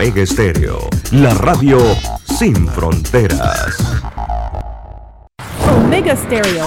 Omega 0.00 0.22
Estéreo, 0.22 0.78
la 1.12 1.34
radio 1.34 1.78
sin 2.24 2.66
fronteras. 2.68 3.76
Omega 5.76 6.16
Stereo. 6.16 6.64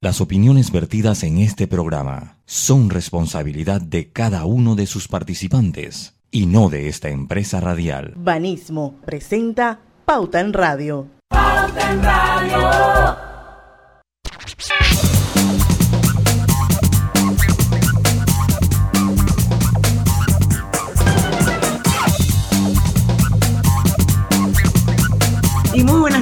Las 0.00 0.20
opiniones 0.20 0.70
vertidas 0.70 1.24
en 1.24 1.38
este 1.38 1.66
programa 1.66 2.38
son 2.44 2.88
responsabilidad 2.88 3.80
de 3.80 4.12
cada 4.12 4.44
uno 4.44 4.76
de 4.76 4.86
sus 4.86 5.08
participantes 5.08 6.14
y 6.30 6.46
no 6.46 6.68
de 6.68 6.86
esta 6.86 7.08
empresa 7.08 7.58
radial. 7.60 8.14
Banismo 8.14 9.00
presenta 9.04 9.80
Pauta 10.04 10.38
en 10.38 10.52
Radio. 10.52 11.08
Pauta 11.30 11.90
en 11.90 12.00
Radio. 12.00 13.25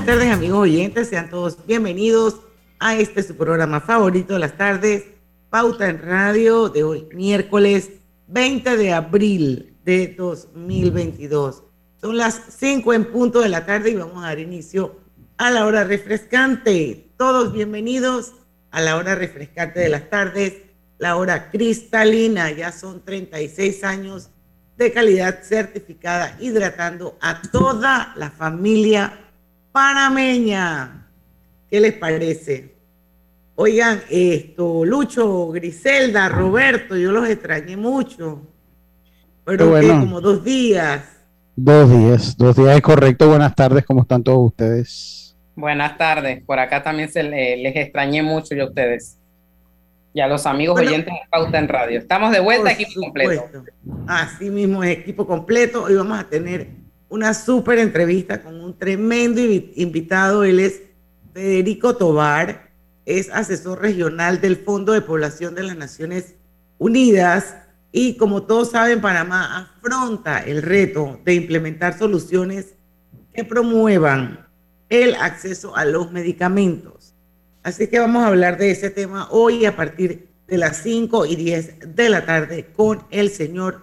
Buenas 0.04 0.20
tardes 0.20 0.36
amigos 0.36 0.58
oyentes, 0.58 1.08
sean 1.08 1.30
todos 1.30 1.56
bienvenidos 1.66 2.40
a 2.78 2.94
este 2.94 3.22
su 3.22 3.36
programa 3.36 3.80
favorito 3.80 4.34
de 4.34 4.40
las 4.40 4.54
tardes, 4.58 5.04
Pauta 5.48 5.88
en 5.88 6.02
Radio 6.02 6.68
de 6.68 6.84
hoy, 6.84 7.08
miércoles 7.14 7.88
20 8.26 8.76
de 8.76 8.92
abril 8.92 9.74
de 9.82 10.08
2022. 10.08 11.62
Son 12.02 12.18
las 12.18 12.38
5 12.58 12.92
en 12.92 13.06
punto 13.06 13.40
de 13.40 13.48
la 13.48 13.64
tarde 13.64 13.92
y 13.92 13.94
vamos 13.94 14.22
a 14.22 14.26
dar 14.26 14.40
inicio 14.40 15.00
a 15.38 15.50
la 15.50 15.64
hora 15.64 15.84
refrescante. 15.84 17.08
Todos 17.16 17.54
bienvenidos 17.54 18.34
a 18.72 18.82
la 18.82 18.96
hora 18.96 19.14
refrescante 19.14 19.80
de 19.80 19.88
las 19.88 20.10
tardes, 20.10 20.52
la 20.98 21.16
hora 21.16 21.50
cristalina. 21.50 22.50
Ya 22.50 22.72
son 22.72 23.02
36 23.02 23.82
años 23.84 24.28
de 24.76 24.92
calidad 24.92 25.42
certificada, 25.42 26.36
hidratando 26.40 27.16
a 27.22 27.40
toda 27.40 28.12
la 28.16 28.30
familia 28.30 29.23
panameña. 29.74 31.08
¿Qué 31.68 31.80
les 31.80 31.94
parece? 31.94 32.76
Oigan, 33.56 34.00
esto, 34.08 34.84
Lucho, 34.84 35.48
Griselda, 35.48 36.28
Roberto, 36.28 36.96
yo 36.96 37.10
los 37.10 37.28
extrañé 37.28 37.76
mucho. 37.76 38.46
Pero 39.44 39.70
bueno. 39.70 39.98
como 40.00 40.20
dos 40.20 40.44
días. 40.44 41.02
Dos 41.56 41.90
días, 41.90 42.36
dos 42.36 42.54
días 42.56 42.76
es 42.76 42.82
correcto. 42.82 43.28
Buenas 43.28 43.54
tardes, 43.54 43.84
¿cómo 43.84 44.02
están 44.02 44.22
todos 44.22 44.46
ustedes? 44.46 45.36
Buenas 45.56 45.98
tardes, 45.98 46.42
por 46.44 46.58
acá 46.60 46.82
también 46.82 47.08
se 47.10 47.22
le- 47.24 47.56
les 47.56 47.74
extrañé 47.76 48.22
mucho 48.22 48.54
yo 48.54 48.64
a 48.64 48.68
ustedes 48.68 49.18
y 50.12 50.20
a 50.20 50.28
los 50.28 50.46
amigos 50.46 50.74
Bueno. 50.76 50.90
oyentes 50.90 51.12
de 51.14 51.20
Pauta 51.30 51.58
en 51.58 51.68
Radio. 51.68 51.98
Estamos 51.98 52.30
de 52.32 52.38
vuelta, 52.40 52.70
equipo 52.70 53.00
completo. 53.00 53.44
Así 54.06 54.50
mismo 54.50 54.84
equipo 54.84 55.26
completo. 55.26 55.82
Hoy 55.84 55.94
vamos 55.96 56.18
a 56.20 56.24
tener 56.28 56.68
una 57.14 57.32
súper 57.32 57.78
entrevista 57.78 58.42
con 58.42 58.60
un 58.60 58.76
tremendo 58.76 59.40
invi- 59.40 59.70
invitado. 59.76 60.42
Él 60.42 60.58
es 60.58 60.82
Federico 61.32 61.94
Tobar, 61.96 62.72
es 63.06 63.30
asesor 63.30 63.80
regional 63.80 64.40
del 64.40 64.56
Fondo 64.56 64.92
de 64.92 65.00
Población 65.00 65.54
de 65.54 65.62
las 65.62 65.76
Naciones 65.76 66.34
Unidas 66.76 67.54
y 67.92 68.16
como 68.16 68.42
todos 68.42 68.72
saben, 68.72 69.00
Panamá 69.00 69.70
afronta 69.78 70.40
el 70.40 70.60
reto 70.60 71.20
de 71.24 71.34
implementar 71.34 71.96
soluciones 71.96 72.74
que 73.32 73.44
promuevan 73.44 74.48
el 74.88 75.14
acceso 75.14 75.76
a 75.76 75.84
los 75.84 76.10
medicamentos. 76.10 77.14
Así 77.62 77.86
que 77.86 78.00
vamos 78.00 78.24
a 78.24 78.26
hablar 78.26 78.58
de 78.58 78.72
ese 78.72 78.90
tema 78.90 79.28
hoy 79.30 79.66
a 79.66 79.76
partir 79.76 80.30
de 80.48 80.58
las 80.58 80.78
5 80.78 81.26
y 81.26 81.36
10 81.36 81.94
de 81.94 82.08
la 82.08 82.26
tarde 82.26 82.72
con 82.74 83.04
el 83.12 83.30
señor 83.30 83.82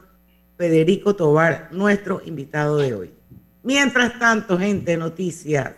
Federico 0.58 1.16
Tobar, 1.16 1.70
nuestro 1.72 2.22
invitado 2.26 2.78
de 2.78 2.94
hoy. 2.94 3.21
Mientras 3.64 4.18
tanto, 4.18 4.58
gente, 4.58 4.98
noticias 4.98 5.74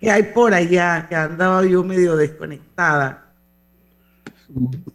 que 0.00 0.10
hay 0.10 0.22
por 0.22 0.54
allá, 0.54 1.06
que 1.08 1.14
andaba 1.16 1.64
yo 1.66 1.82
medio 1.82 2.16
desconectada. 2.16 3.24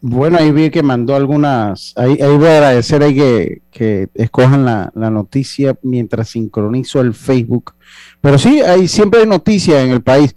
Bueno, 0.01 0.37
ahí 0.37 0.51
vi 0.51 0.69
que 0.69 0.81
mandó 0.81 1.15
algunas. 1.15 1.93
Ahí, 1.95 2.17
ahí 2.21 2.37
voy 2.37 2.47
a 2.47 2.57
agradecer 2.57 3.03
ahí 3.03 3.15
que, 3.15 3.61
que 3.69 4.07
escojan 4.15 4.65
la, 4.65 4.91
la 4.95 5.09
noticia 5.09 5.75
mientras 5.83 6.29
sincronizo 6.29 7.01
el 7.01 7.13
Facebook. 7.13 7.75
Pero 8.19 8.37
sí, 8.37 8.61
hay 8.61 8.87
siempre 8.87 9.21
hay 9.21 9.27
noticias 9.27 9.83
en 9.83 9.91
el 9.91 10.01
país. 10.01 10.35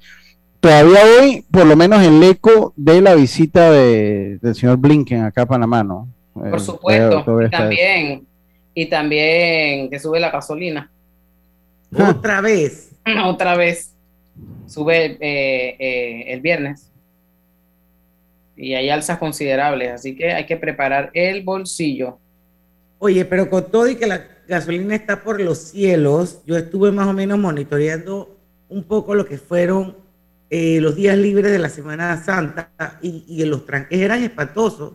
Todavía 0.60 0.98
hoy, 1.20 1.44
por 1.50 1.64
lo 1.64 1.76
menos 1.76 2.02
el 2.02 2.22
eco 2.22 2.74
de 2.76 3.00
la 3.00 3.14
visita 3.14 3.70
de, 3.70 4.38
del 4.42 4.54
señor 4.54 4.76
Blinken 4.78 5.22
acá 5.22 5.42
a 5.42 5.46
Panamá, 5.46 5.82
¿no? 5.82 6.08
Eh, 6.44 6.50
Por 6.50 6.60
supuesto, 6.60 7.22
todavía 7.24 7.46
y 7.46 7.50
también, 7.50 8.26
y 8.74 8.86
también 8.86 9.88
que 9.88 9.98
sube 9.98 10.18
la 10.20 10.30
gasolina. 10.30 10.90
Otra 11.98 12.40
vez. 12.40 12.90
otra 13.24 13.56
vez, 13.56 13.92
sube 14.66 15.16
eh, 15.20 15.76
eh, 15.78 16.24
el 16.32 16.40
viernes 16.40 16.90
y 18.56 18.74
hay 18.74 18.88
alzas 18.90 19.18
considerables, 19.18 19.92
así 19.92 20.16
que 20.16 20.32
hay 20.32 20.46
que 20.46 20.56
preparar 20.56 21.10
el 21.14 21.42
bolsillo. 21.42 22.18
Oye, 22.98 23.24
pero 23.26 23.50
con 23.50 23.70
todo 23.70 23.88
y 23.88 23.96
que 23.96 24.06
la 24.06 24.26
gasolina 24.48 24.94
está 24.94 25.22
por 25.22 25.40
los 25.40 25.58
cielos, 25.58 26.40
yo 26.46 26.56
estuve 26.56 26.90
más 26.90 27.06
o 27.06 27.12
menos 27.12 27.38
monitoreando 27.38 28.34
un 28.68 28.82
poco 28.84 29.14
lo 29.14 29.26
que 29.26 29.36
fueron 29.38 29.96
eh, 30.48 30.80
los 30.80 30.96
días 30.96 31.16
libres 31.18 31.52
de 31.52 31.58
la 31.58 31.68
Semana 31.68 32.16
Santa 32.22 32.70
y, 33.02 33.24
y 33.28 33.44
los 33.44 33.66
tranques 33.66 34.00
eran 34.00 34.22
espantosos. 34.22 34.94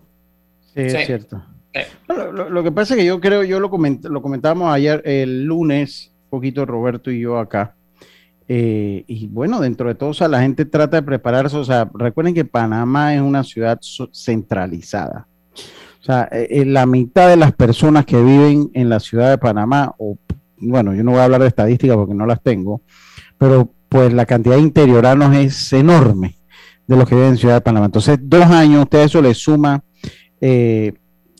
Sí, 0.74 0.90
Sí. 0.90 0.98
es 0.98 1.06
cierto. 1.06 1.46
Sí. 1.74 1.82
Lo, 2.08 2.32
lo- 2.32 2.50
lo 2.50 2.64
que 2.64 2.72
pasa 2.72 2.94
es 2.96 3.00
que 3.02 3.06
yo 3.06 3.20
creo, 3.22 3.44
yo 3.44 3.60
lo, 3.60 3.70
coment- 3.70 4.08
lo 4.10 4.22
comentábamos 4.22 4.74
ayer, 4.74 5.02
el 5.06 5.44
lunes, 5.44 6.08
un 6.08 6.11
poquito 6.31 6.66
Roberto 6.66 7.12
y 7.12 7.19
yo 7.19 7.38
acá. 7.38 7.75
eh, 8.47 9.03
y 9.08 9.28
bueno, 9.28 9.62
dentro 9.62 9.88
de 9.88 9.96
todo, 9.96 10.09
o 10.09 10.14
sea, 10.14 10.28
la 10.28 10.42
gente 10.42 10.66
trata 10.66 10.97
de 10.97 11.03
prepararse. 11.03 11.56
O 11.58 11.64
sea, 11.64 11.90
recuerden 11.94 12.34
que 12.34 12.44
Panamá 12.44 13.14
es 13.14 13.22
una 13.22 13.44
ciudad 13.44 13.80
centralizada. 14.12 15.28
O 16.02 16.03
sea, 16.03 16.28
eh, 16.31 16.47
eh, 16.50 16.66
la 16.66 16.86
mitad 16.88 17.30
de 17.30 17.38
las 17.38 17.53
personas 17.53 18.06
que 18.06 18.22
viven 18.22 18.72
en 18.74 18.90
la 18.90 19.00
ciudad 19.00 19.30
de 19.30 19.38
Panamá, 19.38 19.94
o 20.00 20.18
bueno, 20.58 20.96
yo 20.96 21.03
no 21.03 21.12
voy 21.12 21.20
a 21.20 21.25
hablar 21.25 21.41
de 21.41 21.47
estadísticas 21.47 21.96
porque 21.96 22.16
no 22.16 22.25
las 22.25 22.41
tengo, 22.41 22.81
pero 23.38 23.72
pues 23.88 24.12
la 24.12 24.25
cantidad 24.25 24.56
de 24.56 24.62
interioranos 24.62 25.36
es 25.36 25.72
enorme 25.74 26.36
de 26.88 26.96
los 26.97 27.08
que 27.08 27.16
viven 27.16 27.31
en 27.31 27.38
Ciudad 27.38 27.56
de 27.56 27.62
Panamá. 27.62 27.86
Entonces, 27.86 28.18
dos 28.22 28.46
años, 28.46 28.84
usted 28.84 29.03
eso 29.03 29.22
le 29.22 29.34
suma 29.34 29.84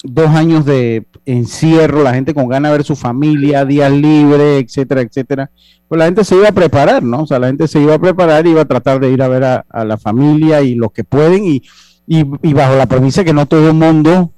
dos 0.04 0.30
años 0.30 0.66
de 0.66 1.06
encierro, 1.26 2.04
la 2.04 2.14
gente 2.14 2.34
con 2.34 2.48
ganas 2.48 2.72
de 2.72 2.78
ver 2.78 2.86
su 2.86 2.96
familia, 2.96 3.66
días 3.66 3.92
libres, 3.92 4.64
etcétera, 4.64 5.02
etcétera. 5.02 5.52
Pues 5.88 6.00
la 6.00 6.06
gente 6.06 6.24
se 6.24 6.36
iba 6.36 6.48
a 6.48 6.54
preparar, 6.54 7.04
¿no? 7.04 7.24
O 7.24 7.28
sea, 7.28 7.38
la 7.40 7.48
gente 7.48 7.68
se 7.68 7.80
iba 7.80 7.96
a 7.96 8.00
preparar, 8.00 8.48
iba 8.48 8.62
a 8.62 8.66
tratar 8.66 9.00
de 9.00 9.12
ir 9.12 9.22
a 9.22 9.28
ver 9.28 9.44
a, 9.44 9.66
a 9.70 9.86
la 9.86 9.98
familia 9.98 10.62
y 10.62 10.76
los 10.76 10.92
que 10.92 11.04
pueden, 11.04 11.46
y, 11.46 11.62
y, 12.08 12.26
y 12.42 12.54
bajo 12.54 12.76
la 12.76 12.88
premisa 12.88 13.24
que 13.24 13.34
no 13.34 13.46
todo 13.46 13.68
el 13.68 13.76
mundo, 13.76 14.32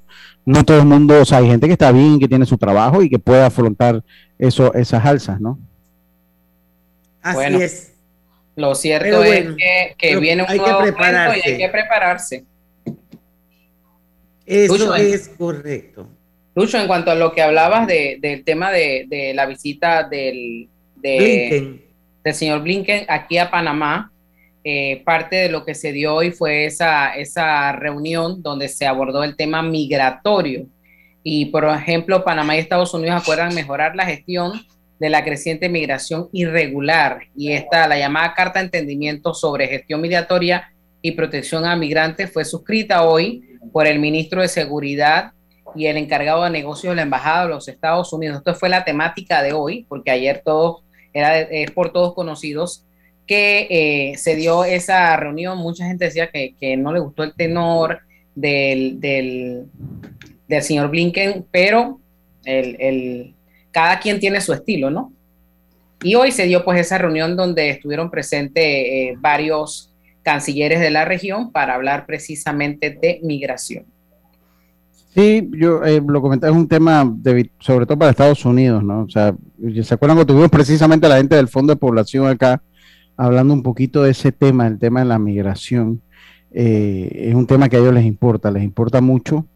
no 0.44 0.64
todo 0.64 0.78
el 0.78 0.86
mundo, 0.86 1.22
o 1.22 1.24
sea, 1.24 1.38
hay 1.38 1.46
gente 1.46 1.66
que 1.66 1.72
está 1.72 1.92
bien, 1.92 2.18
que 2.18 2.28
tiene 2.28 2.44
su 2.44 2.58
trabajo 2.58 3.02
y 3.02 3.08
que 3.08 3.18
puede 3.18 3.42
afrontar 3.42 4.02
eso, 4.38 4.74
esas 4.74 5.04
alzas, 5.04 5.40
¿no? 5.40 5.58
Así 7.22 7.36
Bueno. 7.36 7.58
es. 7.58 7.92
Lo 8.56 8.74
cierto 8.76 9.24
es 9.24 9.46
que, 9.56 9.94
que 9.98 10.16
viene 10.20 10.42
un 10.42 10.48
hay 10.48 10.58
que 10.58 10.64
nuevo 10.64 10.80
momento 10.80 11.32
y 11.44 11.50
hay 11.50 11.58
que 11.58 11.68
prepararse. 11.70 12.44
Eso 14.46 14.74
Lucho, 14.76 14.94
es 14.94 15.28
correcto. 15.28 16.08
Lucho, 16.54 16.78
en 16.78 16.86
cuanto 16.86 17.10
a 17.10 17.14
lo 17.14 17.32
que 17.32 17.42
hablabas 17.42 17.86
de, 17.86 18.18
del 18.20 18.44
tema 18.44 18.70
de, 18.70 19.06
de 19.08 19.34
la 19.34 19.46
visita 19.46 20.04
del, 20.04 20.68
de- 20.96 21.48
Blinken. 21.50 21.82
del 22.24 22.34
señor 22.34 22.62
Blinken 22.62 23.06
aquí 23.08 23.38
a 23.38 23.50
Panamá, 23.50 24.10
eh, 24.62 25.02
parte 25.04 25.36
de 25.36 25.48
lo 25.50 25.64
que 25.64 25.74
se 25.74 25.92
dio 25.92 26.14
hoy 26.14 26.30
fue 26.30 26.64
esa, 26.66 27.14
esa 27.14 27.72
reunión 27.72 28.42
donde 28.42 28.68
se 28.68 28.86
abordó 28.86 29.24
el 29.24 29.36
tema 29.36 29.62
migratorio. 29.62 30.66
Y, 31.22 31.46
por 31.46 31.64
ejemplo, 31.64 32.22
Panamá 32.24 32.56
y 32.56 32.60
Estados 32.60 32.92
Unidos 32.94 33.22
acuerdan 33.22 33.54
mejorar 33.54 33.96
la 33.96 34.04
gestión 34.06 34.52
de 35.00 35.10
la 35.10 35.24
creciente 35.24 35.68
migración 35.68 36.28
irregular 36.32 37.18
y 37.34 37.52
esta, 37.52 37.88
la 37.88 37.98
llamada 37.98 38.32
Carta 38.34 38.58
de 38.60 38.66
Entendimiento 38.66 39.34
sobre 39.34 39.66
Gestión 39.66 40.00
Migratoria 40.00 40.70
y 41.02 41.12
Protección 41.12 41.64
a 41.66 41.76
Migrantes 41.76 42.32
fue 42.32 42.44
suscrita 42.44 43.02
hoy 43.04 43.42
por 43.72 43.86
el 43.86 43.98
ministro 43.98 44.40
de 44.40 44.48
Seguridad 44.48 45.32
y 45.74 45.86
el 45.86 45.96
encargado 45.96 46.44
de 46.44 46.50
negocios 46.50 46.92
de 46.92 46.96
la 46.96 47.02
Embajada 47.02 47.44
de 47.44 47.50
los 47.50 47.68
Estados 47.68 48.12
Unidos. 48.12 48.38
Esto 48.38 48.54
fue 48.54 48.68
la 48.68 48.84
temática 48.84 49.42
de 49.42 49.52
hoy, 49.52 49.86
porque 49.88 50.10
ayer 50.10 50.42
todos, 50.44 50.82
era, 51.12 51.40
es 51.40 51.70
por 51.70 51.92
todos 51.92 52.14
conocidos, 52.14 52.84
que 53.26 53.66
eh, 53.70 54.18
se 54.18 54.36
dio 54.36 54.64
esa 54.64 55.16
reunión. 55.16 55.58
Mucha 55.58 55.86
gente 55.86 56.04
decía 56.06 56.30
que, 56.30 56.54
que 56.60 56.76
no 56.76 56.92
le 56.92 57.00
gustó 57.00 57.22
el 57.22 57.34
tenor 57.34 58.00
del, 58.34 59.00
del, 59.00 59.64
del 60.46 60.62
señor 60.62 60.90
Blinken, 60.90 61.46
pero 61.50 62.00
el, 62.44 62.76
el, 62.78 63.34
cada 63.70 63.98
quien 63.98 64.20
tiene 64.20 64.40
su 64.40 64.52
estilo, 64.52 64.90
¿no? 64.90 65.12
Y 66.02 66.16
hoy 66.16 66.32
se 66.32 66.44
dio 66.44 66.64
pues 66.64 66.78
esa 66.78 66.98
reunión 66.98 67.34
donde 67.34 67.70
estuvieron 67.70 68.10
presentes 68.10 68.62
eh, 68.62 69.14
varios 69.18 69.93
cancilleres 70.24 70.80
de 70.80 70.90
la 70.90 71.04
región 71.04 71.52
para 71.52 71.74
hablar 71.74 72.06
precisamente 72.06 72.90
de 72.90 73.20
migración. 73.22 73.84
Sí, 75.14 75.48
yo 75.52 75.84
eh, 75.84 76.02
lo 76.04 76.20
comenté, 76.20 76.48
es 76.48 76.52
un 76.52 76.66
tema 76.66 77.08
de, 77.08 77.48
sobre 77.60 77.86
todo 77.86 77.96
para 77.96 78.10
Estados 78.10 78.44
Unidos, 78.44 78.82
¿no? 78.82 79.02
O 79.02 79.08
sea, 79.08 79.32
¿se 79.82 79.94
acuerdan 79.94 80.18
que 80.18 80.24
tuvimos 80.24 80.50
precisamente 80.50 81.06
a 81.06 81.10
la 81.10 81.18
gente 81.18 81.36
del 81.36 81.46
Fondo 81.46 81.72
de 81.72 81.78
Población 81.78 82.26
acá 82.26 82.60
hablando 83.16 83.54
un 83.54 83.62
poquito 83.62 84.02
de 84.02 84.10
ese 84.10 84.32
tema, 84.32 84.66
el 84.66 84.80
tema 84.80 85.00
de 85.00 85.06
la 85.06 85.20
migración? 85.20 86.02
Eh, 86.50 87.26
es 87.28 87.34
un 87.34 87.46
tema 87.46 87.68
que 87.68 87.76
a 87.76 87.78
ellos 87.80 87.94
les 87.94 88.04
importa, 88.04 88.50
les 88.50 88.64
importa 88.64 89.00
mucho 89.00 89.46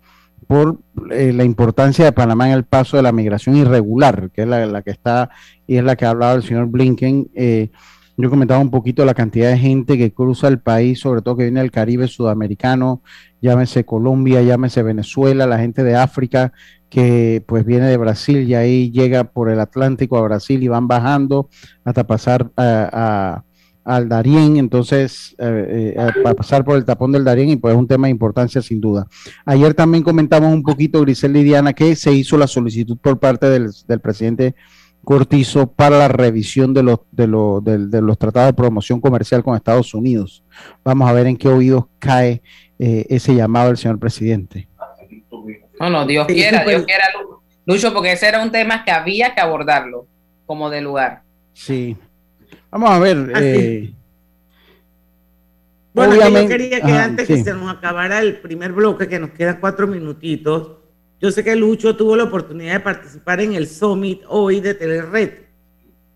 por 0.46 0.78
eh, 1.10 1.32
la 1.32 1.44
importancia 1.44 2.04
de 2.04 2.12
Panamá 2.12 2.48
en 2.48 2.54
el 2.54 2.64
paso 2.64 2.96
de 2.96 3.02
la 3.02 3.12
migración 3.12 3.56
irregular, 3.56 4.30
que 4.32 4.42
es 4.42 4.48
la, 4.48 4.82
que 4.82 4.90
está 4.90 5.30
y 5.66 5.76
es 5.76 5.84
la 5.84 5.94
que 5.94 6.06
ha 6.06 6.10
hablado 6.10 6.36
el 6.36 6.42
señor 6.42 6.66
Blinken. 6.66 7.28
Eh, 7.34 7.70
yo 8.18 8.30
comentaba 8.30 8.60
un 8.60 8.70
poquito 8.70 9.04
la 9.04 9.14
cantidad 9.14 9.50
de 9.50 9.58
gente 9.58 9.96
que 9.96 10.12
cruza 10.12 10.48
el 10.48 10.58
país, 10.58 11.00
sobre 11.00 11.22
todo 11.22 11.36
que 11.36 11.44
viene 11.44 11.60
del 11.60 11.70
Caribe 11.70 12.08
sudamericano, 12.08 13.02
llámese 13.40 13.84
Colombia, 13.84 14.42
llámese 14.42 14.82
Venezuela, 14.82 15.46
la 15.46 15.58
gente 15.58 15.84
de 15.84 15.96
África 15.96 16.52
que 16.90 17.44
pues 17.46 17.64
viene 17.64 17.86
de 17.86 17.96
Brasil 17.96 18.48
y 18.48 18.54
ahí 18.54 18.90
llega 18.90 19.24
por 19.24 19.50
el 19.50 19.60
Atlántico 19.60 20.18
a 20.18 20.22
Brasil 20.22 20.62
y 20.62 20.68
van 20.68 20.88
bajando 20.88 21.48
hasta 21.84 22.06
pasar 22.06 22.50
a 22.56 23.44
al 23.88 24.06
Darién, 24.06 24.58
entonces, 24.58 25.34
eh, 25.38 25.94
eh, 25.96 26.12
para 26.22 26.34
pasar 26.34 26.62
por 26.62 26.76
el 26.76 26.84
tapón 26.84 27.10
del 27.10 27.24
Darién, 27.24 27.48
y 27.48 27.56
pues 27.56 27.72
es 27.72 27.80
un 27.80 27.88
tema 27.88 28.06
de 28.06 28.10
importancia 28.10 28.60
sin 28.60 28.82
duda. 28.82 29.06
Ayer 29.46 29.72
también 29.72 30.04
comentamos 30.04 30.52
un 30.52 30.62
poquito, 30.62 31.00
Grisel 31.00 31.32
Lidiana, 31.32 31.72
que 31.72 31.96
se 31.96 32.12
hizo 32.12 32.36
la 32.36 32.46
solicitud 32.46 32.98
por 32.98 33.18
parte 33.18 33.48
del, 33.48 33.72
presidente 34.02 34.54
Cortizo 35.08 35.72
para 35.72 35.96
la 35.96 36.08
revisión 36.08 36.74
de 36.74 36.82
los, 36.82 36.98
de, 37.12 37.26
los 37.26 38.18
tratados 38.18 38.48
de 38.48 38.52
promoción 38.52 39.00
comercial 39.00 39.42
con 39.42 39.56
Estados 39.56 39.94
Unidos. 39.94 40.44
Vamos 40.84 41.08
a 41.08 41.14
ver 41.14 41.26
en 41.26 41.38
qué 41.38 41.48
oídos 41.48 41.86
cae 41.98 42.42
eh, 42.78 43.06
ese 43.08 43.34
llamado 43.34 43.68
del 43.68 43.78
señor 43.78 43.98
presidente. 43.98 44.68
No, 45.80 45.88
no, 45.88 46.06
Dios 46.06 46.26
quiera, 46.26 46.62
Dios 46.62 46.84
quiera, 46.84 47.04
Lucho, 47.64 47.94
porque 47.94 48.12
ese 48.12 48.28
era 48.28 48.42
un 48.42 48.52
tema 48.52 48.84
que 48.84 48.90
había 48.90 49.34
que 49.34 49.40
abordarlo 49.40 50.06
como 50.44 50.68
de 50.68 50.82
lugar. 50.82 51.22
Sí, 51.54 51.96
Vamos 52.70 52.90
a 52.90 52.98
ver. 52.98 53.32
Eh, 53.40 53.94
bueno, 55.94 56.14
yo 56.16 56.48
quería 56.48 56.80
que 56.80 56.92
antes 56.92 57.26
que 57.26 57.42
se 57.42 57.54
nos 57.54 57.74
acabara 57.74 58.20
el 58.20 58.40
primer 58.40 58.72
bloque, 58.72 59.08
que 59.08 59.18
nos 59.18 59.30
quedan 59.30 59.58
cuatro 59.58 59.86
minutitos, 59.86 60.77
yo 61.20 61.32
sé 61.32 61.42
que 61.42 61.56
Lucho 61.56 61.96
tuvo 61.96 62.14
la 62.14 62.24
oportunidad 62.24 62.74
de 62.74 62.80
participar 62.80 63.40
en 63.40 63.54
el 63.54 63.66
Summit 63.66 64.22
hoy 64.28 64.60
de 64.60 64.74
Telered 64.74 65.30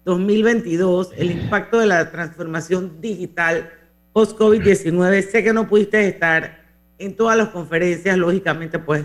2022, 0.04 1.10
el 1.16 1.32
impacto 1.32 1.80
de 1.80 1.86
la 1.86 2.10
transformación 2.12 3.00
digital 3.00 3.70
post-COVID-19. 4.12 5.22
Sé 5.22 5.42
que 5.42 5.52
no 5.52 5.68
pudiste 5.68 6.06
estar 6.06 6.62
en 6.98 7.16
todas 7.16 7.36
las 7.36 7.48
conferencias, 7.48 8.16
lógicamente, 8.16 8.78
pues, 8.78 9.04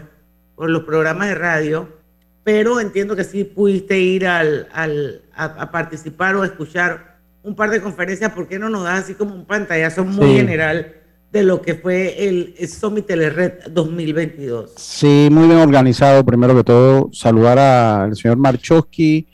por 0.55 0.69
los 0.69 0.83
programas 0.83 1.29
de 1.29 1.35
radio, 1.35 1.89
pero 2.43 2.79
entiendo 2.79 3.15
que 3.15 3.23
sí 3.23 3.43
pudiste 3.43 3.99
ir 3.99 4.27
al, 4.27 4.67
al, 4.73 5.23
a 5.35 5.71
participar 5.71 6.35
o 6.35 6.43
escuchar 6.43 7.17
un 7.41 7.55
par 7.55 7.71
de 7.71 7.81
conferencias, 7.81 8.31
¿por 8.33 8.47
qué 8.47 8.59
no 8.59 8.69
nos 8.69 8.83
das 8.83 9.05
así 9.05 9.13
como 9.15 9.33
un 9.33 9.45
pantallazo 9.45 10.03
muy 10.05 10.35
general 10.35 10.93
de 11.31 11.43
lo 11.43 11.61
que 11.61 11.75
fue 11.75 12.27
el, 12.27 12.55
Summit 12.67 13.05
Telered 13.05 13.65
2022? 13.69 14.73
Sí, 14.75 15.29
muy 15.31 15.47
bien 15.47 15.59
organizado. 15.59 16.25
Primero 16.25 16.55
que 16.55 16.63
todo, 16.63 17.09
saludar 17.11 17.59
al 17.59 18.15
señor 18.15 18.37
Marchowski, 18.37 19.27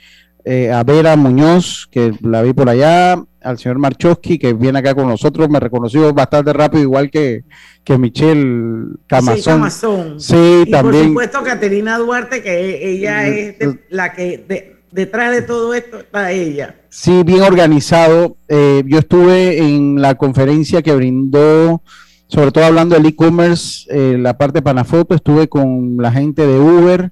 eh, 0.46 0.72
a 0.72 0.84
Vera 0.84 1.16
Muñoz, 1.16 1.88
que 1.90 2.14
la 2.22 2.42
vi 2.42 2.54
por 2.54 2.70
allá, 2.70 3.24
al 3.42 3.60
señor 3.60 3.78
Marchowski, 3.80 4.40
que 4.40 4.54
viene 4.54 4.80
acá 4.80 4.96
con 4.96 5.08
nosotros, 5.08 5.50
me 5.50 5.60
reconoció 5.60 6.14
bastante 6.14 6.52
rápido, 6.54 6.84
igual 6.84 7.10
que, 7.10 7.44
que 7.84 7.98
Michelle 7.98 8.96
Camazón. 9.08 10.20
Sí, 10.20 10.66
también. 10.72 11.14
Por 11.14 11.24
supuesto, 11.24 11.44
Caterina 11.44 11.98
Duarte, 11.98 12.42
que 12.42 12.90
ella 12.90 13.28
es 13.28 13.56
la 13.90 14.14
que 14.14 14.83
detrás 14.94 15.34
de 15.34 15.42
todo 15.42 15.74
esto 15.74 16.00
está 16.00 16.32
ella. 16.32 16.76
Sí, 16.90 17.24
bien 17.24 17.42
organizado. 17.42 18.38
Eh, 18.48 18.84
yo 18.86 19.00
estuve 19.00 19.58
en 19.58 20.02
la 20.02 20.16
conferencia 20.16 20.82
que 20.82 20.96
brindó, 20.96 21.82
sobre 22.28 22.52
todo 22.52 22.66
hablando 22.66 22.96
del 22.96 23.06
e-commerce, 23.06 23.88
eh, 23.90 24.18
la 24.18 24.38
parte 24.38 24.60
de 24.60 24.62
Panafoto, 24.62 25.16
estuve 25.16 25.50
con 25.50 25.98
la 25.98 26.12
gente 26.12 26.46
de 26.46 26.60
Uber 26.60 27.12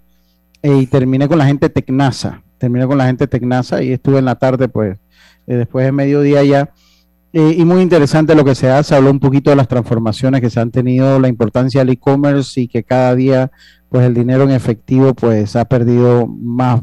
eh, 0.61 0.77
y 0.77 0.87
terminé 0.87 1.27
con 1.27 1.39
la 1.39 1.45
gente 1.45 1.69
Tecnasa. 1.69 2.43
Terminé 2.59 2.85
con 2.85 2.97
la 2.97 3.07
gente 3.07 3.27
Tecnasa 3.27 3.81
y 3.81 3.91
estuve 3.91 4.19
en 4.19 4.25
la 4.25 4.35
tarde, 4.35 4.67
pues, 4.67 4.97
después 5.47 5.85
de 5.85 5.91
mediodía 5.91 6.43
ya. 6.43 6.69
Y 7.33 7.63
muy 7.63 7.81
interesante 7.81 8.35
lo 8.35 8.43
que 8.43 8.55
se 8.55 8.69
hace, 8.69 8.95
habló 8.95 9.09
un 9.09 9.19
poquito 9.19 9.49
de 9.49 9.55
las 9.55 9.67
transformaciones 9.67 10.41
que 10.41 10.49
se 10.49 10.59
han 10.59 10.71
tenido, 10.71 11.19
la 11.19 11.27
importancia 11.27 11.81
del 11.81 11.89
e-commerce 11.89 12.59
y 12.59 12.67
que 12.67 12.83
cada 12.83 13.15
día 13.15 13.51
pues 13.89 14.05
el 14.05 14.13
dinero 14.13 14.43
en 14.43 14.51
efectivo 14.51 15.13
pues 15.13 15.55
ha 15.55 15.65
perdido 15.65 16.25
más 16.27 16.81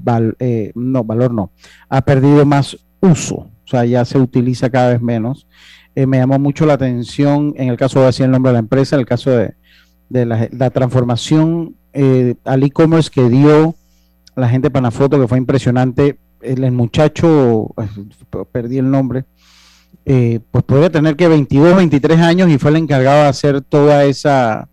no 0.75 1.05
valor 1.05 1.33
no 1.33 1.53
ha 1.89 2.03
perdido 2.03 2.45
más 2.45 2.77
uso, 3.01 3.35
o 3.69 3.71
sea, 3.71 3.85
ya 3.85 4.05
se 4.05 4.19
utiliza 4.19 4.71
cada 4.71 4.91
vez 4.91 5.03
menos. 5.03 5.47
Eh, 5.95 6.07
me 6.07 6.19
llamó 6.19 6.39
mucho 6.39 6.65
la 6.65 6.75
atención, 6.75 7.55
en 7.57 7.69
el 7.69 7.77
caso 7.77 8.01
de 8.01 8.07
decir 8.07 8.25
el 8.25 8.31
nombre 8.31 8.51
de 8.51 8.55
la 8.55 8.61
empresa, 8.61 8.97
en 8.97 9.01
el 9.01 9.07
caso 9.07 9.31
de, 9.31 9.55
la, 10.11 10.71
transformación 10.71 11.77
eh, 11.93 12.37
al 12.45 12.63
e-commerce 12.63 13.11
que 13.11 13.29
dio 13.29 13.75
la 14.37 14.49
gente 14.49 14.67
de 14.67 14.71
Panafoto, 14.71 15.21
que 15.21 15.29
fue 15.29 15.39
impresionante. 15.39 16.19
El, 16.41 16.71
muchacho, 16.71 17.75
pues, 17.75 17.91
perdí 18.53 18.79
el 18.79 18.91
nombre, 18.91 19.25
eh, 20.09 20.41
pues 20.51 20.65
podría 20.65 20.91
tener 20.91 21.17
que 21.17 21.29
22, 21.29 21.77
23 21.77 22.19
años 22.21 22.51
y 22.51 22.59
fue 22.59 22.71
el 22.71 22.77
encargado 22.79 23.23
de 23.23 23.29
hacer 23.29 23.61
toda 23.61 24.05
esa, 24.05 24.69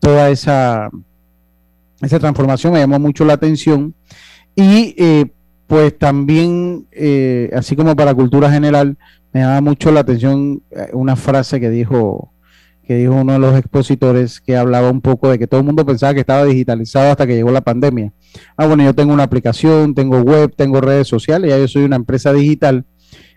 toda 0.00 0.30
esa, 0.30 0.90
esa 2.02 2.18
transformación. 2.18 2.72
Me 2.72 2.80
llamó 2.80 2.98
mucho 2.98 3.24
la 3.24 3.34
atención. 3.34 3.94
Y 4.56 4.94
pues 5.66 5.98
también, 5.98 6.86
eh, 6.92 7.50
así 7.54 7.76
como 7.76 7.96
para 7.96 8.14
cultura 8.14 8.50
general, 8.50 8.96
me 9.32 9.40
llama 9.40 9.60
mucho 9.60 9.90
la 9.90 10.00
atención 10.00 10.62
eh, 10.70 10.90
una 10.92 11.16
frase 11.16 11.58
que 11.58 11.70
dijo, 11.70 12.32
que 12.86 12.96
dijo 12.96 13.14
uno 13.14 13.32
de 13.32 13.38
los 13.38 13.58
expositores 13.58 14.40
que 14.40 14.56
hablaba 14.56 14.90
un 14.90 15.00
poco 15.00 15.30
de 15.30 15.38
que 15.38 15.46
todo 15.46 15.60
el 15.60 15.66
mundo 15.66 15.86
pensaba 15.86 16.14
que 16.14 16.20
estaba 16.20 16.44
digitalizado 16.44 17.10
hasta 17.10 17.26
que 17.26 17.34
llegó 17.34 17.50
la 17.50 17.62
pandemia. 17.62 18.12
Ah, 18.56 18.66
bueno, 18.66 18.84
yo 18.84 18.94
tengo 18.94 19.12
una 19.12 19.24
aplicación, 19.24 19.94
tengo 19.94 20.20
web, 20.20 20.54
tengo 20.54 20.80
redes 20.80 21.08
sociales, 21.08 21.50
ya 21.50 21.58
yo 21.58 21.66
soy 21.66 21.84
una 21.84 21.96
empresa 21.96 22.32
digital. 22.32 22.84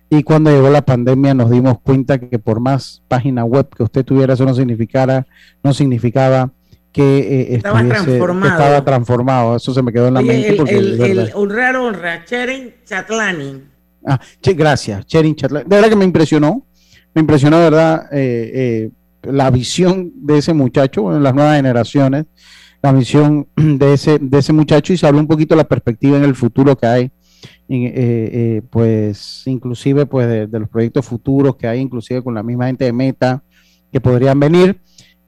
Y 0.09 0.23
cuando 0.23 0.49
llegó 0.49 0.69
la 0.69 0.83
pandemia 0.83 1.33
nos 1.33 1.51
dimos 1.51 1.79
cuenta 1.81 2.17
que 2.17 2.39
por 2.39 2.59
más 2.59 3.03
página 3.07 3.43
web 3.43 3.67
que 3.75 3.83
usted 3.83 4.05
tuviera, 4.05 4.33
eso 4.33 4.45
no 4.45 4.53
significara, 4.53 5.27
no 5.63 5.73
significaba 5.73 6.51
que 6.93 7.19
eh, 7.19 7.55
estaba, 7.55 7.83
transformado. 7.83 8.51
estaba 8.51 8.85
transformado. 8.85 9.55
Eso 9.57 9.73
se 9.73 9.83
me 9.83 9.91
quedó 9.91 10.07
en 10.07 10.13
la 10.15 10.21
mente. 10.21 10.49
El, 10.49 10.55
porque 10.55 10.77
el, 10.77 11.01
el 11.01 11.31
honra, 11.35 11.79
honra, 11.79 12.25
Cherin 12.25 12.73
Chatlani. 12.85 13.61
Ah, 14.05 14.19
gracias, 14.41 15.05
Cherin 15.05 15.35
Chatlani. 15.35 15.65
De 15.67 15.75
verdad 15.75 15.89
que 15.89 15.95
me 15.95 16.05
impresionó. 16.05 16.65
Me 17.13 17.21
impresionó, 17.21 17.57
de 17.57 17.63
verdad, 17.63 18.07
eh, 18.11 18.51
eh, 18.53 18.89
la 19.23 19.49
visión 19.49 20.11
de 20.15 20.37
ese 20.37 20.53
muchacho, 20.53 21.15
en 21.15 21.23
las 21.23 21.33
nuevas 21.33 21.55
generaciones, 21.55 22.25
la 22.81 22.91
visión 22.91 23.47
de 23.55 23.93
ese, 23.93 24.19
de 24.19 24.37
ese 24.37 24.53
muchacho 24.53 24.93
y 24.93 24.97
se 24.97 25.07
habló 25.07 25.19
un 25.19 25.27
poquito 25.27 25.55
de 25.55 25.57
la 25.57 25.67
perspectiva 25.67 26.17
en 26.17 26.23
el 26.23 26.35
futuro 26.35 26.77
que 26.77 26.87
hay. 26.87 27.11
Pues 28.69 29.43
inclusive 29.45 30.05
pues 30.05 30.27
de, 30.27 30.47
de 30.47 30.59
los 30.59 30.69
proyectos 30.69 31.05
futuros 31.05 31.55
que 31.57 31.67
hay 31.67 31.79
inclusive 31.79 32.23
con 32.23 32.33
la 32.33 32.43
misma 32.43 32.67
gente 32.67 32.85
de 32.85 32.93
Meta 32.93 33.43
que 33.91 34.01
podrían 34.01 34.39
venir. 34.39 34.79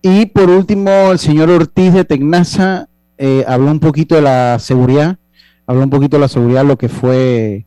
Y 0.02 0.28
por 0.28 0.50
último, 0.50 1.12
el 1.12 1.20
señor 1.20 1.50
Ortiz 1.50 1.94
de 1.94 2.06
Tecnasa 2.06 2.88
eh, 3.18 3.44
habló 3.48 3.70
un 3.70 3.82
poquito 3.82 4.16
de 4.16 4.22
la 4.22 4.58
seguridad, 4.60 5.18
habló 5.68 5.84
un 5.84 5.90
poquito 5.90 6.16
de 6.16 6.22
la 6.22 6.30
seguridad, 6.30 6.66
lo 6.66 6.78
que 6.78 6.88
fue 6.88 7.66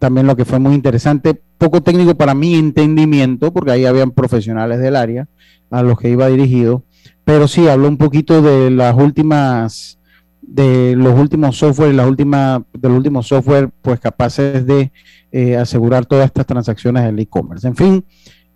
también 0.00 0.26
lo 0.26 0.34
que 0.34 0.44
fue 0.44 0.58
muy 0.58 0.74
interesante, 0.74 1.40
poco 1.58 1.80
técnico 1.80 2.16
para 2.16 2.34
mi 2.34 2.56
entendimiento, 2.56 3.52
porque 3.52 3.70
ahí 3.70 3.84
habían 3.84 4.10
profesionales 4.10 4.80
del 4.80 4.96
área 4.96 5.28
a 5.70 5.82
los 5.84 5.96
que 5.98 6.10
iba 6.10 6.26
dirigido, 6.26 6.82
pero 7.24 7.46
sí 7.46 7.68
habló 7.68 7.86
un 7.86 7.96
poquito 7.96 8.42
de 8.42 8.72
las 8.72 8.96
últimas, 8.96 9.95
de 10.46 10.94
los 10.96 11.18
últimos 11.18 11.56
software, 11.56 11.92
las 11.94 12.06
últimas, 12.06 12.62
de 12.72 12.88
los 12.88 12.96
últimos 12.96 13.26
software, 13.26 13.68
pues 13.82 13.98
capaces 14.00 14.64
de 14.64 14.92
eh, 15.32 15.56
asegurar 15.56 16.06
todas 16.06 16.26
estas 16.26 16.46
transacciones 16.46 17.04
del 17.04 17.18
e-commerce. 17.18 17.66
En 17.66 17.76
fin, 17.76 18.04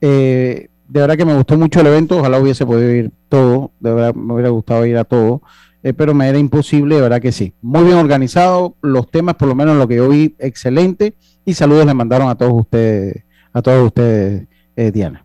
eh, 0.00 0.68
de 0.88 1.00
verdad 1.00 1.16
que 1.16 1.24
me 1.24 1.34
gustó 1.34 1.58
mucho 1.58 1.80
el 1.80 1.88
evento, 1.88 2.18
ojalá 2.18 2.38
hubiese 2.38 2.64
podido 2.64 2.90
ir 2.92 3.10
todo, 3.28 3.72
de 3.80 3.92
verdad 3.92 4.14
me 4.14 4.34
hubiera 4.34 4.50
gustado 4.50 4.86
ir 4.86 4.96
a 4.96 5.04
todo, 5.04 5.42
eh, 5.82 5.92
pero 5.92 6.14
me 6.14 6.28
era 6.28 6.38
imposible, 6.38 6.94
de 6.94 7.00
verdad 7.02 7.20
que 7.20 7.32
sí. 7.32 7.52
Muy 7.60 7.84
bien 7.84 7.96
organizado, 7.96 8.76
los 8.82 9.10
temas, 9.10 9.34
por 9.34 9.48
lo 9.48 9.54
menos 9.54 9.76
lo 9.76 9.88
que 9.88 9.96
yo 9.96 10.08
vi, 10.08 10.36
excelente, 10.38 11.14
y 11.44 11.54
saludos 11.54 11.86
le 11.86 11.94
mandaron 11.94 12.28
a 12.28 12.36
todos 12.36 12.52
ustedes, 12.52 13.24
a 13.52 13.62
todos 13.62 13.86
ustedes, 13.86 14.46
Diana. 14.92 15.24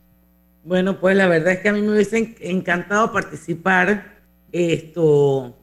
Bueno, 0.65 0.99
pues 0.99 1.15
la 1.15 1.27
verdad 1.27 1.53
es 1.53 1.59
que 1.59 1.69
a 1.69 1.73
mí 1.73 1.81
me 1.81 1.91
hubiese 1.91 2.35
encantado 2.41 3.11
participar. 3.11 4.15
Esto, 4.51 5.55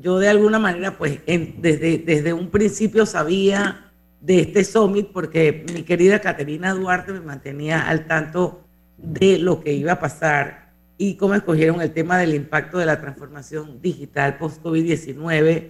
yo 0.00 0.18
de 0.18 0.28
alguna 0.28 0.58
manera, 0.58 0.96
pues 0.96 1.20
desde, 1.26 1.98
desde 1.98 2.32
un 2.32 2.50
principio 2.50 3.04
sabía 3.04 3.90
de 4.20 4.40
este 4.40 4.64
summit 4.64 5.08
porque 5.12 5.64
mi 5.74 5.82
querida 5.82 6.20
Caterina 6.20 6.72
Duarte 6.72 7.12
me 7.12 7.20
mantenía 7.20 7.88
al 7.88 8.06
tanto 8.06 8.64
de 8.96 9.38
lo 9.38 9.60
que 9.60 9.72
iba 9.72 9.92
a 9.92 10.00
pasar. 10.00 10.68
y 11.00 11.16
cómo 11.16 11.34
escogieron 11.34 11.80
el 11.80 11.92
tema 11.92 12.18
del 12.18 12.34
impacto 12.34 12.78
de 12.78 12.86
la 12.86 13.00
transformación 13.00 13.80
digital 13.80 14.36
post-COVID-19. 14.36 15.68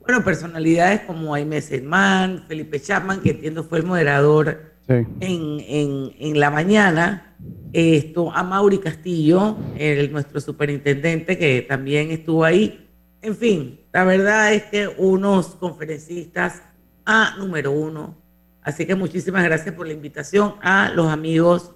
Bueno, 0.00 0.22
personalidades 0.24 1.00
como 1.00 1.34
Aimee 1.34 1.60
Selman, 1.60 2.44
Felipe 2.46 2.80
Chapman, 2.80 3.20
que 3.20 3.30
entiendo 3.30 3.64
fue 3.64 3.78
el 3.78 3.86
moderador 3.86 4.70
en, 4.86 5.08
en, 5.20 6.12
en, 6.18 6.40
la 6.40 6.50
mañana, 6.50 7.36
esto, 7.72 8.32
a 8.32 8.42
Mauri 8.42 8.78
Castillo, 8.78 9.56
el, 9.76 10.12
nuestro 10.12 10.40
superintendente, 10.40 11.38
que 11.38 11.62
también 11.62 12.10
estuvo 12.10 12.44
ahí. 12.44 12.89
En 13.22 13.36
fin, 13.36 13.80
la 13.92 14.04
verdad 14.04 14.54
es 14.54 14.64
que 14.64 14.88
unos 14.88 15.48
conferencistas 15.56 16.62
a 17.04 17.36
número 17.38 17.70
uno. 17.70 18.16
Así 18.62 18.86
que 18.86 18.94
muchísimas 18.94 19.44
gracias 19.44 19.74
por 19.74 19.86
la 19.86 19.92
invitación 19.92 20.54
a 20.62 20.90
los 20.94 21.06
amigos 21.08 21.72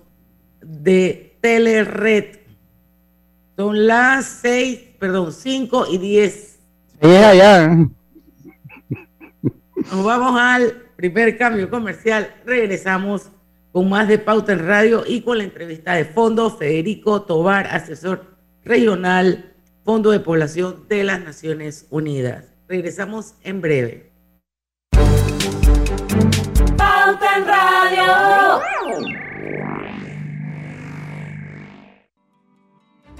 de 0.62 1.36
Telered. 1.40 2.38
Son 3.56 3.86
las 3.86 4.24
seis, 4.24 4.80
perdón, 4.98 5.32
cinco 5.32 5.86
y 5.90 5.98
diez. 5.98 6.58
Ya, 7.02 7.34
ya. 7.34 7.68
Nos 9.90 10.04
vamos 10.04 10.40
al 10.40 10.84
primer 10.96 11.36
cambio 11.36 11.68
comercial. 11.68 12.34
Regresamos 12.46 13.30
con 13.70 13.88
más 13.88 14.08
de 14.08 14.18
Pauta 14.18 14.52
en 14.52 14.66
Radio 14.66 15.04
y 15.06 15.20
con 15.20 15.38
la 15.38 15.44
entrevista 15.44 15.94
de 15.94 16.04
fondo 16.04 16.50
Federico 16.50 17.22
Tobar, 17.22 17.66
asesor 17.66 18.36
regional, 18.64 19.53
Fondo 19.84 20.12
de 20.12 20.20
Población 20.20 20.86
de 20.88 21.04
las 21.04 21.20
Naciones 21.20 21.86
Unidas. 21.90 22.54
Regresamos 22.68 23.34
en 23.42 23.60
breve. 23.60 24.12
Radio. 27.46 28.43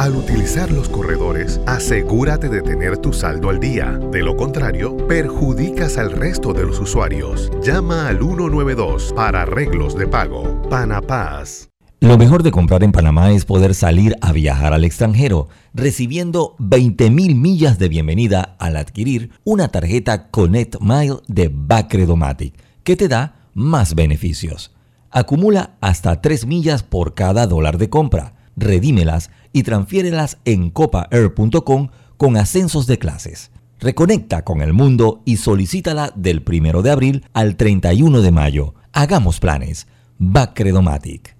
Al 0.00 0.16
utilizar 0.16 0.72
los 0.72 0.88
corredores, 0.88 1.60
asegúrate 1.66 2.48
de 2.48 2.62
tener 2.62 2.96
tu 2.96 3.12
saldo 3.12 3.50
al 3.50 3.60
día. 3.60 4.00
De 4.10 4.22
lo 4.22 4.34
contrario, 4.34 4.96
perjudicas 5.06 5.98
al 5.98 6.12
resto 6.12 6.54
de 6.54 6.64
los 6.64 6.80
usuarios. 6.80 7.50
Llama 7.62 8.08
al 8.08 8.18
192 8.18 9.12
para 9.14 9.42
arreglos 9.42 9.94
de 9.94 10.06
pago. 10.06 10.62
Panapaz. 10.70 11.68
Lo 12.00 12.16
mejor 12.16 12.42
de 12.42 12.50
comprar 12.50 12.82
en 12.82 12.92
Panamá 12.92 13.30
es 13.32 13.44
poder 13.44 13.74
salir 13.74 14.16
a 14.22 14.32
viajar 14.32 14.72
al 14.72 14.86
extranjero, 14.86 15.48
recibiendo 15.74 16.56
20.000 16.60 17.34
millas 17.34 17.78
de 17.78 17.90
bienvenida 17.90 18.56
al 18.58 18.76
adquirir 18.76 19.32
una 19.44 19.68
tarjeta 19.68 20.30
Connect 20.30 20.80
Mile 20.80 21.16
de 21.28 21.50
Bacredomatic, 21.52 22.54
que 22.84 22.96
te 22.96 23.06
da 23.06 23.50
más 23.52 23.94
beneficios. 23.94 24.74
Acumula 25.10 25.76
hasta 25.82 26.22
3 26.22 26.46
millas 26.46 26.82
por 26.84 27.12
cada 27.12 27.46
dólar 27.46 27.76
de 27.76 27.90
compra 27.90 28.40
redímelas 28.60 29.30
y 29.52 29.62
transfiérelas 29.62 30.38
en 30.44 30.70
copaair.com 30.70 31.88
con 32.16 32.36
ascensos 32.36 32.86
de 32.86 32.98
clases. 32.98 33.50
Reconecta 33.80 34.44
con 34.44 34.60
el 34.60 34.72
mundo 34.72 35.22
y 35.24 35.38
solicítala 35.38 36.12
del 36.14 36.44
1 36.46 36.82
de 36.82 36.90
abril 36.90 37.24
al 37.32 37.56
31 37.56 38.20
de 38.20 38.30
mayo. 38.30 38.74
Hagamos 38.92 39.40
planes. 39.40 39.86
Bacredomatic. 40.18 41.39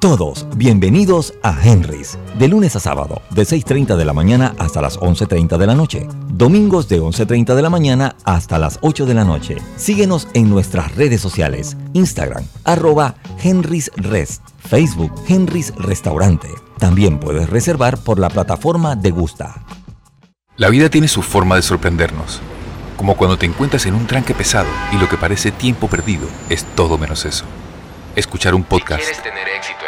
Todos 0.00 0.46
bienvenidos 0.54 1.34
a 1.42 1.58
Henry's, 1.60 2.20
de 2.38 2.46
lunes 2.46 2.76
a 2.76 2.80
sábado, 2.80 3.20
de 3.30 3.42
6.30 3.42 3.96
de 3.96 4.04
la 4.04 4.12
mañana 4.12 4.54
hasta 4.56 4.80
las 4.80 4.96
11.30 5.00 5.58
de 5.58 5.66
la 5.66 5.74
noche. 5.74 6.06
Domingos 6.28 6.88
de 6.88 7.00
11.30 7.02 7.56
de 7.56 7.62
la 7.62 7.68
mañana 7.68 8.14
hasta 8.22 8.60
las 8.60 8.78
8 8.82 9.06
de 9.06 9.14
la 9.14 9.24
noche. 9.24 9.56
Síguenos 9.74 10.28
en 10.34 10.50
nuestras 10.50 10.94
redes 10.94 11.20
sociales, 11.20 11.76
Instagram, 11.94 12.44
arroba 12.62 13.16
Henry's 13.42 13.90
Rest, 13.96 14.42
Facebook, 14.60 15.12
Henry's 15.26 15.74
Restaurante. 15.74 16.48
También 16.78 17.18
puedes 17.18 17.50
reservar 17.50 17.98
por 17.98 18.20
la 18.20 18.30
plataforma 18.30 18.94
de 18.94 19.10
Gusta. 19.10 19.64
La 20.56 20.68
vida 20.68 20.90
tiene 20.90 21.08
su 21.08 21.22
forma 21.22 21.56
de 21.56 21.62
sorprendernos, 21.62 22.40
como 22.96 23.16
cuando 23.16 23.36
te 23.36 23.46
encuentras 23.46 23.84
en 23.86 23.96
un 23.96 24.06
tranque 24.06 24.32
pesado 24.32 24.68
y 24.92 24.96
lo 24.98 25.08
que 25.08 25.16
parece 25.16 25.50
tiempo 25.50 25.88
perdido 25.88 26.28
es 26.50 26.64
todo 26.76 26.98
menos 26.98 27.24
eso. 27.24 27.46
Escuchar 28.14 28.54
un 28.54 28.62
podcast. 28.62 29.04
tener 29.22 29.48
éxito 29.48 29.87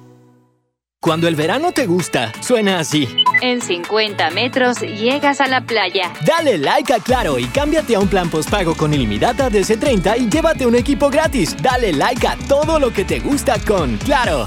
Cuando 1.03 1.27
el 1.27 1.33
verano 1.35 1.71
te 1.71 1.87
gusta, 1.87 2.31
suena 2.41 2.77
así. 2.77 3.07
En 3.41 3.59
50 3.59 4.29
metros 4.29 4.81
llegas 4.81 5.41
a 5.41 5.47
la 5.47 5.61
playa. 5.61 6.13
Dale 6.27 6.59
like 6.59 6.93
a 6.93 6.99
Claro 6.99 7.39
y 7.39 7.45
cámbiate 7.45 7.95
a 7.95 7.99
un 7.99 8.07
plan 8.07 8.29
postpago 8.29 8.75
con 8.75 8.93
ilimitada 8.93 9.49
de 9.49 9.61
C30 9.61 10.19
y 10.19 10.29
llévate 10.29 10.67
un 10.67 10.75
equipo 10.75 11.09
gratis. 11.09 11.57
Dale 11.59 11.91
like 11.93 12.27
a 12.27 12.37
todo 12.47 12.79
lo 12.79 12.93
que 12.93 13.03
te 13.03 13.19
gusta 13.19 13.57
con 13.65 13.97
Claro. 13.97 14.45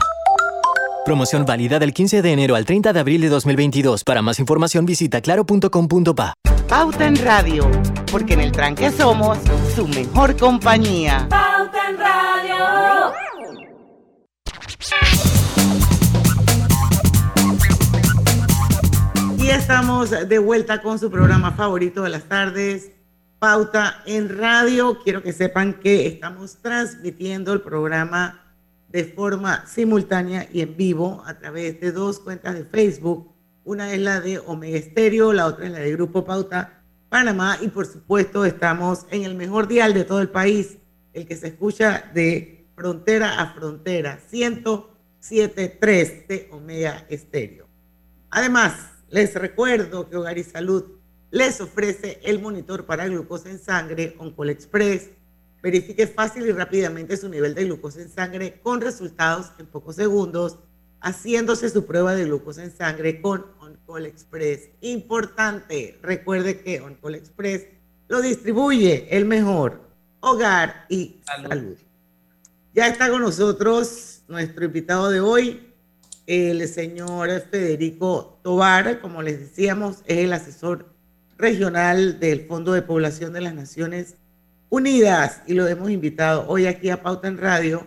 Promoción 1.04 1.44
válida 1.44 1.80
del 1.80 1.92
15 1.92 2.23
de 2.23 2.32
enero 2.32 2.54
al 2.54 2.64
30 2.64 2.92
de 2.92 3.00
abril 3.00 3.20
de 3.23 3.30
2022. 3.30 4.04
Para 4.04 4.23
más 4.23 4.38
información 4.38 4.87
visita 4.87 5.20
claro.com.pa. 5.20 6.34
Pauta 6.68 7.06
en 7.08 7.16
Radio, 7.16 7.68
porque 8.12 8.34
en 8.34 8.40
el 8.40 8.52
tranque 8.52 8.92
somos 8.92 9.38
su 9.75 9.88
mejor 9.88 10.37
compañía. 10.37 11.26
Pauta 11.28 11.88
en 11.90 11.99
Radio. 11.99 13.14
Y 19.44 19.50
estamos 19.50 20.08
de 20.10 20.38
vuelta 20.38 20.80
con 20.80 20.98
su 20.98 21.10
programa 21.10 21.52
favorito 21.52 22.02
de 22.02 22.08
las 22.08 22.24
tardes, 22.24 22.92
Pauta 23.38 24.02
en 24.06 24.38
Radio. 24.38 25.02
Quiero 25.04 25.22
que 25.22 25.34
sepan 25.34 25.74
que 25.74 26.06
estamos 26.06 26.56
transmitiendo 26.62 27.52
el 27.52 27.60
programa 27.60 28.56
de 28.88 29.04
forma 29.04 29.66
simultánea 29.66 30.48
y 30.50 30.62
en 30.62 30.78
vivo 30.78 31.22
a 31.26 31.34
través 31.34 31.78
de 31.78 31.92
dos 31.92 32.20
cuentas 32.20 32.54
de 32.54 32.64
Facebook. 32.64 33.34
Una 33.64 33.92
es 33.92 34.00
la 34.00 34.22
de 34.22 34.38
Omega 34.38 34.78
Estéreo, 34.78 35.34
la 35.34 35.44
otra 35.44 35.66
es 35.66 35.72
la 35.72 35.80
de 35.80 35.92
Grupo 35.92 36.24
Pauta 36.24 36.82
Panamá 37.10 37.58
y 37.60 37.68
por 37.68 37.84
supuesto 37.84 38.47
estamos 38.47 39.04
en 39.10 39.25
el 39.25 39.34
mejor 39.34 39.69
dial 39.69 39.92
de 39.92 40.04
todo 40.04 40.23
el 40.23 40.30
país, 40.30 40.78
el 41.12 41.26
que 41.26 41.36
se 41.36 41.49
escucha 41.49 42.10
de 42.14 42.64
frontera 42.75 43.42
a 43.42 43.52
frontera, 43.52 44.21
107.3 44.32 46.26
de 46.28 46.49
Omega 46.50 47.04
Estéreo. 47.10 47.69
Además, 48.30 48.94
les 49.10 49.34
recuerdo 49.34 50.08
que 50.08 50.17
Hogar 50.17 50.38
y 50.38 50.45
Salud 50.45 50.84
les 51.30 51.60
ofrece 51.60 52.21
el 52.23 52.40
monitor 52.40 52.86
para 52.86 53.06
glucosa 53.06 53.50
en 53.50 53.58
sangre 53.58 54.14
Oncol 54.19 54.50
Express. 54.50 55.10
Verifique 55.62 56.06
fácil 56.06 56.47
y 56.47 56.52
rápidamente 56.52 57.17
su 57.17 57.28
nivel 57.28 57.54
de 57.54 57.64
glucosa 57.64 58.02
en 58.02 58.10
sangre 58.10 58.60
con 58.62 58.80
resultados 58.80 59.50
en 59.58 59.67
pocos 59.67 59.97
segundos, 59.97 60.58
haciéndose 61.00 61.71
su 61.71 61.86
prueba 61.86 62.14
de 62.14 62.26
glucosa 62.26 62.62
en 62.62 62.76
sangre 62.76 63.21
con 63.21 63.47
Oncol 63.58 64.06
Express. 64.06 64.69
Importante, 64.80 65.99
recuerde 66.02 66.60
que 66.60 66.80
Oncol 66.80 67.17
Express 67.17 67.67
lo 68.08 68.21
distribuye 68.21 69.08
el 69.10 69.25
mejor 69.25 69.80
Hogar 70.21 70.86
y 70.88 71.21
Salud. 71.25 71.76
Ya 72.75 72.86
está 72.86 73.10
con 73.10 73.23
nosotros 73.23 74.23
nuestro 74.28 74.64
invitado 74.64 75.10
de 75.10 75.21
hoy, 75.21 75.74
el 76.26 76.67
señor 76.69 77.28
Federico 77.50 78.39
Tobar, 78.43 79.00
como 79.00 79.23
les 79.23 79.41
decíamos, 79.41 80.02
es 80.06 80.19
el 80.19 80.32
asesor 80.32 80.89
regional 81.37 82.21
del 82.21 82.47
Fondo 82.47 82.73
de 82.73 82.82
Población 82.82 83.32
de 83.32 83.41
las 83.41 83.54
Naciones 83.54 84.17
Unidas 84.71 85.43
y 85.47 85.54
lo 85.54 85.69
hemos 85.69 85.91
invitado 85.91 86.47
hoy 86.49 86.67
aquí 86.67 86.91
a 86.91 87.02
Pauta 87.02 87.28
en 87.28 87.39
Radio 87.39 87.84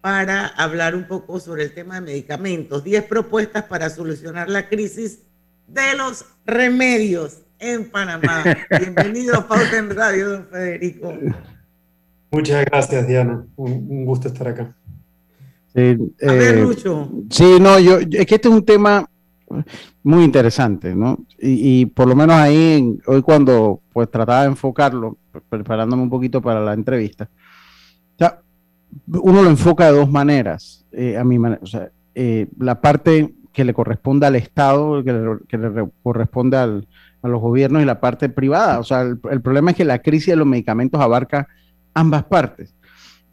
para 0.00 0.46
hablar 0.46 0.94
un 0.94 1.06
poco 1.06 1.40
sobre 1.40 1.64
el 1.64 1.74
tema 1.74 1.96
de 1.96 2.00
medicamentos. 2.00 2.84
Diez 2.84 3.04
propuestas 3.04 3.64
para 3.64 3.90
solucionar 3.90 4.48
la 4.48 4.68
crisis 4.68 5.20
de 5.66 5.96
los 5.96 6.24
remedios 6.44 7.38
en 7.58 7.90
Panamá. 7.90 8.44
Bienvenido 8.78 9.36
a 9.36 9.48
Pauta 9.48 9.78
en 9.78 9.94
Radio, 9.94 10.30
don 10.30 10.46
Federico. 10.48 11.12
Muchas 12.30 12.64
gracias, 12.66 13.06
Diana. 13.06 13.46
Un, 13.56 13.72
un 13.88 14.04
gusto 14.04 14.28
estar 14.28 14.48
acá. 14.48 14.76
Sí, 15.76 15.96
A 16.26 16.32
ver, 16.32 16.58
eh, 16.58 16.62
Lucho. 16.62 17.10
Sí, 17.30 17.58
no, 17.60 17.78
yo, 17.78 17.98
es 17.98 18.26
que 18.26 18.34
este 18.36 18.48
es 18.48 18.54
un 18.54 18.64
tema 18.64 19.08
muy 20.02 20.24
interesante, 20.24 20.94
¿no? 20.94 21.18
Y, 21.38 21.80
y 21.82 21.86
por 21.86 22.08
lo 22.08 22.16
menos 22.16 22.34
ahí, 22.36 22.78
en- 22.78 23.00
hoy 23.06 23.20
cuando 23.22 23.80
pues 23.92 24.10
trataba 24.10 24.42
de 24.42 24.48
enfocarlo, 24.48 25.18
pre- 25.30 25.42
preparándome 25.48 26.02
un 26.02 26.10
poquito 26.10 26.40
para 26.40 26.60
la 26.60 26.72
entrevista, 26.72 27.28
o 28.14 28.18
sea, 28.18 28.40
uno 29.08 29.42
lo 29.42 29.50
enfoca 29.50 29.86
de 29.92 29.98
dos 29.98 30.10
maneras, 30.10 30.84
eh, 30.92 31.16
a 31.18 31.24
mi 31.24 31.38
manera, 31.38 31.60
o 31.62 31.66
sea, 31.66 31.90
eh, 32.14 32.46
la 32.58 32.80
parte 32.80 33.34
que 33.52 33.64
le 33.64 33.74
corresponde 33.74 34.26
al 34.26 34.36
Estado, 34.36 35.04
que 35.04 35.12
le, 35.12 35.38
que 35.46 35.58
le 35.58 35.68
re- 35.68 35.90
corresponde 36.02 36.56
al- 36.56 36.88
a 37.22 37.28
los 37.28 37.40
gobiernos 37.40 37.82
y 37.82 37.86
la 37.86 38.00
parte 38.00 38.28
privada. 38.28 38.78
O 38.78 38.84
sea, 38.84 39.02
el, 39.02 39.18
el 39.30 39.40
problema 39.42 39.70
es 39.72 39.76
que 39.76 39.84
la 39.84 39.98
crisis 40.00 40.28
de 40.28 40.36
los 40.36 40.46
medicamentos 40.46 41.00
abarca 41.00 41.48
ambas 41.94 42.24
partes. 42.24 42.74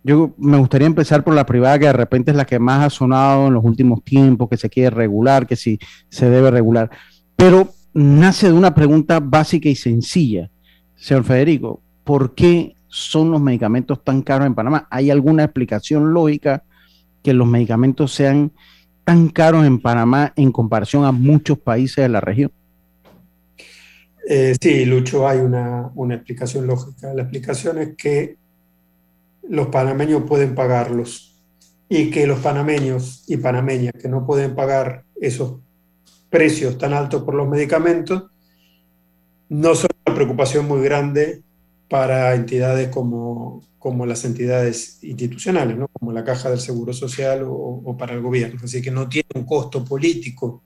Yo 0.03 0.33
me 0.37 0.57
gustaría 0.57 0.87
empezar 0.87 1.23
por 1.23 1.33
la 1.33 1.45
privada, 1.45 1.79
que 1.79 1.85
de 1.85 1.93
repente 1.93 2.31
es 2.31 2.37
la 2.37 2.45
que 2.45 2.59
más 2.59 2.85
ha 2.85 2.89
sonado 2.89 3.47
en 3.47 3.53
los 3.53 3.63
últimos 3.63 4.03
tiempos, 4.03 4.49
que 4.49 4.57
se 4.57 4.69
quiere 4.69 4.89
regular, 4.89 5.47
que 5.47 5.55
si 5.55 5.79
se 6.09 6.29
debe 6.29 6.51
regular. 6.51 6.89
Pero 7.37 7.69
nace 7.93 8.47
de 8.47 8.53
una 8.53 8.75
pregunta 8.75 9.21
básica 9.21 9.69
y 9.69 9.75
sencilla, 9.75 10.49
señor 10.95 11.23
Federico, 11.23 11.81
¿por 12.03 12.35
qué 12.35 12.75
son 12.87 13.31
los 13.31 13.41
medicamentos 13.41 14.03
tan 14.03 14.21
caros 14.21 14.45
en 14.45 14.55
Panamá? 14.55 14.87
¿Hay 14.91 15.09
alguna 15.09 15.45
explicación 15.45 16.13
lógica 16.13 16.63
que 17.23 17.33
los 17.33 17.47
medicamentos 17.47 18.13
sean 18.13 18.51
tan 19.05 19.29
caros 19.29 19.65
en 19.65 19.79
Panamá 19.79 20.33
en 20.35 20.51
comparación 20.51 21.05
a 21.05 21.11
muchos 21.11 21.57
países 21.57 22.03
de 22.03 22.09
la 22.09 22.21
región? 22.21 22.51
Eh, 24.27 24.55
sí, 24.61 24.85
Lucho, 24.85 25.27
hay 25.27 25.39
una, 25.39 25.91
una 25.95 26.15
explicación 26.15 26.67
lógica. 26.67 27.13
La 27.13 27.23
explicación 27.23 27.77
es 27.79 27.95
que 27.97 28.37
los 29.49 29.67
panameños 29.67 30.23
pueden 30.23 30.55
pagarlos 30.55 31.41
y 31.89 32.09
que 32.09 32.25
los 32.25 32.39
panameños 32.39 33.23
y 33.27 33.37
panameñas 33.37 33.93
que 34.01 34.07
no 34.07 34.25
pueden 34.25 34.55
pagar 34.55 35.03
esos 35.19 35.59
precios 36.29 36.77
tan 36.77 36.93
altos 36.93 37.23
por 37.23 37.35
los 37.35 37.47
medicamentos 37.47 38.23
no 39.49 39.75
son 39.75 39.89
una 40.05 40.15
preocupación 40.15 40.67
muy 40.67 40.81
grande 40.81 41.43
para 41.87 42.33
entidades 42.33 42.89
como, 42.89 43.63
como 43.77 44.05
las 44.05 44.25
entidades 44.25 44.97
institucionales, 45.03 45.77
¿no? 45.77 45.87
como 45.89 46.11
la 46.11 46.23
Caja 46.23 46.49
del 46.49 46.59
Seguro 46.59 46.93
Social 46.93 47.43
o, 47.45 47.95
para 47.97 48.13
el 48.15 48.21
gobierno. 48.21 48.59
Así 48.63 48.81
que 48.81 48.89
no 48.89 49.07
tiene 49.07 49.27
un 49.35 49.45
costo 49.45 49.85
político 49.85 50.63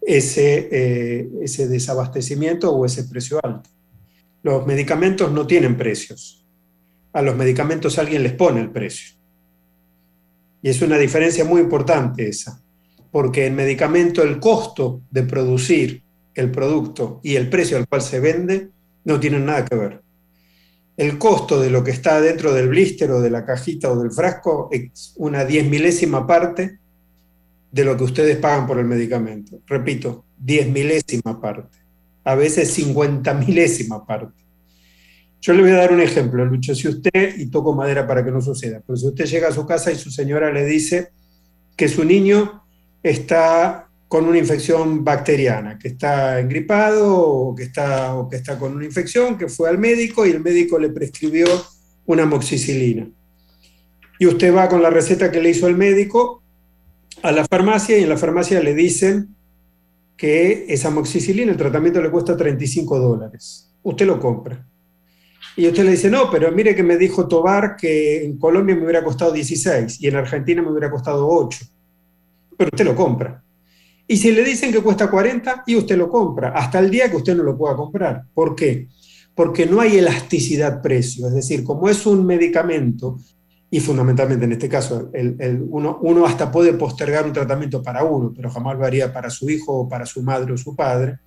ese, 0.00 0.68
eh, 0.72 1.28
ese 1.42 1.68
desabastecimiento 1.68 2.72
o 2.72 2.86
ese 2.86 3.04
precio 3.04 3.38
alto. 3.42 3.68
Los 4.42 4.66
medicamentos 4.66 5.30
no 5.30 5.46
tienen 5.46 5.76
precios. 5.76 6.41
A 7.12 7.22
los 7.22 7.36
medicamentos 7.36 7.98
alguien 7.98 8.22
les 8.22 8.32
pone 8.32 8.60
el 8.60 8.70
precio. 8.70 9.16
Y 10.62 10.70
es 10.70 10.80
una 10.80 10.96
diferencia 10.96 11.44
muy 11.44 11.60
importante 11.60 12.28
esa, 12.28 12.62
porque 13.10 13.46
el 13.46 13.52
medicamento, 13.52 14.22
el 14.22 14.38
costo 14.38 15.02
de 15.10 15.24
producir 15.24 16.02
el 16.34 16.50
producto 16.50 17.20
y 17.22 17.36
el 17.36 17.50
precio 17.50 17.76
al 17.76 17.86
cual 17.86 18.02
se 18.02 18.20
vende 18.20 18.70
no 19.04 19.20
tienen 19.20 19.44
nada 19.44 19.64
que 19.64 19.76
ver. 19.76 20.02
El 20.96 21.18
costo 21.18 21.60
de 21.60 21.70
lo 21.70 21.82
que 21.82 21.90
está 21.90 22.20
dentro 22.20 22.52
del 22.52 22.68
blister 22.68 23.10
o 23.10 23.20
de 23.20 23.30
la 23.30 23.44
cajita 23.44 23.90
o 23.90 23.98
del 23.98 24.12
frasco 24.12 24.68
es 24.70 25.14
una 25.16 25.44
diez 25.44 25.66
milésima 25.68 26.26
parte 26.26 26.78
de 27.70 27.84
lo 27.84 27.96
que 27.96 28.04
ustedes 28.04 28.36
pagan 28.36 28.66
por 28.66 28.78
el 28.78 28.84
medicamento. 28.84 29.60
Repito, 29.66 30.24
diez 30.38 30.68
milésima 30.68 31.40
parte. 31.40 31.78
A 32.24 32.34
veces 32.34 32.70
cincuenta 32.70 33.34
milésima 33.34 34.06
parte. 34.06 34.41
Yo 35.42 35.52
le 35.54 35.62
voy 35.62 35.72
a 35.72 35.78
dar 35.78 35.92
un 35.92 36.00
ejemplo, 36.00 36.44
Lucho. 36.44 36.72
Si 36.72 36.86
usted, 36.86 37.36
y 37.36 37.46
toco 37.46 37.74
madera 37.74 38.06
para 38.06 38.24
que 38.24 38.30
no 38.30 38.40
suceda, 38.40 38.80
pero 38.86 38.96
si 38.96 39.08
usted 39.08 39.26
llega 39.26 39.48
a 39.48 39.52
su 39.52 39.66
casa 39.66 39.90
y 39.90 39.96
su 39.96 40.08
señora 40.08 40.52
le 40.52 40.64
dice 40.64 41.10
que 41.76 41.88
su 41.88 42.04
niño 42.04 42.62
está 43.02 43.88
con 44.06 44.26
una 44.26 44.38
infección 44.38 45.02
bacteriana, 45.02 45.80
que 45.80 45.88
está 45.88 46.38
engripado 46.38 47.18
o 47.18 47.54
que 47.56 47.64
está, 47.64 48.14
o 48.14 48.28
que 48.28 48.36
está 48.36 48.56
con 48.56 48.76
una 48.76 48.84
infección, 48.84 49.36
que 49.36 49.48
fue 49.48 49.68
al 49.68 49.78
médico 49.78 50.24
y 50.24 50.30
el 50.30 50.40
médico 50.40 50.78
le 50.78 50.90
prescribió 50.90 51.46
una 52.06 52.24
moxicilina. 52.24 53.10
Y 54.20 54.26
usted 54.26 54.54
va 54.54 54.68
con 54.68 54.80
la 54.80 54.90
receta 54.90 55.32
que 55.32 55.42
le 55.42 55.50
hizo 55.50 55.66
el 55.66 55.76
médico 55.76 56.40
a 57.20 57.32
la 57.32 57.44
farmacia 57.46 57.98
y 57.98 58.04
en 58.04 58.08
la 58.08 58.16
farmacia 58.16 58.62
le 58.62 58.74
dicen 58.74 59.34
que 60.16 60.66
esa 60.68 60.90
moxicilina, 60.90 61.50
el 61.50 61.58
tratamiento 61.58 62.00
le 62.00 62.12
cuesta 62.12 62.36
35 62.36 63.00
dólares. 63.00 63.72
Usted 63.82 64.06
lo 64.06 64.20
compra. 64.20 64.68
Y 65.56 65.66
usted 65.66 65.84
le 65.84 65.92
dice, 65.92 66.10
no, 66.10 66.30
pero 66.30 66.50
mire 66.50 66.74
que 66.74 66.82
me 66.82 66.96
dijo 66.96 67.28
Tobar 67.28 67.76
que 67.76 68.24
en 68.24 68.38
Colombia 68.38 68.74
me 68.74 68.84
hubiera 68.84 69.04
costado 69.04 69.32
16 69.32 70.00
y 70.00 70.08
en 70.08 70.16
Argentina 70.16 70.62
me 70.62 70.70
hubiera 70.70 70.90
costado 70.90 71.28
8. 71.28 71.66
Pero 72.56 72.70
usted 72.72 72.84
lo 72.84 72.94
compra. 72.94 73.42
Y 74.06 74.16
si 74.16 74.32
le 74.32 74.44
dicen 74.44 74.72
que 74.72 74.80
cuesta 74.80 75.10
40, 75.10 75.64
y 75.66 75.76
usted 75.76 75.96
lo 75.96 76.08
compra, 76.08 76.50
hasta 76.50 76.78
el 76.78 76.90
día 76.90 77.10
que 77.10 77.16
usted 77.16 77.36
no 77.36 77.42
lo 77.42 77.56
pueda 77.56 77.76
comprar. 77.76 78.24
¿Por 78.34 78.54
qué? 78.54 78.88
Porque 79.34 79.66
no 79.66 79.80
hay 79.80 79.96
elasticidad 79.96 80.82
precio. 80.82 81.28
Es 81.28 81.34
decir, 81.34 81.64
como 81.64 81.88
es 81.88 82.04
un 82.06 82.26
medicamento, 82.26 83.18
y 83.70 83.80
fundamentalmente 83.80 84.44
en 84.44 84.52
este 84.52 84.68
caso, 84.68 85.08
el, 85.14 85.64
uno, 85.70 86.26
hasta 86.26 86.52
puede 86.52 86.74
postergar 86.74 87.24
un 87.24 87.32
tratamiento 87.32 87.82
para 87.82 88.04
uno, 88.04 88.32
pero 88.36 88.50
jamás 88.50 88.76
lo 88.76 88.84
haría 88.84 89.10
para 89.12 89.30
su 89.30 89.48
hijo 89.48 89.72
o 89.72 89.88
para 89.88 90.04
su 90.04 90.22
madre 90.22 90.52
o 90.52 90.58
su 90.58 90.76
padre. 90.76 91.18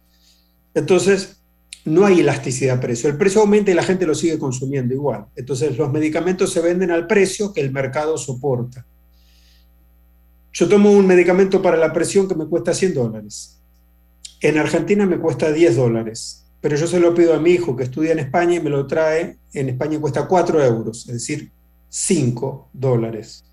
Entonces, 0.76 1.42
no 1.86 2.06
hay 2.06 2.20
elasticidad 2.20 2.76
de 2.76 2.82
precio. 2.82 3.10
El 3.10 3.18
precio 3.18 3.42
aumenta 3.42 3.72
y 3.72 3.76
la 3.76 3.84
gente 3.84 4.08
lo 4.08 4.16
sigue 4.16 4.40
consumiendo 4.40 4.94
igual. 4.94 5.28
Entonces 5.36 5.78
los 5.78 5.92
medicamentos 5.92 6.52
se 6.52 6.60
venden 6.60 6.92
al 6.92 7.06
precio 7.06 7.54
que 7.54 7.62
el 7.62 7.72
mercado 7.72 8.18
soporta. 8.18 8.86
Yo 10.52 10.68
tomo 10.68 10.92
un 10.92 11.06
medicamento 11.06 11.62
para 11.62 11.78
la 11.78 11.94
presión 11.94 12.28
que 12.28 12.36
me 12.36 12.48
cuesta 12.48 12.74
100 12.74 12.94
dólares. 12.94 13.60
En 14.42 14.58
Argentina 14.58 15.06
me 15.06 15.20
cuesta 15.20 15.52
10 15.52 15.76
dólares, 15.76 16.46
pero 16.60 16.76
yo 16.76 16.88
se 16.88 17.00
lo 17.00 17.14
pido 17.14 17.36
a 17.36 17.40
mi 17.40 17.52
hijo 17.52 17.76
que 17.76 17.84
estudia 17.84 18.14
en 18.14 18.20
España 18.20 18.56
y 18.56 18.60
me 18.62 18.70
lo 18.70 18.88
trae. 18.88 19.38
En 19.54 19.70
España 19.70 20.00
cuesta 20.00 20.28
4 20.28 20.64
euros, 20.64 21.08
es 21.08 21.14
decir, 21.14 21.52
5 21.90 22.70
dólares. 22.74 23.44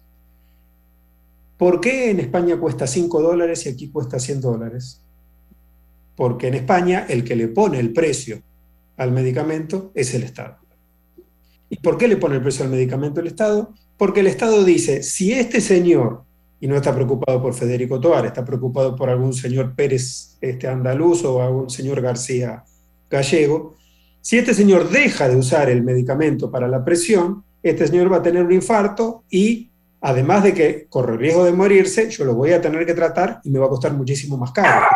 ¿Por 1.58 1.80
qué 1.80 2.10
en 2.10 2.20
España 2.20 2.56
cuesta 2.56 2.86
5 2.86 3.20
dólares 3.20 3.66
y 3.66 3.68
aquí 3.68 3.88
cuesta 3.88 4.18
100 4.18 4.40
dólares? 4.40 5.02
Porque 6.16 6.48
en 6.48 6.54
España 6.54 7.06
el 7.08 7.24
que 7.24 7.36
le 7.36 7.48
pone 7.48 7.78
el 7.78 7.92
precio 7.92 8.42
al 8.96 9.12
medicamento 9.12 9.92
es 9.94 10.14
el 10.14 10.22
Estado. 10.22 10.58
¿Y 11.68 11.76
por 11.76 11.96
qué 11.96 12.06
le 12.06 12.16
pone 12.16 12.36
el 12.36 12.42
precio 12.42 12.64
al 12.64 12.70
medicamento 12.70 13.20
el 13.20 13.28
Estado? 13.28 13.72
Porque 13.96 14.20
el 14.20 14.26
Estado 14.26 14.62
dice, 14.64 15.02
si 15.02 15.32
este 15.32 15.60
señor, 15.60 16.24
y 16.60 16.66
no 16.66 16.76
está 16.76 16.94
preocupado 16.94 17.40
por 17.40 17.54
Federico 17.54 17.98
Toar, 17.98 18.26
está 18.26 18.44
preocupado 18.44 18.94
por 18.94 19.08
algún 19.08 19.32
señor 19.32 19.74
Pérez 19.74 20.36
este, 20.40 20.68
andaluz 20.68 21.24
o 21.24 21.42
algún 21.42 21.70
señor 21.70 22.00
García 22.00 22.64
gallego, 23.10 23.74
si 24.20 24.38
este 24.38 24.54
señor 24.54 24.88
deja 24.90 25.28
de 25.28 25.36
usar 25.36 25.68
el 25.68 25.82
medicamento 25.82 26.50
para 26.50 26.68
la 26.68 26.84
presión, 26.84 27.42
este 27.62 27.86
señor 27.86 28.12
va 28.12 28.18
a 28.18 28.22
tener 28.22 28.44
un 28.44 28.52
infarto 28.52 29.24
y 29.28 29.70
además 30.00 30.44
de 30.44 30.54
que 30.54 30.86
corre 30.88 31.16
riesgo 31.16 31.44
de 31.44 31.52
morirse, 31.52 32.08
yo 32.10 32.24
lo 32.24 32.34
voy 32.34 32.52
a 32.52 32.60
tener 32.60 32.86
que 32.86 32.94
tratar 32.94 33.40
y 33.44 33.50
me 33.50 33.58
va 33.58 33.66
a 33.66 33.70
costar 33.70 33.92
muchísimo 33.94 34.36
más 34.36 34.52
caro 34.52 34.86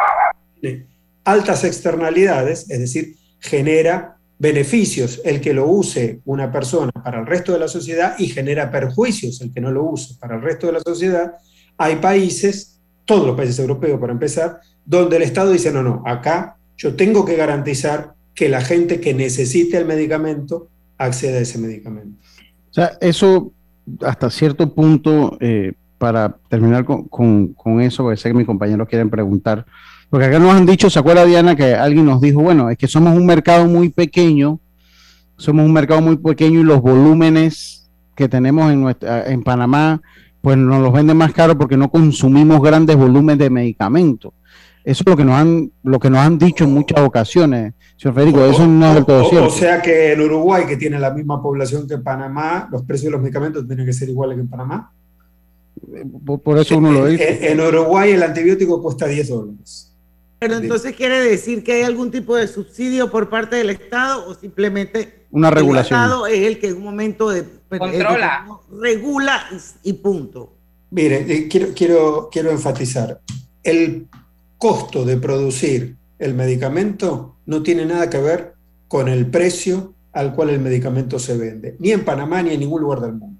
altas 1.26 1.64
externalidades, 1.64 2.70
es 2.70 2.78
decir, 2.78 3.16
genera 3.40 4.16
beneficios 4.38 5.20
el 5.24 5.40
que 5.40 5.52
lo 5.52 5.66
use 5.66 6.20
una 6.24 6.52
persona 6.52 6.92
para 6.92 7.20
el 7.20 7.26
resto 7.26 7.52
de 7.52 7.58
la 7.58 7.68
sociedad 7.68 8.14
y 8.18 8.28
genera 8.28 8.70
perjuicios 8.70 9.40
el 9.40 9.52
que 9.52 9.60
no 9.60 9.72
lo 9.72 9.84
use 9.84 10.14
para 10.20 10.36
el 10.36 10.42
resto 10.42 10.68
de 10.68 10.74
la 10.74 10.80
sociedad, 10.80 11.32
hay 11.78 11.96
países, 11.96 12.80
todos 13.04 13.26
los 13.26 13.36
países 13.36 13.58
europeos 13.58 13.98
para 13.98 14.12
empezar, 14.12 14.60
donde 14.84 15.16
el 15.16 15.22
Estado 15.22 15.50
dice, 15.50 15.72
no, 15.72 15.82
no, 15.82 16.02
acá 16.06 16.56
yo 16.76 16.94
tengo 16.94 17.24
que 17.24 17.36
garantizar 17.36 18.12
que 18.34 18.48
la 18.48 18.60
gente 18.60 19.00
que 19.00 19.12
necesite 19.12 19.78
el 19.78 19.84
medicamento 19.84 20.68
acceda 20.96 21.38
a 21.38 21.40
ese 21.40 21.58
medicamento. 21.58 22.18
O 22.70 22.74
sea, 22.74 22.92
eso 23.00 23.52
hasta 24.02 24.30
cierto 24.30 24.72
punto, 24.72 25.36
eh, 25.40 25.72
para 25.98 26.36
terminar 26.48 26.84
con, 26.84 27.54
con 27.54 27.80
eso, 27.80 28.04
porque 28.04 28.18
sé 28.18 28.28
que 28.28 28.34
mis 28.34 28.46
compañeros 28.46 28.86
quieren 28.88 29.10
preguntar, 29.10 29.64
porque 30.10 30.26
acá 30.26 30.38
nos 30.38 30.54
han 30.54 30.66
dicho, 30.66 30.88
¿se 30.88 30.98
acuerda 30.98 31.24
Diana 31.24 31.56
que 31.56 31.74
alguien 31.74 32.04
nos 32.04 32.20
dijo, 32.20 32.40
bueno, 32.40 32.70
es 32.70 32.78
que 32.78 32.86
somos 32.86 33.16
un 33.16 33.26
mercado 33.26 33.66
muy 33.66 33.88
pequeño, 33.88 34.60
somos 35.36 35.64
un 35.64 35.72
mercado 35.72 36.00
muy 36.00 36.16
pequeño 36.16 36.60
y 36.60 36.64
los 36.64 36.80
volúmenes 36.80 37.88
que 38.14 38.28
tenemos 38.28 38.72
en, 38.72 38.80
nuestra, 38.80 39.26
en 39.26 39.42
Panamá, 39.42 40.00
pues 40.40 40.56
nos 40.56 40.80
los 40.80 40.92
venden 40.92 41.16
más 41.16 41.32
caro 41.32 41.58
porque 41.58 41.76
no 41.76 41.90
consumimos 41.90 42.62
grandes 42.62 42.96
volúmenes 42.96 43.38
de 43.38 43.50
medicamentos. 43.50 44.32
Eso 44.84 45.02
es 45.04 45.10
lo 45.10 45.16
que 45.16 45.24
nos 45.24 45.34
han, 45.34 45.72
lo 45.82 45.98
que 45.98 46.08
nos 46.08 46.20
han 46.20 46.38
dicho 46.38 46.62
en 46.62 46.70
mumuchas 46.70 47.00
ocasiones, 47.00 47.74
señor 47.96 48.14
Federico, 48.14 48.44
eso 48.44 48.64
no 48.66 48.86
es 48.86 48.94
del 48.94 49.04
todo 49.04 49.28
cierto. 49.28 49.48
O 49.48 49.50
sea 49.50 49.82
que 49.82 50.12
en 50.12 50.20
Uruguay, 50.20 50.64
que 50.64 50.76
tiene 50.76 51.00
la 51.00 51.12
misma 51.12 51.42
población 51.42 51.88
que 51.88 51.98
Panamá, 51.98 52.68
los 52.70 52.84
precios 52.84 53.06
de 53.06 53.10
los 53.10 53.20
medicamentos 53.20 53.66
tienen 53.66 53.84
que 53.84 53.92
ser 53.92 54.08
iguales 54.08 54.36
que 54.36 54.42
en 54.42 54.48
Panamá. 54.48 54.92
Por, 56.44 56.58
eso 56.58 56.78
uno 56.78 56.92
lo 56.92 57.06
dice. 57.06 57.52
En, 57.52 57.58
en 57.58 57.66
Uruguay 57.66 58.12
el 58.12 58.22
antibiótico 58.22 58.80
cuesta 58.80 59.06
10 59.06 59.28
dólares. 59.28 59.95
Pero 60.38 60.56
entonces 60.56 60.94
quiere 60.94 61.20
decir 61.20 61.64
que 61.64 61.72
hay 61.72 61.82
algún 61.82 62.10
tipo 62.10 62.36
de 62.36 62.46
subsidio 62.46 63.10
por 63.10 63.30
parte 63.30 63.56
del 63.56 63.70
Estado 63.70 64.28
o 64.28 64.34
simplemente 64.34 65.26
una 65.30 65.50
regulación. 65.50 65.98
El 65.98 66.04
Estado 66.04 66.26
es 66.26 66.46
el 66.46 66.58
que 66.58 66.68
en 66.68 66.76
un 66.76 66.84
momento 66.84 67.30
de 67.30 67.44
controla, 67.68 68.46
regula 68.80 69.48
y 69.82 69.94
punto. 69.94 70.52
Mire, 70.90 71.24
eh, 71.28 71.48
quiero, 71.48 71.68
quiero, 71.74 72.28
quiero 72.30 72.50
enfatizar, 72.50 73.20
el 73.62 74.08
costo 74.58 75.04
de 75.04 75.16
producir 75.16 75.96
el 76.18 76.34
medicamento 76.34 77.36
no 77.46 77.62
tiene 77.62 77.84
nada 77.84 78.08
que 78.08 78.18
ver 78.18 78.54
con 78.88 79.08
el 79.08 79.26
precio 79.26 79.94
al 80.12 80.34
cual 80.34 80.50
el 80.50 80.60
medicamento 80.60 81.18
se 81.18 81.36
vende, 81.36 81.76
ni 81.78 81.90
en 81.92 82.04
Panamá 82.04 82.42
ni 82.42 82.54
en 82.54 82.60
ningún 82.60 82.82
lugar 82.82 83.00
del 83.00 83.12
mundo 83.12 83.35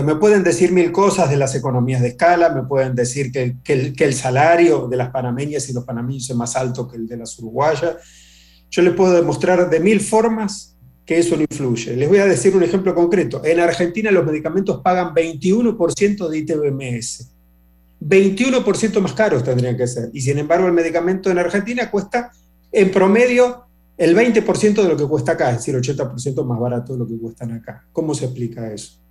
me 0.00 0.16
pueden 0.16 0.42
decir 0.42 0.72
mil 0.72 0.90
cosas 0.90 1.28
de 1.28 1.36
las 1.36 1.54
economías 1.54 2.00
de 2.00 2.08
escala, 2.08 2.48
me 2.48 2.62
pueden 2.62 2.94
decir 2.94 3.30
que, 3.30 3.56
el, 3.66 4.14
salario 4.14 4.88
de 4.88 4.96
las 4.96 5.10
panameñas 5.10 5.68
y 5.68 5.74
los 5.74 5.84
panameños 5.84 6.30
es 6.30 6.34
más 6.34 6.56
alto 6.56 6.88
que 6.88 6.96
el 6.96 7.06
de 7.06 7.18
las 7.18 7.38
uruguayas. 7.38 7.96
Yo 8.70 8.80
les 8.80 8.94
puedo 8.94 9.12
demostrar 9.12 9.68
de 9.68 9.80
mil 9.80 10.00
formas 10.00 10.78
que 11.04 11.18
eso 11.18 11.36
no 11.36 11.42
influye. 11.42 11.94
Les 11.94 12.08
voy 12.08 12.18
a 12.18 12.26
decir 12.26 12.56
un 12.56 12.62
ejemplo 12.62 12.94
concreto. 12.94 13.44
En 13.44 13.60
Argentina 13.60 14.10
los 14.10 14.24
medicamentos 14.24 14.80
pagan 14.82 15.12
21% 15.14 16.26
de 16.26 16.38
ITBMS. 16.38 17.28
21% 18.00 19.00
más 19.00 19.12
caros 19.12 19.44
tendrían 19.44 19.76
que 19.76 19.86
ser. 19.86 20.08
Y 20.14 20.22
sin 20.22 20.38
embargo 20.38 20.66
el 20.66 20.72
medicamento 20.72 21.30
en 21.30 21.38
Argentina 21.38 21.90
cuesta 21.90 22.32
en 22.72 22.90
promedio 22.90 23.66
el 23.98 24.16
20% 24.16 24.82
de 24.82 24.88
lo 24.88 24.96
que 24.96 25.06
cuesta 25.06 25.32
acá, 25.32 25.50
es 25.50 25.58
decir, 25.58 25.74
80% 25.74 26.44
más 26.46 26.58
barato 26.58 26.94
de 26.94 26.98
lo 26.98 27.06
que 27.06 27.18
cuestan 27.18 27.52
acá. 27.52 27.84
¿Cómo 27.92 28.14
se 28.14 28.24
explica 28.24 28.72
eso? 28.72 29.02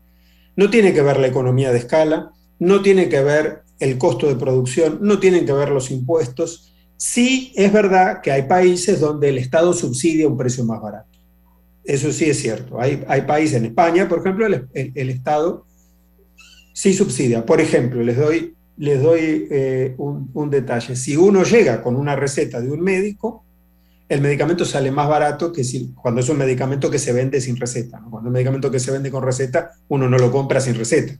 No 0.56 0.70
tiene 0.70 0.94
que 0.94 1.02
ver 1.02 1.20
la 1.20 1.28
economía 1.28 1.72
de 1.72 1.80
escala, 1.80 2.32
no 2.60 2.82
tiene 2.82 3.10
que 3.10 3.22
ver 3.22 3.64
el 3.80 3.98
costo 3.98 4.28
de 4.28 4.36
producción, 4.36 5.00
no 5.02 5.20
tienen 5.20 5.46
que 5.46 5.54
ver 5.54 5.70
los 5.70 5.92
impuestos. 5.92 6.74
Sí 6.98 7.52
es 7.56 7.74
verdad 7.74 8.22
que 8.22 8.32
hay 8.32 8.44
países 8.44 9.00
donde 9.00 9.30
el 9.30 9.40
Estado 9.40 9.74
subsidia 9.74 10.28
un 10.28 10.38
precio 10.38 10.64
más 10.64 10.80
barato. 10.82 11.10
Eso 11.84 12.12
sí 12.12 12.26
es 12.30 12.40
cierto. 12.40 12.80
Hay, 12.80 13.04
hay 13.08 13.24
países, 13.24 13.58
en 13.58 13.66
España, 13.66 14.08
por 14.08 14.20
ejemplo, 14.20 14.46
el, 14.46 15.10
Estado 15.10 15.66
sí 16.74 16.94
subsidia. 16.94 17.44
Por 17.46 17.60
ejemplo, 17.60 18.04
les 18.04 18.18
doy, 18.18 18.56
les 18.78 19.02
doy 19.02 19.48
eh, 19.50 19.96
un, 19.98 20.50
detalle. 20.52 20.96
Si 20.96 21.18
uno 21.18 21.44
llega 21.44 21.82
con 21.82 21.96
una 21.96 22.16
receta 22.16 22.62
de 22.62 22.72
un 22.72 22.82
médico, 22.82 23.44
el 24.12 24.19
medicamento 24.19 24.65
sale 24.65 24.91
más 24.91 25.08
barato 25.08 25.54
que 25.54 25.63
si, 25.63 25.93
cuando 25.93 26.19
es 26.19 26.28
un 26.28 26.38
medicamento 26.38 26.91
que 26.91 27.00
se 27.00 27.13
vende 27.13 27.39
sin 27.39 27.56
receta. 27.56 27.97
Cuando 28.10 28.19
es 28.19 28.26
un 28.26 28.34
medicamento 28.34 28.69
que 28.69 28.78
se 28.78 28.91
vende 28.91 29.10
con 29.10 29.24
receta, 29.24 29.71
uno 29.88 30.10
no 30.10 30.17
lo 30.17 30.30
compra 30.30 30.60
sin 30.60 30.76
receta. 30.76 31.13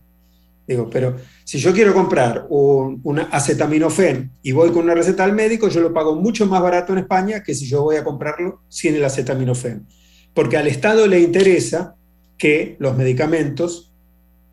Digo, 0.67 0.89
pero 0.89 1.15
si 1.45 1.58
yo 1.58 1.71
quiero 1.71 1.93
comprar 1.93 2.47
un, 2.49 3.01
acetaminofén 3.32 4.32
y 4.43 4.51
voy 4.51 4.71
con 4.71 4.84
una 4.84 4.93
receta 4.93 5.23
al 5.23 5.32
médico, 5.32 5.69
yo 5.69 5.80
lo 5.80 5.93
pago 5.93 6.17
mucho 6.17 6.45
más 6.47 6.62
barato 6.62 6.91
en 6.91 6.99
España 6.99 7.41
que 7.41 7.56
si 7.56 7.65
yo 7.65 7.82
voy 7.82 7.95
a 7.95 8.04
comprarlo 8.04 8.63
sin 8.67 8.93
el 8.93 9.06
acetaminofén. 9.06 9.88
Porque 10.34 10.58
al 10.58 10.67
Estado 10.67 11.08
le 11.08 11.21
interesa 11.21 11.95
que 12.38 12.75
los 12.77 12.97
medicamentos 12.97 13.93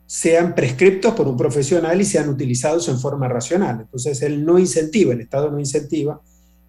sean 0.07 0.55
prescriptos 0.55 1.13
por 1.15 1.27
un 1.27 1.37
profesional 1.37 2.01
y 2.01 2.05
sean 2.05 2.29
utilizados 2.29 2.89
en 2.89 3.01
forma 3.01 3.27
racional. 3.27 3.81
Entonces, 3.81 4.23
él 4.23 4.45
no 4.45 4.61
incentiva, 4.61 5.13
el 5.13 5.23
Estado 5.23 5.51
no 5.51 5.59
incentiva 5.59 6.21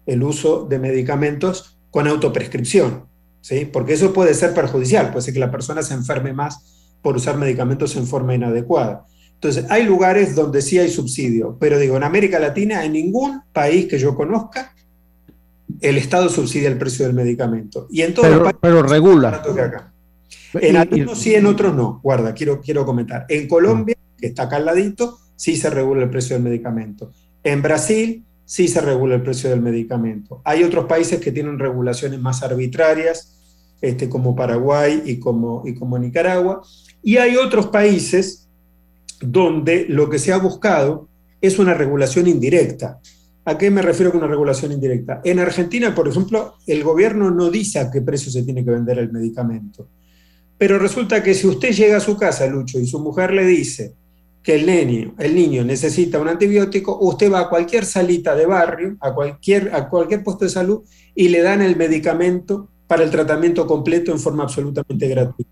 el 0.06 0.22
uso 0.22 0.66
de 0.68 0.78
medicamentos 0.78 1.78
con 1.90 2.06
autoprescripción, 2.06 3.06
¿sí? 3.40 3.68
porque 3.70 3.94
eso 3.94 4.12
puede 4.12 4.34
ser 4.34 4.54
perjudicial, 4.54 5.10
puede 5.10 5.22
ser 5.22 5.34
que 5.34 5.40
la 5.40 5.50
persona 5.50 5.82
se 5.82 5.94
enferme 5.94 6.32
más 6.32 6.80
por 7.02 7.16
usar 7.16 7.36
medicamentos 7.36 7.96
en 7.96 8.06
forma 8.06 8.34
inadecuada. 8.34 9.06
Entonces, 9.34 9.64
hay 9.70 9.84
lugares 9.84 10.34
donde 10.34 10.60
sí 10.60 10.78
hay 10.78 10.90
subsidio, 10.90 11.56
pero 11.58 11.78
digo, 11.78 11.96
en 11.96 12.02
América 12.02 12.38
Latina, 12.38 12.84
en 12.84 12.92
ningún 12.92 13.40
país 13.52 13.86
que 13.86 13.98
yo 13.98 14.14
conozca, 14.14 14.74
el 15.80 15.96
Estado 15.96 16.28
subsidia 16.28 16.68
el 16.68 16.76
precio 16.76 17.06
del 17.06 17.14
medicamento. 17.14 17.86
Y 17.90 18.02
en 18.02 18.12
todo 18.12 18.26
Pero, 18.26 18.44
país 18.44 18.56
pero 18.60 18.82
regula. 18.82 19.42
que 19.42 19.60
acá. 19.60 19.92
En 20.54 20.76
algunos 20.76 21.18
sí, 21.18 21.34
en 21.34 21.46
otros 21.46 21.74
no. 21.74 22.00
Guarda, 22.02 22.34
quiero, 22.34 22.60
quiero 22.60 22.84
comentar. 22.84 23.24
En 23.28 23.48
Colombia, 23.48 23.96
que 24.18 24.26
está 24.26 24.42
acá 24.42 24.56
al 24.56 24.66
ladito, 24.66 25.18
sí 25.36 25.56
se 25.56 25.70
regula 25.70 26.02
el 26.02 26.10
precio 26.10 26.34
del 26.34 26.42
medicamento. 26.42 27.12
En 27.42 27.62
Brasil, 27.62 28.24
sí 28.50 28.66
se 28.66 28.80
regula 28.80 29.14
el 29.14 29.22
precio 29.22 29.48
del 29.48 29.60
medicamento. 29.60 30.42
Hay 30.44 30.64
otros 30.64 30.86
países 30.86 31.20
que 31.20 31.30
tienen 31.30 31.56
regulaciones 31.56 32.18
más 32.18 32.42
arbitrarias, 32.42 33.38
este, 33.80 34.08
como 34.08 34.34
Paraguay 34.34 35.04
y 35.06 35.20
como, 35.20 35.62
y 35.64 35.76
como 35.76 35.96
Nicaragua. 35.96 36.60
Y 37.00 37.18
hay 37.18 37.36
otros 37.36 37.68
países 37.68 38.48
donde 39.20 39.86
lo 39.88 40.10
que 40.10 40.18
se 40.18 40.32
ha 40.32 40.38
buscado 40.38 41.06
es 41.40 41.60
una 41.60 41.74
regulación 41.74 42.26
indirecta. 42.26 42.98
¿A 43.44 43.56
qué 43.56 43.70
me 43.70 43.82
refiero 43.82 44.10
con 44.10 44.18
una 44.18 44.28
regulación 44.28 44.72
indirecta? 44.72 45.20
En 45.22 45.38
Argentina, 45.38 45.94
por 45.94 46.08
ejemplo, 46.08 46.54
el 46.66 46.82
gobierno 46.82 47.30
no 47.30 47.52
dice 47.52 47.78
a 47.78 47.88
qué 47.88 48.00
precio 48.00 48.32
se 48.32 48.42
tiene 48.42 48.64
que 48.64 48.72
vender 48.72 48.98
el 48.98 49.12
medicamento. 49.12 49.86
Pero 50.58 50.76
resulta 50.76 51.22
que 51.22 51.34
si 51.34 51.46
usted 51.46 51.70
llega 51.70 51.98
a 51.98 52.00
su 52.00 52.16
casa, 52.16 52.48
Lucho, 52.48 52.80
y 52.80 52.86
su 52.88 52.98
mujer 52.98 53.32
le 53.32 53.46
dice 53.46 53.94
que 54.42 54.54
el 54.54 54.66
niño, 54.66 55.14
el 55.18 55.34
niño 55.34 55.64
necesita 55.64 56.18
un 56.18 56.28
antibiótico, 56.28 56.98
usted 57.00 57.30
va 57.30 57.40
a 57.40 57.48
cualquier 57.48 57.84
salita 57.84 58.34
de 58.34 58.46
barrio, 58.46 58.96
a 59.00 59.12
cualquier, 59.12 59.74
a 59.74 59.88
cualquier 59.88 60.24
puesto 60.24 60.44
de 60.44 60.50
salud, 60.50 60.82
y 61.14 61.28
le 61.28 61.42
dan 61.42 61.60
el 61.60 61.76
medicamento 61.76 62.68
para 62.86 63.04
el 63.04 63.10
tratamiento 63.10 63.66
completo 63.66 64.12
en 64.12 64.18
forma 64.18 64.44
absolutamente 64.44 65.06
gratuita. 65.08 65.50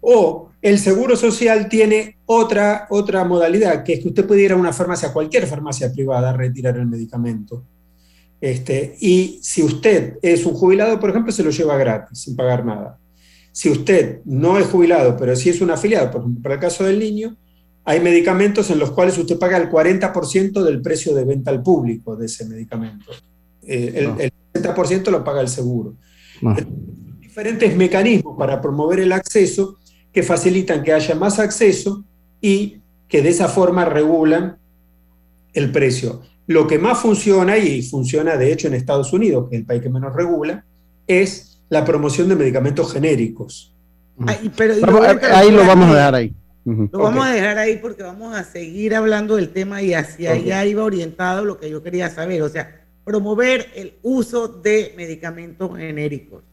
O 0.00 0.50
el 0.60 0.78
seguro 0.78 1.16
social 1.16 1.68
tiene 1.68 2.18
otra, 2.26 2.86
otra 2.90 3.24
modalidad, 3.24 3.82
que 3.82 3.94
es 3.94 4.00
que 4.00 4.08
usted 4.08 4.26
puede 4.26 4.42
ir 4.42 4.52
a 4.52 4.56
una 4.56 4.72
farmacia, 4.72 5.08
a 5.08 5.12
cualquier 5.12 5.46
farmacia 5.46 5.92
privada, 5.92 6.30
a 6.30 6.36
retirar 6.36 6.76
el 6.76 6.86
medicamento. 6.86 7.64
Este, 8.40 8.96
y 9.00 9.40
si 9.42 9.62
usted 9.62 10.18
es 10.22 10.46
un 10.46 10.54
jubilado, 10.54 11.00
por 11.00 11.10
ejemplo, 11.10 11.32
se 11.32 11.42
lo 11.42 11.50
lleva 11.50 11.76
gratis, 11.76 12.20
sin 12.20 12.36
pagar 12.36 12.64
nada. 12.64 12.98
Si 13.50 13.68
usted 13.70 14.20
no 14.24 14.58
es 14.58 14.66
jubilado, 14.66 15.16
pero 15.16 15.34
sí 15.34 15.48
es 15.48 15.60
un 15.60 15.70
afiliado, 15.70 16.10
por 16.10 16.20
ejemplo, 16.20 16.42
para 16.42 16.54
el 16.56 16.60
caso 16.60 16.84
del 16.84 16.98
niño, 16.98 17.36
hay 17.88 18.00
medicamentos 18.00 18.68
en 18.68 18.78
los 18.78 18.90
cuales 18.90 19.16
usted 19.16 19.38
paga 19.38 19.56
el 19.56 19.70
40% 19.70 20.62
del 20.62 20.82
precio 20.82 21.14
de 21.14 21.24
venta 21.24 21.50
al 21.50 21.62
público 21.62 22.16
de 22.16 22.26
ese 22.26 22.44
medicamento. 22.44 23.06
Eh, 23.62 23.92
el, 23.94 24.06
Ah. 24.08 24.16
el 24.18 24.32
60% 24.52 25.10
lo 25.10 25.24
paga 25.24 25.40
el 25.40 25.48
seguro. 25.48 25.94
Ah. 26.44 26.54
Diferentes 27.18 27.74
mecanismos 27.74 28.36
para 28.36 28.60
promover 28.60 29.00
el 29.00 29.10
acceso 29.10 29.78
que 30.12 30.22
facilitan 30.22 30.82
que 30.82 30.92
haya 30.92 31.14
más 31.14 31.38
acceso 31.38 32.04
y 32.42 32.82
que 33.08 33.22
de 33.22 33.30
esa 33.30 33.48
forma 33.48 33.86
regulan 33.86 34.58
el 35.54 35.72
precio. 35.72 36.20
Lo 36.46 36.66
que 36.66 36.78
más 36.78 36.98
funciona, 36.98 37.56
y 37.56 37.80
funciona 37.80 38.36
de 38.36 38.52
hecho 38.52 38.68
en 38.68 38.74
Estados 38.74 39.14
Unidos, 39.14 39.48
que 39.48 39.56
es 39.56 39.60
el 39.60 39.66
país 39.66 39.80
que 39.80 39.88
menos 39.88 40.14
regula, 40.14 40.62
es 41.06 41.62
la 41.70 41.86
promoción 41.86 42.28
de 42.28 42.36
medicamentos 42.36 42.92
genéricos. 42.92 43.74
Pero, 44.58 44.74
Vamos, 44.82 45.00
Roberto, 45.00 45.26
ahí 45.32 45.50
lo 45.50 45.66
vamos 45.66 45.88
a 45.88 45.94
dejar 45.94 46.14
ahí. 46.16 46.34
Lo 46.92 46.98
vamos 46.98 47.26
a 47.26 47.30
dejar 47.32 47.58
ahí 47.58 47.76
porque 47.76 48.02
vamos 48.02 48.34
a 48.36 48.44
seguir 48.44 48.94
hablando 48.94 49.36
del 49.36 49.50
tema 49.50 49.80
y 49.82 49.94
hacia 49.94 50.32
allá 50.32 50.64
iba 50.66 50.84
orientado 50.84 51.44
lo 51.44 51.58
que 51.58 51.70
yo 51.70 51.82
quería 51.82 52.10
saber. 52.10 52.42
O 52.42 52.48
sea, 52.48 52.84
promover 53.04 53.68
el 53.74 53.94
uso 54.02 54.48
de 54.48 54.92
medicamentos 54.96 55.76
genéricos. 55.76 56.44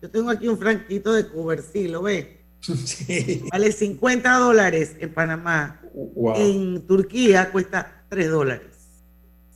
Yo 0.00 0.10
tengo 0.10 0.30
aquí 0.30 0.46
un 0.46 0.58
franquito 0.58 1.12
de 1.12 1.26
Cubersil, 1.26 1.92
¿lo 1.92 2.02
ve? 2.02 2.36
Vale 3.52 3.72
50 3.72 4.38
dólares 4.38 4.94
en 5.00 5.12
Panamá. 5.12 5.80
Wow. 5.94 6.34
En 6.36 6.86
Turquía 6.86 7.50
cuesta 7.50 8.04
3 8.08 8.30
dólares. 8.30 8.66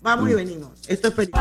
Vamos 0.03 0.31
y 0.31 0.33
Mm. 0.33 0.37
venimos. 0.37 0.89
Esto 0.89 1.09
es 1.09 1.15
periodismo. 1.15 1.41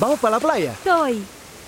¿Vamos 0.00 0.18
para 0.20 0.36
la 0.36 0.40
playa? 0.40 0.74
Soy. 0.84 1.22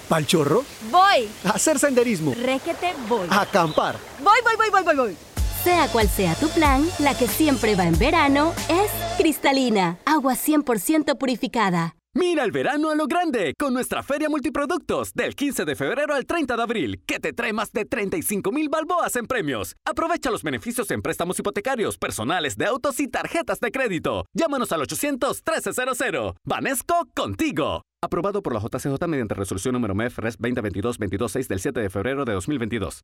¿Pal 0.08 0.26
chorro? 0.26 0.64
Voy. 0.90 1.28
¿A 1.44 1.50
hacer 1.50 1.78
senderismo? 1.78 2.34
Requete 2.34 2.94
voy. 3.08 3.26
¿A 3.30 3.42
acampar? 3.42 3.96
Voy, 4.22 4.38
voy, 4.42 4.56
voy, 4.56 4.70
voy, 4.70 4.82
voy, 4.82 4.96
voy. 4.96 5.16
Sea 5.62 5.88
cual 5.88 6.08
sea 6.08 6.34
tu 6.34 6.48
plan, 6.50 6.87
la 6.98 7.16
que 7.16 7.26
siempre 7.26 7.74
va 7.74 7.84
en 7.84 7.98
verano 7.98 8.52
es 8.68 8.90
cristalina, 9.16 9.98
agua 10.04 10.34
100% 10.34 11.16
purificada. 11.16 11.96
Mira 12.16 12.44
el 12.44 12.53
verano 12.53 12.90
a 12.90 12.94
lo 12.94 13.09
grande 13.09 13.55
con 13.59 13.74
nuestra 13.74 14.05
feria 14.05 14.29
multiproductos 14.29 15.14
del 15.14 15.35
15 15.35 15.64
de 15.64 15.74
febrero 15.74 16.14
al 16.14 16.27
30 16.27 16.57
de 16.57 16.62
abril, 16.62 17.03
que 17.07 17.18
te 17.18 17.33
trae 17.33 17.53
más 17.53 17.72
de 17.72 17.85
35 17.85 18.53
mil 18.53 18.68
balboas 18.68 19.16
en 19.16 19.27
premios. 19.27 19.74
Aprovecha 19.85 20.31
los 20.31 20.44
beneficios 20.44 20.88
en 20.92 21.03
préstamos 21.03 21.40
hipotecarios, 21.40 21.98
personales 21.98 22.57
de 22.57 22.66
autos 22.66 23.00
y 23.00 23.09
tarjetas 23.09 23.59
de 23.59 23.72
crédito. 23.72 24.27
Llámanos 24.33 24.70
al 24.70 24.83
800-1300. 24.83 26.37
Vanesco 26.44 27.09
contigo. 27.16 27.83
Aprobado 28.00 28.44
por 28.44 28.55
la 28.55 28.61
JCJ 28.61 29.09
mediante 29.09 29.35
resolución 29.35 29.72
número 29.72 29.96
MEF 29.96 30.18
RES 30.18 30.38
2022-226 30.38 31.48
del 31.48 31.59
7 31.59 31.81
de 31.81 31.90
febrero 31.90 32.24
de 32.24 32.33
2022. 32.35 33.00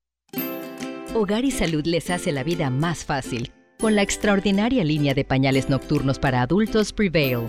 Hogar 1.15 1.45
y 1.45 1.51
Salud 1.51 1.85
les 1.85 2.11
hace 2.11 2.31
la 2.31 2.45
vida 2.45 2.71
más 2.71 3.05
fácil 3.05 3.51
con 3.81 3.97
la 3.97 4.03
extraordinaria 4.03 4.85
línea 4.85 5.15
de 5.15 5.25
pañales 5.25 5.69
nocturnos 5.69 6.19
para 6.21 6.43
adultos 6.43 6.93
Prevail. 6.93 7.49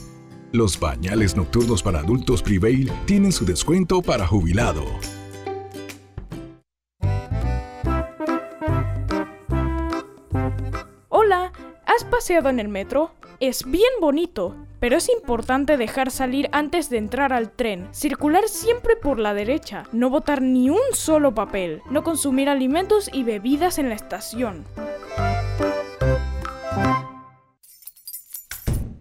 Los 0.53 0.77
bañales 0.77 1.37
nocturnos 1.37 1.81
para 1.81 1.99
adultos 1.99 2.43
Prevail 2.43 2.91
tienen 3.05 3.31
su 3.31 3.45
descuento 3.45 4.01
para 4.01 4.27
jubilado. 4.27 4.83
Hola, 11.07 11.53
¿has 11.85 12.03
paseado 12.03 12.49
en 12.49 12.59
el 12.59 12.67
metro? 12.67 13.11
Es 13.39 13.63
bien 13.63 13.93
bonito, 14.01 14.57
pero 14.81 14.97
es 14.97 15.07
importante 15.07 15.77
dejar 15.77 16.11
salir 16.11 16.49
antes 16.51 16.89
de 16.89 16.97
entrar 16.97 17.31
al 17.31 17.51
tren, 17.51 17.87
circular 17.91 18.49
siempre 18.49 18.97
por 18.97 19.19
la 19.19 19.33
derecha, 19.33 19.83
no 19.93 20.09
botar 20.09 20.41
ni 20.41 20.69
un 20.69 20.81
solo 20.91 21.33
papel, 21.33 21.81
no 21.89 22.03
consumir 22.03 22.49
alimentos 22.49 23.09
y 23.13 23.23
bebidas 23.23 23.79
en 23.79 23.87
la 23.87 23.95
estación. 23.95 24.65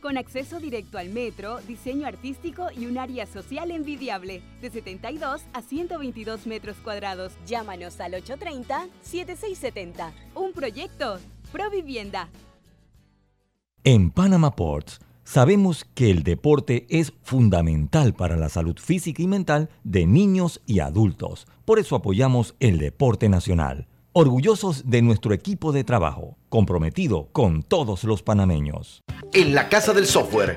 Con 0.00 0.16
acceso 0.16 0.60
directo 0.60 0.98
al 0.98 1.10
metro, 1.10 1.58
diseño 1.66 2.06
artístico 2.06 2.68
y 2.76 2.86
un 2.86 2.98
área 2.98 3.26
social 3.26 3.70
envidiable, 3.70 4.42
de 4.60 4.70
72 4.70 5.42
a 5.52 5.62
122 5.62 6.46
metros 6.46 6.76
cuadrados. 6.78 7.32
Llámanos 7.46 8.00
al 8.00 8.12
830-7670. 8.12 10.12
Un 10.34 10.52
proyecto, 10.52 11.18
Provivienda. 11.52 12.28
En 13.84 14.10
Panama 14.10 14.54
Ports 14.54 15.00
sabemos 15.24 15.86
que 15.94 16.10
el 16.10 16.22
deporte 16.22 16.86
es 16.90 17.12
fundamental 17.22 18.12
para 18.12 18.36
la 18.36 18.48
salud 18.48 18.76
física 18.78 19.22
y 19.22 19.26
mental 19.26 19.70
de 19.82 20.06
niños 20.06 20.60
y 20.66 20.80
adultos. 20.80 21.46
Por 21.64 21.78
eso 21.78 21.96
apoyamos 21.96 22.54
el 22.60 22.78
deporte 22.78 23.28
nacional. 23.28 23.86
Orgullosos 24.20 24.90
de 24.90 25.00
nuestro 25.00 25.32
equipo 25.32 25.70
de 25.70 25.84
trabajo, 25.84 26.38
comprometido 26.48 27.28
con 27.30 27.62
todos 27.62 28.02
los 28.02 28.24
panameños. 28.24 29.04
En 29.32 29.54
la 29.54 29.68
Casa 29.68 29.92
del 29.92 30.06
Software 30.06 30.56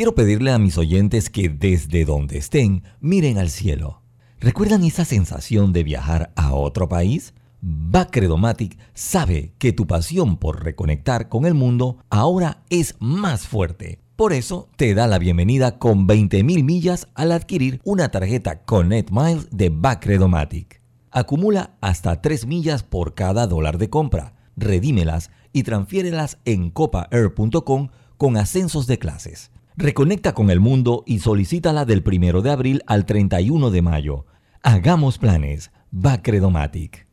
Quiero 0.00 0.14
pedirle 0.14 0.50
a 0.50 0.58
mis 0.58 0.78
oyentes 0.78 1.28
que 1.28 1.50
desde 1.50 2.06
donde 2.06 2.38
estén 2.38 2.84
miren 3.00 3.36
al 3.36 3.50
cielo. 3.50 4.00
¿Recuerdan 4.40 4.82
esa 4.82 5.04
sensación 5.04 5.74
de 5.74 5.84
viajar 5.84 6.32
a 6.36 6.54
otro 6.54 6.88
país? 6.88 7.34
Bacredomatic 7.60 8.78
sabe 8.94 9.52
que 9.58 9.74
tu 9.74 9.86
pasión 9.86 10.38
por 10.38 10.64
reconectar 10.64 11.28
con 11.28 11.44
el 11.44 11.52
mundo 11.52 11.98
ahora 12.08 12.62
es 12.70 12.94
más 12.98 13.46
fuerte. 13.46 14.00
Por 14.16 14.32
eso 14.32 14.70
te 14.76 14.94
da 14.94 15.06
la 15.06 15.18
bienvenida 15.18 15.78
con 15.78 16.08
20.000 16.08 16.64
millas 16.64 17.06
al 17.14 17.30
adquirir 17.30 17.78
una 17.84 18.10
tarjeta 18.10 18.62
Connect 18.62 19.10
Miles 19.10 19.48
de 19.50 19.68
Bacredomatic. 19.68 20.80
Acumula 21.10 21.76
hasta 21.82 22.22
3 22.22 22.46
millas 22.46 22.84
por 22.84 23.12
cada 23.12 23.46
dólar 23.46 23.76
de 23.76 23.90
compra, 23.90 24.32
redímelas 24.56 25.30
y 25.52 25.64
transfiérelas 25.64 26.38
en 26.46 26.70
copaair.com 26.70 27.90
con 28.16 28.38
ascensos 28.38 28.86
de 28.86 28.98
clases. 28.98 29.50
Reconecta 29.80 30.34
con 30.34 30.50
el 30.50 30.60
mundo 30.60 31.04
y 31.06 31.20
solicítala 31.20 31.86
del 31.86 32.04
1 32.06 32.42
de 32.42 32.50
abril 32.50 32.82
al 32.86 33.06
31 33.06 33.70
de 33.70 33.80
mayo. 33.80 34.26
Hagamos 34.62 35.16
planes. 35.16 35.70
Bacredomatic. 35.90 37.06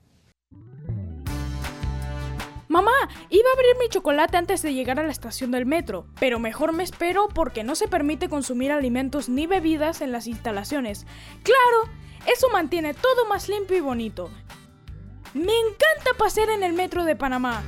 Mamá, 2.67 2.91
iba 3.29 3.49
a 3.49 3.53
abrir 3.53 3.77
mi 3.79 3.87
chocolate 3.87 4.35
antes 4.35 4.61
de 4.63 4.73
llegar 4.73 4.99
a 4.99 5.03
la 5.03 5.13
estación 5.13 5.51
del 5.51 5.65
metro, 5.65 6.07
pero 6.19 6.39
mejor 6.39 6.73
me 6.73 6.83
espero 6.83 7.29
porque 7.33 7.63
no 7.63 7.73
se 7.73 7.87
permite 7.87 8.27
consumir 8.27 8.73
alimentos 8.73 9.29
ni 9.29 9.47
bebidas 9.47 10.01
en 10.01 10.11
las 10.11 10.27
instalaciones. 10.27 11.07
Claro, 11.43 11.89
eso 12.25 12.49
mantiene 12.51 12.93
todo 12.93 13.29
más 13.29 13.47
limpio 13.47 13.77
y 13.77 13.79
bonito. 13.79 14.29
Me 15.33 15.53
encanta 15.57 16.17
pasear 16.17 16.49
en 16.49 16.63
el 16.63 16.73
metro 16.73 17.05
de 17.05 17.15
Panamá. 17.15 17.63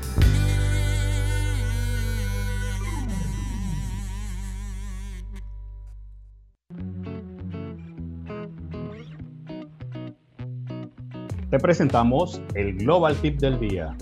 Te 11.50 11.58
presentamos 11.58 12.40
el 12.54 12.76
Global 12.78 13.16
Tip 13.16 13.40
del 13.40 13.60
día. 13.60 13.98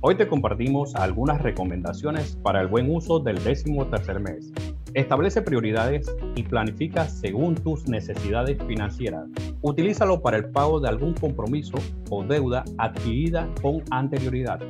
Hoy 0.00 0.14
te 0.14 0.26
compartimos 0.26 0.94
algunas 0.94 1.42
recomendaciones 1.42 2.38
para 2.42 2.62
el 2.62 2.68
buen 2.68 2.90
uso 2.90 3.18
del 3.20 3.42
décimo 3.44 3.86
tercer 3.88 4.18
mes. 4.18 4.50
Establece 4.94 5.42
prioridades 5.42 6.10
y 6.36 6.42
planifica 6.42 7.06
según 7.06 7.54
tus 7.54 7.86
necesidades 7.86 8.56
financieras. 8.66 9.26
Utilízalo 9.60 10.22
para 10.22 10.38
el 10.38 10.46
pago 10.46 10.80
de 10.80 10.88
algún 10.88 11.12
compromiso 11.12 11.76
o 12.08 12.24
deuda 12.24 12.64
adquirida 12.78 13.46
con 13.60 13.82
anterioridad. 13.90 14.60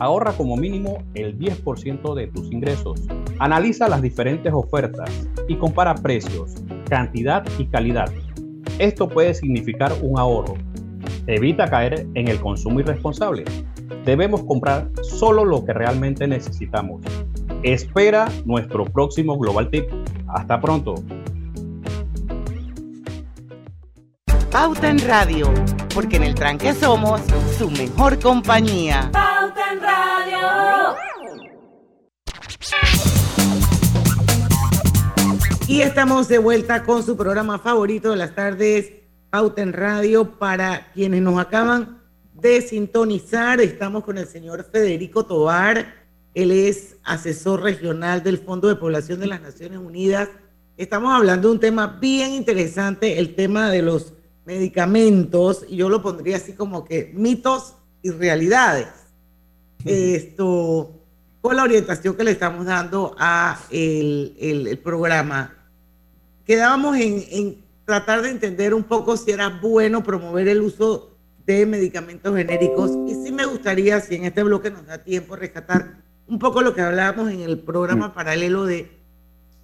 Ahorra 0.00 0.32
como 0.32 0.56
mínimo 0.56 1.04
el 1.14 1.38
10% 1.38 2.14
de 2.16 2.26
tus 2.26 2.50
ingresos. 2.50 3.06
Analiza 3.38 3.88
las 3.88 4.02
diferentes 4.02 4.52
ofertas 4.52 5.28
y 5.46 5.54
compara 5.54 5.94
precios, 5.94 6.56
cantidad 6.90 7.46
y 7.60 7.66
calidad. 7.66 8.10
Esto 8.80 9.08
puede 9.08 9.34
significar 9.34 9.92
un 10.02 10.18
ahorro. 10.18 10.56
Evita 11.26 11.68
caer 11.68 12.06
en 12.14 12.28
el 12.28 12.40
consumo 12.40 12.80
irresponsable. 12.80 13.44
Debemos 14.04 14.44
comprar 14.44 14.88
solo 15.02 15.44
lo 15.44 15.64
que 15.64 15.72
realmente 15.72 16.28
necesitamos. 16.28 17.02
Espera 17.62 18.28
nuestro 18.44 18.84
próximo 18.84 19.36
Global 19.36 19.68
Tip. 19.70 19.86
Hasta 20.28 20.60
pronto. 20.60 20.94
Pauta 24.52 24.88
en 24.88 24.98
Radio, 25.00 25.52
porque 25.92 26.16
en 26.16 26.22
el 26.22 26.34
tranque 26.34 26.72
somos 26.72 27.20
su 27.58 27.70
mejor 27.70 28.18
compañía. 28.20 29.10
Pauta 29.12 29.72
en 29.72 29.80
Radio. 29.80 30.96
Y 35.68 35.80
estamos 35.80 36.28
de 36.28 36.38
vuelta 36.38 36.84
con 36.84 37.02
su 37.02 37.16
programa 37.16 37.58
favorito 37.58 38.10
de 38.10 38.16
las 38.16 38.34
tardes, 38.34 38.92
Pauta 39.30 39.62
en 39.62 39.72
Radio. 39.72 40.38
Para 40.38 40.90
quienes 40.92 41.22
nos 41.22 41.38
acaban 41.38 41.98
de 42.34 42.60
sintonizar, 42.62 43.60
estamos 43.60 44.04
con 44.04 44.18
el 44.18 44.26
señor 44.26 44.64
Federico 44.70 45.24
Tobar. 45.24 45.94
Él 46.34 46.50
es 46.52 46.96
asesor 47.04 47.62
regional 47.62 48.22
del 48.22 48.38
Fondo 48.38 48.68
de 48.68 48.76
Población 48.76 49.20
de 49.20 49.26
las 49.26 49.40
Naciones 49.40 49.78
Unidas. 49.78 50.28
Estamos 50.76 51.14
hablando 51.14 51.48
de 51.48 51.54
un 51.54 51.60
tema 51.60 51.86
bien 52.00 52.32
interesante, 52.32 53.18
el 53.18 53.34
tema 53.34 53.70
de 53.70 53.80
los 53.82 54.12
medicamentos, 54.44 55.64
y 55.68 55.76
yo 55.76 55.88
lo 55.88 56.02
pondría 56.02 56.36
así 56.36 56.52
como 56.52 56.84
que 56.84 57.10
mitos 57.14 57.74
y 58.02 58.10
realidades. 58.10 58.88
Esto, 59.84 60.92
con 61.40 61.56
la 61.56 61.62
orientación 61.62 62.14
que 62.16 62.24
le 62.24 62.32
estamos 62.32 62.66
dando 62.66 63.14
a 63.18 63.58
el, 63.70 64.36
el- 64.38 64.66
el 64.66 64.78
programa, 64.78 65.54
quedábamos 66.44 66.96
en, 66.98 67.24
en 67.30 67.64
tratar 67.86 68.20
de 68.20 68.28
entender 68.30 68.74
un 68.74 68.82
poco 68.84 69.16
si 69.16 69.30
era 69.30 69.48
bueno 69.48 70.02
promover 70.02 70.48
el 70.48 70.60
uso 70.60 71.16
de 71.46 71.64
medicamentos 71.64 72.36
genéricos. 72.36 72.90
Y 73.08 73.14
sí 73.24 73.32
me 73.32 73.46
gustaría, 73.46 74.00
si 74.00 74.16
en 74.16 74.24
este 74.24 74.42
bloque 74.42 74.70
nos 74.70 74.84
da 74.86 75.02
tiempo, 75.02 75.36
rescatar 75.36 76.02
un 76.26 76.38
poco 76.38 76.60
lo 76.60 76.74
que 76.74 76.82
hablábamos 76.82 77.30
en 77.30 77.40
el 77.40 77.58
programa 77.60 78.12
paralelo 78.12 78.66
de 78.66 78.90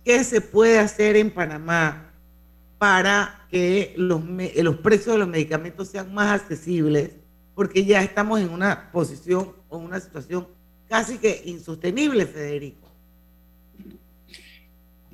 qué 0.04 0.22
se 0.24 0.40
puede 0.40 0.78
hacer 0.78 1.16
en 1.16 1.30
Panamá 1.30 2.12
para 2.78 3.46
que 3.50 3.94
los, 3.96 4.24
me- 4.24 4.52
los 4.62 4.76
precios 4.76 5.14
de 5.14 5.18
los 5.18 5.28
medicamentos 5.28 5.88
sean 5.88 6.14
más 6.14 6.40
accesibles, 6.40 7.10
porque 7.54 7.84
ya 7.84 8.02
estamos 8.02 8.40
en 8.40 8.50
una 8.50 8.90
posición 8.92 9.52
o 9.68 9.78
una 9.78 10.00
situación 10.00 10.46
casi 10.88 11.18
que 11.18 11.42
insostenible, 11.44 12.26
Federico. 12.26 12.81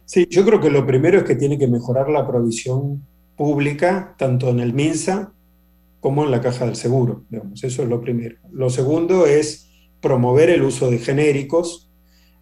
Sí, 0.09 0.27
yo 0.31 0.43
creo 0.47 0.59
que 0.59 0.71
lo 0.71 0.87
primero 0.87 1.19
es 1.19 1.25
que 1.25 1.37
tiene 1.37 1.59
que 1.59 1.69
mejorar 1.69 2.09
la 2.09 2.27
provisión 2.27 3.05
pública, 3.37 4.15
tanto 4.19 4.49
en 4.49 4.59
el 4.61 4.73
MINSA 4.73 5.35
como 6.01 6.25
en 6.25 6.31
la 6.31 6.41
caja 6.41 6.65
del 6.65 6.77
seguro. 6.77 7.25
Eso 7.63 7.83
es 7.83 7.89
lo 7.91 8.01
primero. 8.01 8.37
Lo 8.51 8.71
segundo 8.71 9.27
es 9.27 9.69
promover 10.01 10.49
el 10.49 10.63
uso 10.63 10.91
de 10.91 10.99
genéricos. 10.99 11.91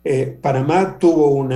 Eh, 0.05 0.39
Panamá 0.41 0.97
tuvo 1.01 1.33
un, 1.33 1.53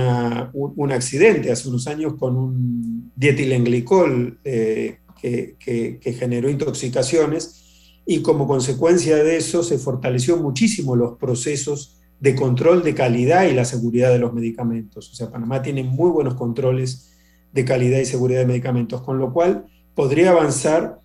un 0.53 0.91
accidente 0.91 1.49
hace 1.49 1.69
unos 1.69 1.87
años 1.87 2.15
con 2.19 2.35
un 2.35 3.13
dietilenglicol 3.15 4.41
eh, 4.43 4.97
que, 5.21 5.55
que- 5.57 5.97
que 6.01 6.11
generó 6.13 6.49
intoxicaciones 6.49 8.01
y 8.05 8.21
como 8.21 8.47
consecuencia 8.47 9.15
de 9.23 9.37
eso 9.37 9.63
se 9.63 9.77
fortaleció 9.77 10.35
muchísimo 10.35 10.97
los 10.97 11.17
procesos 11.17 12.00
de 12.21 12.35
control 12.35 12.83
de 12.83 12.93
calidad 12.93 13.45
y 13.45 13.53
la 13.53 13.65
seguridad 13.65 14.11
de 14.11 14.19
los 14.19 14.31
medicamentos. 14.31 15.11
O 15.11 15.15
sea, 15.15 15.31
Panamá 15.31 15.61
tiene 15.61 15.83
muy 15.83 16.11
buenos 16.11 16.35
controles 16.35 17.09
de 17.51 17.65
calidad 17.65 17.99
y 17.99 18.05
seguridad 18.05 18.41
de 18.41 18.45
medicamentos, 18.45 19.01
con 19.01 19.17
lo 19.17 19.33
cual 19.33 19.65
podría 19.95 20.29
avanzar 20.29 20.99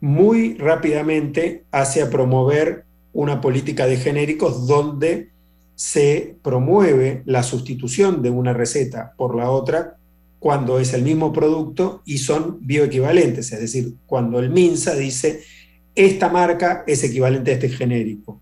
muy 0.00 0.54
rápidamente 0.54 1.64
hacia 1.70 2.10
promover 2.10 2.84
una 3.12 3.40
política 3.40 3.86
de 3.86 3.96
genéricos 3.96 4.66
donde 4.66 5.30
se 5.76 6.36
promueve 6.42 7.22
la 7.26 7.44
sustitución 7.44 8.20
de 8.20 8.30
una 8.30 8.52
receta 8.52 9.14
por 9.16 9.36
la 9.36 9.50
otra 9.50 9.96
cuando 10.40 10.80
es 10.80 10.92
el 10.94 11.02
mismo 11.02 11.32
producto 11.32 12.02
y 12.04 12.18
son 12.18 12.58
bioequivalentes, 12.60 13.52
es 13.52 13.60
decir, 13.60 13.94
cuando 14.06 14.40
el 14.40 14.50
MINSA 14.50 14.94
dice 14.96 15.42
esta 15.94 16.28
marca 16.28 16.84
es 16.86 17.02
equivalente 17.04 17.52
a 17.52 17.54
este 17.54 17.68
genérico. 17.68 18.40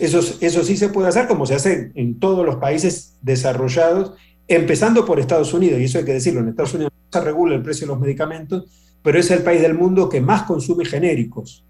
Eso, 0.00 0.20
eso 0.40 0.64
sí 0.64 0.76
se 0.76 0.88
puede 0.88 1.08
hacer 1.08 1.28
como 1.28 1.44
se 1.44 1.54
hace 1.54 1.92
en 1.94 2.18
todos 2.18 2.44
los 2.44 2.56
países 2.56 3.16
desarrollados 3.20 4.14
empezando 4.48 5.04
por 5.04 5.20
Estados 5.20 5.52
Unidos, 5.52 5.78
y 5.78 5.84
eso 5.84 5.98
hay 5.98 6.04
que 6.04 6.14
decirlo, 6.14 6.40
en 6.40 6.48
Estados 6.48 6.74
Unidos 6.74 6.92
no 6.94 7.20
se 7.20 7.24
regula 7.24 7.54
el 7.54 7.62
precio 7.62 7.86
de 7.86 7.92
los 7.92 8.00
medicamentos, 8.00 8.64
pero 9.02 9.18
es 9.18 9.30
el 9.30 9.42
país 9.42 9.60
del 9.60 9.74
mundo 9.74 10.08
que 10.08 10.22
más 10.22 10.42
consume 10.42 10.86
genéricos. 10.86 11.62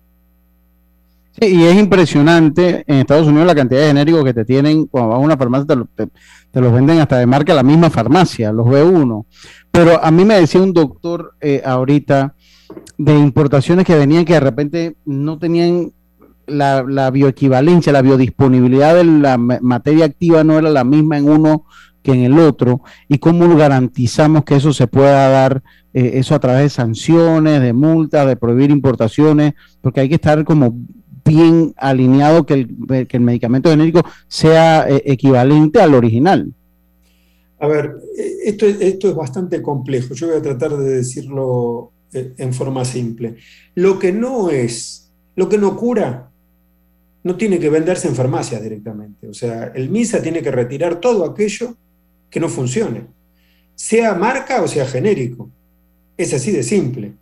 Sí, 1.40 1.46
y 1.46 1.64
es 1.64 1.76
impresionante 1.76 2.84
en 2.86 2.96
Estados 2.96 3.26
Unidos 3.26 3.46
la 3.46 3.55
cantidad 3.55 3.80
de 3.80 3.88
genéricos 3.88 4.24
que 4.24 4.34
te 4.34 4.44
tienen, 4.44 4.86
cuando 4.86 5.11
vas 5.11 5.18
a 5.18 5.20
una 5.20 5.36
farmacia 5.36 5.66
te, 5.94 6.61
los 6.61 6.72
venden 6.72 7.01
hasta 7.01 7.18
de 7.18 7.26
marca 7.26 7.53
la 7.53 7.62
misma 7.62 7.90
farmacia, 7.90 8.53
los 8.53 8.66
B1. 8.66 9.24
Pero 9.70 10.03
a 10.03 10.11
mí 10.11 10.24
me 10.24 10.40
decía 10.40 10.62
un 10.62 10.72
doctor 10.72 11.34
eh, 11.40 11.62
ahorita 11.64 12.34
de 12.96 13.18
importaciones 13.18 13.84
que 13.84 13.94
venían 13.94 14.24
que 14.24 14.34
de 14.34 14.40
repente 14.40 14.96
no 15.05 15.38
tenían 15.38 15.92
la, 16.49 17.11
bioequivalencia, 17.11 17.92
la 17.92 18.03
biodisponibilidad 18.03 18.94
de 18.94 19.05
la 19.05 19.38
materia 19.38 20.07
activa 20.07 20.44
no 20.44 20.59
era 20.59 20.70
la 20.70 20.84
misma 20.84 21.18
en 21.18 21.28
uno 21.28 21.64
que 22.03 22.12
en 22.12 22.22
el 22.22 22.38
otro 22.38 22.82
y 23.09 23.18
cómo 23.18 23.55
garantizamos 23.57 24.44
que 24.44 24.57
eso 24.57 24.72
se 24.72 24.86
pueda 24.86 25.28
dar, 25.28 25.62
eh, 25.92 26.12
eso 26.14 26.34
a 26.34 26.40
través 26.40 26.62
de 26.62 26.70
sanciones, 26.70 27.61
de 27.61 27.72
multas, 27.72 28.26
de 28.26 28.36
prohibir 28.36 28.70
importaciones, 28.70 29.55
porque 29.80 30.01
hay 30.01 30.09
que 30.09 30.14
estar 30.14 30.44
como 30.44 30.74
bien 31.24 31.74
alineado 31.76 32.46
que 32.46 32.55
el, 32.55 33.07
que 33.07 33.16
el 33.16 33.22
medicamento 33.22 33.68
genérico 33.68 34.03
sea 34.28 34.88
eh, 34.88 35.03
equivalente 35.05 35.80
al 35.80 35.94
original. 35.94 36.53
A 37.61 37.66
ver, 37.66 37.96
eh, 38.16 38.36
esto, 38.44 38.66
esto 38.66 39.09
es 39.09 39.14
bastante 39.14 39.61
complejo, 39.61 40.14
yo 40.14 40.28
voy 40.28 40.36
a 40.36 40.42
tratar 40.42 40.76
de 40.76 40.96
decirlo 40.96 41.92
en 42.12 42.55
forma 42.55 42.84
simple. 42.86 43.36
Lo 43.74 43.99
que 43.99 44.12
no 44.12 44.51
es, 44.51 45.12
lo 45.36 45.49
que 45.49 45.59
no 45.59 45.76
cura, 45.76 46.28
no 47.29 47.37
tiene 47.37 47.59
que 47.59 47.68
venderse 47.68 48.09
en 48.09 48.16
farmacias 48.16 48.62
directamente. 48.62 49.29
O 49.29 49.35
sea, 49.35 49.70
el 49.74 49.91
MISA 49.91 50.22
tiene 50.22 50.41
que 50.41 50.51
retirar 50.51 50.99
todo 50.99 51.26
aquello 51.26 51.76
que 52.31 52.41
no 52.41 52.49
funcione, 52.49 53.07
sea 53.74 54.14
marca 54.14 54.62
o 54.62 54.66
sea 54.66 54.87
genérico. 54.87 55.51
Es 56.16 56.33
así 56.33 56.51
de 56.53 56.62
simple. 56.62 57.12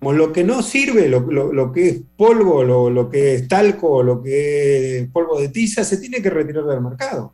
lo 0.00 0.32
que 0.32 0.42
no 0.42 0.60
sirve, 0.60 1.08
lo, 1.08 1.72
que 1.72 1.88
es 1.88 2.00
polvo, 2.16 2.64
lo, 2.64 3.08
que 3.08 3.36
es 3.36 3.46
talco, 3.46 4.02
lo 4.02 4.20
que 4.20 4.98
es 4.98 5.08
polvo 5.10 5.40
de 5.40 5.50
tiza, 5.50 5.84
se 5.84 5.98
tiene 5.98 6.20
que 6.20 6.28
retirar 6.28 6.64
del 6.64 6.80
mercado. 6.80 7.32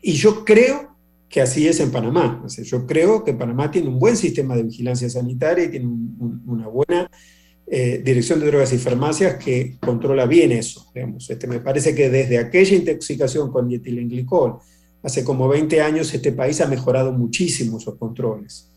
Y 0.00 0.12
yo 0.12 0.44
creo 0.44 0.94
que 1.28 1.40
así 1.40 1.66
es 1.66 1.80
en 1.80 1.90
Panamá. 1.90 2.46
yo 2.46 2.86
creo 2.86 3.24
que 3.24 3.34
Panamá 3.34 3.68
tiene 3.68 3.88
un 3.88 3.98
buen 3.98 4.16
sistema 4.16 4.54
de 4.54 4.62
vigilancia 4.62 5.10
sanitaria 5.10 5.64
y 5.64 5.70
tiene 5.70 5.86
una 6.46 6.68
buena 6.68 7.10
eh, 7.68 8.00
Dirección 8.04 8.38
de 8.38 8.46
Drogas 8.46 8.72
y 8.72 8.78
Farmacias 8.78 9.42
que 9.42 9.76
controla 9.80 10.26
bien 10.26 10.52
eso. 10.52 10.86
Este, 10.94 11.46
me 11.46 11.60
parece 11.60 11.94
que 11.94 12.08
desde 12.08 12.38
aquella 12.38 12.76
intoxicación 12.76 13.50
con 13.50 13.68
dietilenglicol, 13.68 14.58
hace 15.02 15.24
como 15.24 15.48
20 15.48 15.80
años, 15.80 16.12
este 16.14 16.32
país 16.32 16.60
ha 16.60 16.66
mejorado 16.66 17.12
muchísimo 17.12 17.80
sus 17.80 17.96
controles. 17.96 18.70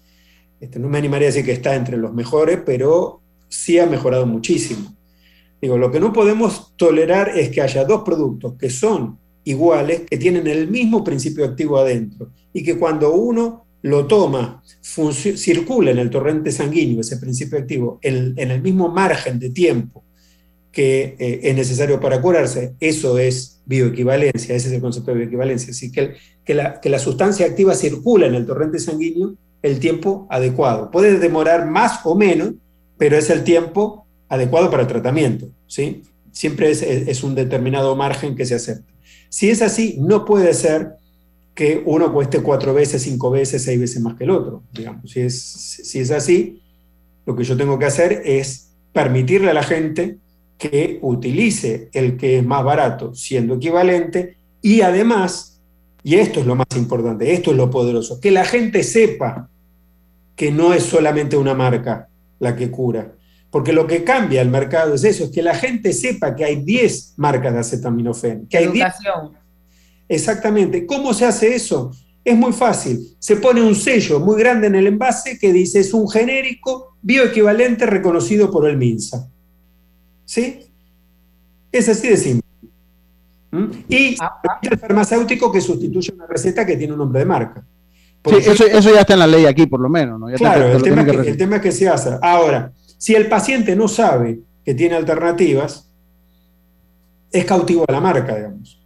Este, 0.60 0.80
no 0.80 0.90
me 0.90 0.98
animaría 0.98 1.28
a 1.28 1.32
decir 1.32 1.46
que 1.46 1.52
está 1.52 1.76
entre 1.76 1.98
los 1.98 2.14
mejores, 2.14 2.60
pero 2.66 3.22
sí 3.48 3.78
ha 3.80 3.86
mejorado 3.86 4.26
muchísimo. 4.26 4.96
Digo, 5.62 5.78
lo 5.78 5.92
que 5.92 6.00
no 6.00 6.12
podemos 6.12 6.74
tolerar 6.76 7.38
es 7.38 7.50
que 7.50 7.62
haya 7.62 7.86
dos 7.86 8.04
productos 8.04 8.56
que 8.58 8.70
son 8.70 9.20
iguales, 9.44 10.02
que 10.10 10.18
tienen 10.18 10.48
el 10.48 10.68
mismo 10.68 11.04
principio 11.04 11.46
activo 11.46 11.78
adentro, 11.78 12.32
y 12.54 12.64
que 12.64 12.78
cuando 12.78 13.14
uno 13.14 13.66
lo 13.82 14.08
toma, 14.08 14.62
circula 14.82 15.92
en 15.92 16.00
el 16.00 16.10
torrente 16.10 16.52
sanguíneo, 16.52 17.02
ese 17.02 17.18
principio 17.18 17.60
activo, 17.60 18.00
en, 18.02 18.38
el 18.38 18.62
mismo 18.62 18.90
margen 18.90 19.40
de 19.40 19.50
tiempo 19.52 20.04
que 20.72 21.16
eh, 21.18 21.40
es 21.44 21.56
necesario 21.56 22.00
para 22.00 22.22
curarse, 22.22 22.76
eso 22.80 23.18
es 23.18 23.62
bioequivalencia, 23.66 24.56
ese 24.56 24.68
es 24.68 24.74
el 24.74 24.82
concepto 24.82 25.12
de 25.12 25.18
bioequivalencia. 25.18 25.72
Así 25.72 25.92
que, 25.92 26.16
que, 26.44 26.54
la, 26.54 26.80
que 26.80 26.90
la 26.90 27.00
sustancia 27.00 27.46
activa 27.46 27.74
circula 27.74 28.28
en 28.28 28.36
el 28.36 28.46
torrente 28.46 28.80
sanguíneo 28.80 29.36
el 29.62 29.80
tiempo 29.80 30.28
adecuado. 30.30 30.92
Puede 30.92 31.18
demorar 31.18 31.66
más 31.66 32.02
o 32.06 32.16
menos, 32.16 32.54
pero 32.98 33.18
es 33.18 33.30
el 33.30 33.44
tiempo 33.44 34.06
adecuado 34.28 34.70
para 34.70 34.84
el 34.84 34.88
tratamiento. 34.88 35.50
¿sí? 35.68 36.04
Siempre 36.32 36.70
es, 36.72 36.82
es 36.82 37.24
un 37.24 37.36
determinado 37.36 37.96
margen 37.96 38.36
que 38.36 38.46
se 38.46 38.56
acepta. 38.56 38.94
Si 39.30 39.50
es 39.50 39.62
así, 39.62 39.98
no 40.00 40.26
puede 40.26 40.54
ser 40.54 40.94
que 41.60 41.84
uno 41.86 42.14
cueste 42.14 42.42
cuatro 42.42 42.74
veces, 42.74 43.02
cinco 43.02 43.30
veces, 43.30 43.62
seis 43.62 43.78
veces 43.78 44.02
más 44.02 44.16
que 44.16 44.24
el 44.24 44.30
otro. 44.30 44.64
Digamos. 44.72 45.12
Si, 45.12 45.20
es, 45.20 45.42
si 45.42 46.00
es 46.00 46.10
así, 46.10 46.62
lo 47.26 47.36
que 47.36 47.44
yo 47.44 47.58
tengo 47.58 47.78
que 47.78 47.84
hacer 47.84 48.22
es 48.24 48.72
permitirle 48.94 49.50
a 49.50 49.54
la 49.54 49.64
gente 49.64 50.20
que 50.58 51.00
utilice 51.02 51.90
el 51.92 52.16
que 52.16 52.38
es 52.38 52.46
más 52.46 52.64
barato 52.64 53.14
siendo 53.14 53.56
equivalente 53.56 54.38
y 54.62 54.80
además, 54.80 55.62
y 56.02 56.16
esto 56.16 56.40
es 56.40 56.46
lo 56.46 56.56
más 56.56 56.68
importante, 56.78 57.34
esto 57.34 57.52
es 57.52 57.58
lo 57.58 57.70
poderoso, 57.70 58.22
que 58.22 58.32
la 58.32 58.46
gente 58.46 58.82
sepa 58.82 59.50
que 60.38 60.54
no 60.54 60.74
es 60.74 60.84
solamente 60.84 61.36
una 61.36 61.56
marca 61.56 62.08
la 62.40 62.56
que 62.56 62.72
cura. 62.72 63.16
Porque 63.52 63.74
lo 63.74 63.86
que 63.86 64.06
cambia 64.06 64.42
el 64.42 64.50
mercado 64.50 64.94
es 64.94 65.04
eso, 65.04 65.26
es 65.26 65.32
que 65.32 65.42
la 65.42 65.56
gente 65.56 65.92
sepa 65.92 66.38
que 66.38 66.46
hay 66.46 66.64
10 66.64 67.16
marcas 67.18 67.52
de 67.52 67.60
acetaminofén, 67.60 68.48
que 68.48 68.60
hay 68.60 68.68
10 68.68 68.94
Exactamente. 70.10 70.86
¿Cómo 70.88 71.14
se 71.14 71.26
hace 71.26 71.56
eso? 71.56 71.92
Es 72.26 72.36
muy 72.36 72.52
fácil. 72.52 73.16
Se 73.20 73.38
pone 73.38 73.62
un 73.62 73.76
sello 73.76 74.20
muy 74.20 74.38
grande 74.40 74.68
en 74.68 74.76
el 74.76 74.88
envase 74.88 75.38
que 75.38 75.54
dice 75.54 75.80
es 75.80 75.94
un 75.94 76.10
genérico 76.10 76.98
bioequivalente 77.02 77.86
reconocido 77.86 78.52
por 78.52 78.68
el 78.68 78.76
MINSA. 78.76 79.30
¿Sí? 80.26 80.60
Es 81.72 81.88
así 81.88 82.10
de 82.10 82.18
simple. 82.18 82.50
¿Mm? 83.52 83.66
Y 83.88 84.18
ah, 84.20 84.42
ah. 84.48 84.60
el 84.62 84.78
farmacéutico 84.78 85.52
que 85.52 85.62
sustituye 85.62 86.12
una 86.14 86.28
receta 86.28 86.66
que 86.66 86.76
tiene 86.76 86.94
un 86.94 87.00
nombre 87.00 87.20
de 87.20 87.26
marca. 87.26 87.64
Sí, 88.26 88.36
eso, 88.36 88.94
ya 88.94 89.00
está 89.00 89.14
en 89.14 89.20
la 89.20 89.28
ley 89.28 89.46
aquí, 89.46 89.66
por 89.66 89.80
lo 89.80 89.88
menos. 89.88 90.20
claro, 90.38 90.74
el, 90.74 90.82
tema 90.82 91.06
que, 91.06 91.12
el 91.12 91.38
tema 91.38 91.56
es 91.56 91.62
que 91.62 91.72
se 91.72 91.88
hace. 91.88 92.18
Ahora, 92.22 92.74
si 92.98 93.16
el 93.16 93.28
paciente 93.30 93.76
no 93.78 93.88
sabe 93.88 94.42
que 94.66 94.74
tiene 94.74 94.96
alternativas, 94.96 95.90
es 97.32 97.46
cautivo 97.46 97.86
de 97.88 97.94
la 97.94 98.02
marca, 98.02 98.36
digamos. 98.36 98.79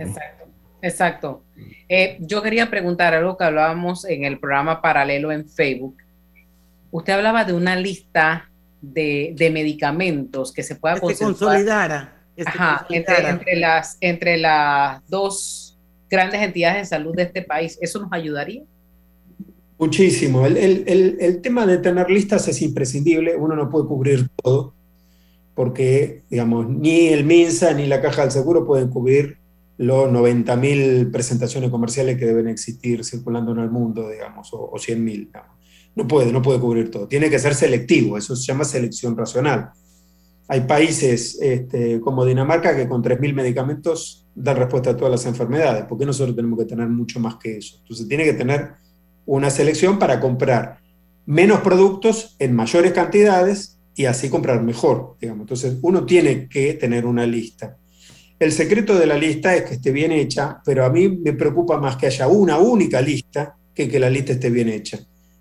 Exacto, 0.00 0.44
exacto. 0.82 1.44
Eh, 1.88 2.18
yo 2.20 2.42
quería 2.42 2.70
preguntar 2.70 3.14
algo 3.14 3.36
que 3.36 3.44
hablábamos 3.44 4.04
en 4.04 4.24
el 4.24 4.38
programa 4.38 4.82
paralelo 4.82 5.32
en 5.32 5.48
Facebook. 5.48 5.96
Usted 6.90 7.12
hablaba 7.12 7.44
de 7.44 7.52
una 7.52 7.76
lista 7.76 8.50
de, 8.80 9.50
medicamentos 9.52 10.52
que 10.52 10.62
se 10.62 10.76
pueda 10.76 10.94
que 10.94 11.14
consolidara. 11.14 12.14
Ajá, 12.44 12.86
Entre, 12.90 13.56
las, 13.56 13.98
entre 14.00 14.38
las 14.38 15.02
dos 15.08 15.76
grandes 16.08 16.40
entidades 16.40 16.82
de 16.82 16.84
salud 16.96 17.14
de 17.14 17.24
este 17.24 17.42
país. 17.42 17.76
¿Eso 17.80 18.00
nos 18.00 18.12
ayudaría? 18.12 18.62
Muchísimo. 19.78 20.46
El, 20.46 20.56
el, 20.86 21.40
tema 21.40 21.66
de 21.66 21.78
tener 21.78 22.10
listas 22.10 22.48
es 22.48 22.62
imprescindible. 22.62 23.36
Uno 23.36 23.54
no 23.54 23.68
puede 23.70 23.86
cubrir 23.86 24.28
todo 24.42 24.74
porque, 25.54 26.22
digamos, 26.30 26.68
ni 26.68 27.08
el 27.08 27.24
MINSA 27.24 27.74
ni 27.74 27.86
la 27.86 28.00
Caja 28.00 28.22
del 28.22 28.30
Seguro 28.30 28.64
pueden 28.64 28.88
cubrir 28.88 29.38
los 29.78 30.10
90.000 30.10 31.10
presentaciones 31.10 31.70
comerciales 31.70 32.18
que 32.18 32.26
deben 32.26 32.48
existir 32.48 33.04
circulando 33.04 33.52
en 33.52 33.60
el 33.60 33.70
mundo, 33.70 34.08
digamos, 34.08 34.52
o, 34.52 34.70
o 34.70 34.74
100.000. 34.74 35.30
No 35.94 36.06
puede, 36.06 36.32
no 36.32 36.42
puede 36.42 36.60
cubrir 36.60 36.90
todo. 36.90 37.08
Tiene 37.08 37.30
que 37.30 37.38
ser 37.38 37.54
selectivo, 37.54 38.18
eso 38.18 38.36
se 38.36 38.44
llama 38.44 38.64
selección 38.64 39.16
racional. 39.16 39.70
Hay 40.48 40.62
países 40.62 41.38
este, 41.40 42.00
como 42.00 42.24
Dinamarca 42.24 42.74
que 42.74 42.88
con 42.88 43.02
3.000 43.02 43.34
medicamentos 43.34 44.26
dan 44.34 44.56
respuesta 44.56 44.90
a 44.90 44.96
todas 44.96 45.12
las 45.12 45.26
enfermedades. 45.26 45.84
¿Por 45.84 45.98
qué 45.98 46.06
nosotros 46.06 46.34
tenemos 46.34 46.58
que 46.58 46.64
tener 46.64 46.88
mucho 46.88 47.20
más 47.20 47.36
que 47.36 47.58
eso? 47.58 47.76
Entonces 47.80 48.08
tiene 48.08 48.24
que 48.24 48.32
tener 48.32 48.72
una 49.26 49.50
selección 49.50 49.98
para 49.98 50.20
comprar 50.20 50.78
menos 51.26 51.60
productos 51.60 52.34
en 52.38 52.56
mayores 52.56 52.92
cantidades 52.92 53.78
y 53.94 54.06
así 54.06 54.30
comprar 54.30 54.62
mejor. 54.62 55.16
Digamos. 55.20 55.42
Entonces 55.42 55.76
uno 55.82 56.06
tiene 56.06 56.48
que 56.48 56.74
tener 56.74 57.04
una 57.04 57.26
lista. 57.26 57.76
El 58.38 58.52
secreto 58.52 58.96
de 58.96 59.06
la 59.06 59.16
lista 59.16 59.54
es 59.54 59.64
que 59.64 59.74
esté 59.74 59.90
bien 59.90 60.12
hecha, 60.12 60.60
pero 60.64 60.84
a 60.84 60.90
mí 60.90 61.08
me 61.08 61.32
preocupa 61.32 61.78
más 61.78 61.96
que 61.96 62.06
haya 62.06 62.28
una 62.28 62.58
única 62.58 63.00
lista 63.00 63.56
que 63.74 63.88
que 63.88 63.98
la 63.98 64.10
lista 64.10 64.32
esté 64.32 64.50
bien 64.50 64.68
hecha. 64.68 64.98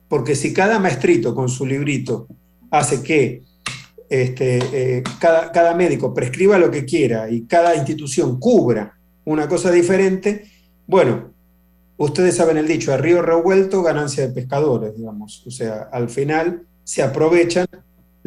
Porque 0.08 0.36
si 0.36 0.54
cada 0.54 0.80
maestrito 0.80 1.36
con 1.36 1.50
su 1.50 1.66
librito 1.66 2.28
hace 2.72 3.04
que 3.04 3.44
este, 4.10 4.60
eh, 4.72 5.04
cada, 5.20 5.52
cada 5.52 5.76
médico 5.76 6.14
prescriba 6.14 6.58
lo 6.58 6.72
que 6.72 6.86
quiera 6.86 7.30
y 7.30 7.42
cada 7.44 7.76
institución 7.76 8.40
cubra 8.40 8.98
una 9.26 9.48
cosa 9.48 9.70
diferente, 9.72 10.46
bueno, 10.88 11.34
ustedes 11.98 12.36
saben 12.36 12.58
el 12.58 12.68
dicho, 12.68 12.94
a 12.94 12.98
río 12.98 13.22
revuelto, 13.22 13.84
ganancia 13.84 14.28
de 14.28 14.34
pescadores, 14.34 14.96
digamos. 14.96 15.44
O 15.46 15.52
sea, 15.52 15.90
al 15.92 16.10
final 16.10 16.64
se 16.84 17.04
aprovechan 17.04 17.68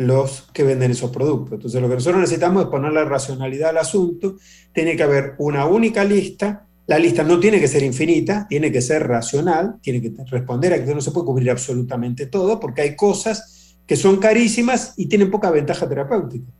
los 0.01 0.49
que 0.55 0.65
venden 0.65 0.93
esos 0.93 1.11
productos. 1.11 1.53
Entonces, 1.53 1.81
lo 1.81 1.89
que 1.89 1.95
nosotros 1.95 2.21
necesitamos 2.21 2.65
es 2.65 2.71
poner 2.71 2.93
la 2.93 3.05
racionalidad 3.05 3.71
al 3.71 3.79
asunto. 3.79 4.37
Tiene 4.73 4.97
que 4.97 5.03
haber 5.03 5.35
una 5.39 5.67
única 5.67 6.05
lista. 6.05 6.67
La 6.87 6.99
lista 6.99 7.23
no 7.23 7.39
tiene 7.39 7.61
que 7.61 7.69
ser 7.69 7.83
infinita, 7.83 8.47
tiene 8.49 8.73
que 8.73 8.81
ser 8.81 9.07
racional, 9.07 9.77
tiene 9.83 10.01
que 10.01 10.13
responder 10.31 10.73
a 10.73 10.83
que 10.83 10.95
no 10.95 11.03
se 11.03 11.11
puede 11.11 11.27
cubrir 11.27 11.51
absolutamente 11.51 12.27
todo, 12.27 12.59
porque 12.59 12.81
hay 12.81 12.97
cosas 12.97 13.77
que 13.87 13.95
son 13.95 14.17
carísimas 14.17 14.95
y 14.97 15.07
tienen 15.07 15.31
poca 15.31 15.51
ventaja 15.51 15.89
terapéutica. 15.89 16.51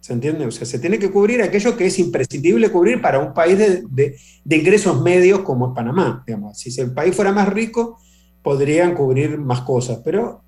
¿Se 0.00 0.12
entiende? 0.12 0.44
O 0.46 0.50
sea, 0.50 0.66
se 0.66 0.78
tiene 0.78 0.98
que 0.98 1.10
cubrir 1.10 1.42
aquello 1.42 1.76
que 1.76 1.86
es 1.86 1.98
imprescindible 1.98 2.70
cubrir 2.70 3.00
para 3.00 3.18
un 3.18 3.32
país 3.32 3.58
de, 3.58 4.16
de 4.44 4.56
ingresos 4.56 5.00
medios 5.02 5.40
como 5.40 5.68
es 5.68 5.74
Panamá. 5.74 6.22
Digamos. 6.26 6.58
Si 6.58 6.78
el 6.80 6.92
país 6.92 7.16
fuera 7.16 7.32
más 7.32 7.48
rico, 7.48 7.98
podrían 8.42 8.94
cubrir 8.94 9.38
más 9.38 9.62
cosas, 9.62 10.00
pero 10.04 10.42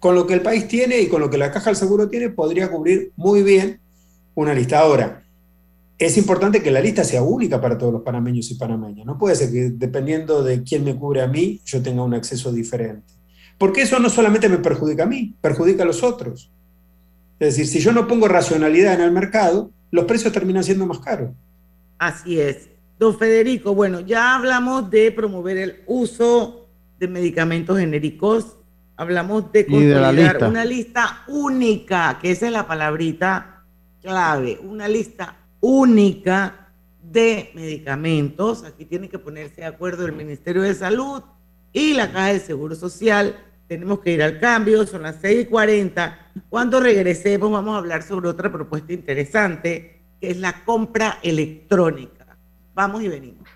con 0.00 0.14
lo 0.14 0.26
que 0.26 0.34
el 0.34 0.42
país 0.42 0.66
tiene 0.66 0.98
y 1.00 1.06
con 1.06 1.20
lo 1.20 1.30
que 1.30 1.38
la 1.38 1.52
Caja 1.52 1.66
del 1.66 1.76
Seguro 1.76 2.08
tiene, 2.08 2.30
podría 2.30 2.70
cubrir 2.70 3.12
muy 3.16 3.42
bien 3.42 3.80
una 4.34 4.54
lista. 4.54 4.80
Ahora, 4.80 5.22
es 5.98 6.16
importante 6.16 6.62
que 6.62 6.70
la 6.70 6.80
lista 6.80 7.04
sea 7.04 7.22
única 7.22 7.60
para 7.60 7.76
todos 7.76 7.92
los 7.92 8.02
panameños 8.02 8.50
y 8.50 8.54
panameñas. 8.54 9.04
No 9.04 9.18
puede 9.18 9.36
ser 9.36 9.52
que 9.52 9.70
dependiendo 9.70 10.42
de 10.42 10.62
quién 10.62 10.82
me 10.82 10.96
cubre 10.96 11.20
a 11.20 11.26
mí, 11.26 11.60
yo 11.66 11.82
tenga 11.82 12.02
un 12.02 12.14
acceso 12.14 12.50
diferente. 12.50 13.12
Porque 13.58 13.82
eso 13.82 13.98
no 13.98 14.08
solamente 14.08 14.48
me 14.48 14.56
perjudica 14.56 15.02
a 15.02 15.06
mí, 15.06 15.34
perjudica 15.42 15.82
a 15.82 15.86
los 15.86 16.02
otros. 16.02 16.50
Es 17.38 17.56
decir, 17.56 17.66
si 17.66 17.80
yo 17.80 17.92
no 17.92 18.08
pongo 18.08 18.26
racionalidad 18.26 18.94
en 18.94 19.02
el 19.02 19.12
mercado, 19.12 19.70
los 19.90 20.06
precios 20.06 20.32
terminan 20.32 20.64
siendo 20.64 20.86
más 20.86 21.00
caros. 21.00 21.32
Así 21.98 22.40
es. 22.40 22.70
Don 22.98 23.18
Federico, 23.18 23.74
bueno, 23.74 24.00
ya 24.00 24.36
hablamos 24.36 24.90
de 24.90 25.12
promover 25.12 25.58
el 25.58 25.82
uso 25.86 26.68
de 26.98 27.08
medicamentos 27.08 27.78
genéricos, 27.78 28.56
hablamos 29.00 29.50
de 29.50 29.64
consolidar 29.64 30.44
una 30.44 30.62
lista 30.62 31.22
única, 31.26 32.18
que 32.20 32.32
esa 32.32 32.46
es 32.46 32.52
la 32.52 32.66
palabrita 32.66 33.64
clave, 34.02 34.60
una 34.62 34.86
lista 34.88 35.36
única 35.60 36.68
de 37.02 37.50
medicamentos. 37.54 38.62
Aquí 38.62 38.84
tiene 38.84 39.08
que 39.08 39.18
ponerse 39.18 39.62
de 39.62 39.66
acuerdo 39.66 40.04
el 40.04 40.12
Ministerio 40.12 40.60
de 40.60 40.74
Salud 40.74 41.22
y 41.72 41.94
la 41.94 42.12
Caja 42.12 42.34
de 42.34 42.40
Seguro 42.40 42.74
Social. 42.74 43.36
Tenemos 43.68 44.00
que 44.00 44.12
ir 44.12 44.22
al 44.22 44.38
cambio, 44.38 44.86
son 44.86 45.02
las 45.02 45.16
6 45.22 45.44
y 45.44 45.46
40. 45.46 46.18
Cuando 46.50 46.78
regresemos 46.78 47.50
vamos 47.50 47.74
a 47.74 47.78
hablar 47.78 48.02
sobre 48.02 48.28
otra 48.28 48.52
propuesta 48.52 48.92
interesante, 48.92 50.02
que 50.20 50.30
es 50.30 50.36
la 50.36 50.62
compra 50.62 51.20
electrónica. 51.22 52.36
Vamos 52.74 53.02
y 53.02 53.08
venimos. 53.08 53.48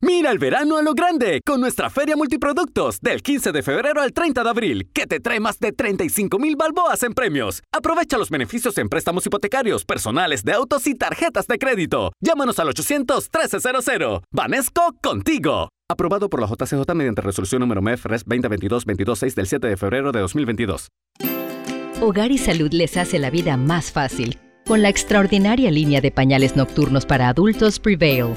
Mira 0.00 0.30
el 0.30 0.38
verano 0.38 0.76
a 0.76 0.82
lo 0.82 0.94
grande 0.94 1.40
con 1.44 1.60
nuestra 1.60 1.90
feria 1.90 2.14
multiproductos 2.14 3.00
del 3.00 3.20
15 3.20 3.50
de 3.50 3.64
febrero 3.64 4.00
al 4.00 4.12
30 4.12 4.44
de 4.44 4.48
abril, 4.48 4.90
que 4.94 5.08
te 5.08 5.18
trae 5.18 5.40
más 5.40 5.58
de 5.58 5.72
35 5.72 6.38
mil 6.38 6.54
balboas 6.54 7.02
en 7.02 7.14
premios. 7.14 7.62
Aprovecha 7.72 8.16
los 8.16 8.30
beneficios 8.30 8.78
en 8.78 8.88
préstamos 8.88 9.26
hipotecarios, 9.26 9.84
personales 9.84 10.44
de 10.44 10.52
autos 10.52 10.86
y 10.86 10.94
tarjetas 10.94 11.48
de 11.48 11.58
crédito. 11.58 12.12
Llámanos 12.20 12.60
al 12.60 12.68
800-1300. 12.68 14.22
Vanesco 14.30 14.94
contigo. 15.02 15.68
Aprobado 15.90 16.30
por 16.30 16.42
la 16.42 16.46
JCJ 16.46 16.94
mediante 16.94 17.22
resolución 17.22 17.58
número 17.58 17.82
MEF 17.82 18.06
RES 18.06 18.24
2022-226 18.24 19.34
del 19.34 19.46
7 19.48 19.66
de 19.66 19.76
febrero 19.76 20.12
de 20.12 20.20
2022. 20.20 20.86
Hogar 22.00 22.30
y 22.30 22.38
Salud 22.38 22.72
les 22.72 22.96
hace 22.96 23.18
la 23.18 23.30
vida 23.30 23.56
más 23.56 23.90
fácil 23.90 24.38
con 24.64 24.80
la 24.80 24.90
extraordinaria 24.90 25.72
línea 25.72 26.00
de 26.00 26.12
pañales 26.12 26.54
nocturnos 26.54 27.04
para 27.04 27.30
adultos 27.30 27.80
Prevail 27.80 28.36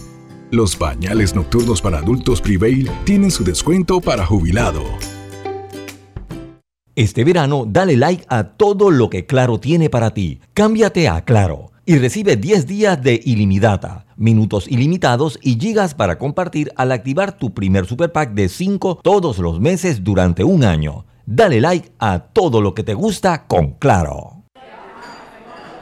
Los 0.51 0.77
bañales 0.77 1.33
nocturnos 1.33 1.81
para 1.81 1.99
adultos 1.99 2.41
Prevail 2.41 2.91
tienen 3.05 3.31
su 3.31 3.41
descuento 3.45 4.01
para 4.01 4.25
jubilado. 4.25 4.83
Este 6.93 7.23
verano, 7.23 7.63
dale 7.65 7.95
like 7.95 8.25
a 8.27 8.43
todo 8.43 8.91
lo 8.91 9.09
que 9.09 9.25
Claro 9.25 9.61
tiene 9.61 9.89
para 9.89 10.13
ti. 10.13 10.41
Cámbiate 10.53 11.07
a 11.07 11.23
Claro 11.23 11.71
y 11.85 11.97
recibe 11.97 12.35
10 12.35 12.67
días 12.67 13.01
de 13.01 13.21
ilimitada, 13.23 14.05
minutos 14.17 14.67
ilimitados 14.67 15.39
y 15.41 15.57
gigas 15.57 15.95
para 15.95 16.17
compartir 16.17 16.73
al 16.75 16.91
activar 16.91 17.37
tu 17.37 17.53
primer 17.53 17.85
super 17.85 18.11
pack 18.11 18.33
de 18.33 18.49
5 18.49 18.99
todos 19.01 19.37
los 19.39 19.61
meses 19.61 20.03
durante 20.03 20.43
un 20.43 20.65
año. 20.65 21.05
Dale 21.25 21.61
like 21.61 21.93
a 21.97 22.19
todo 22.19 22.59
lo 22.59 22.73
que 22.73 22.83
te 22.83 22.93
gusta 22.93 23.47
con 23.47 23.75
Claro. 23.75 24.40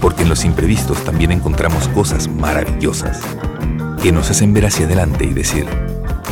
Porque 0.00 0.22
en 0.22 0.28
los 0.28 0.44
imprevistos 0.44 1.04
también 1.04 1.30
encontramos 1.30 1.88
cosas 1.88 2.28
maravillosas 2.28 3.20
que 4.02 4.12
nos 4.12 4.30
hacen 4.30 4.54
ver 4.54 4.66
hacia 4.66 4.86
adelante 4.86 5.24
y 5.24 5.34
decir, 5.34 5.66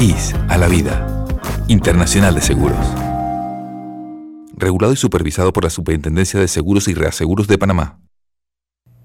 IS 0.00 0.34
a 0.48 0.56
la 0.56 0.68
vida. 0.68 1.26
Internacional 1.68 2.34
de 2.34 2.40
Seguros. 2.40 2.78
Regulado 4.56 4.92
y 4.92 4.96
supervisado 4.96 5.52
por 5.52 5.64
la 5.64 5.70
Superintendencia 5.70 6.40
de 6.40 6.48
Seguros 6.48 6.88
y 6.88 6.94
Reaseguros 6.94 7.46
de 7.46 7.58
Panamá. 7.58 8.00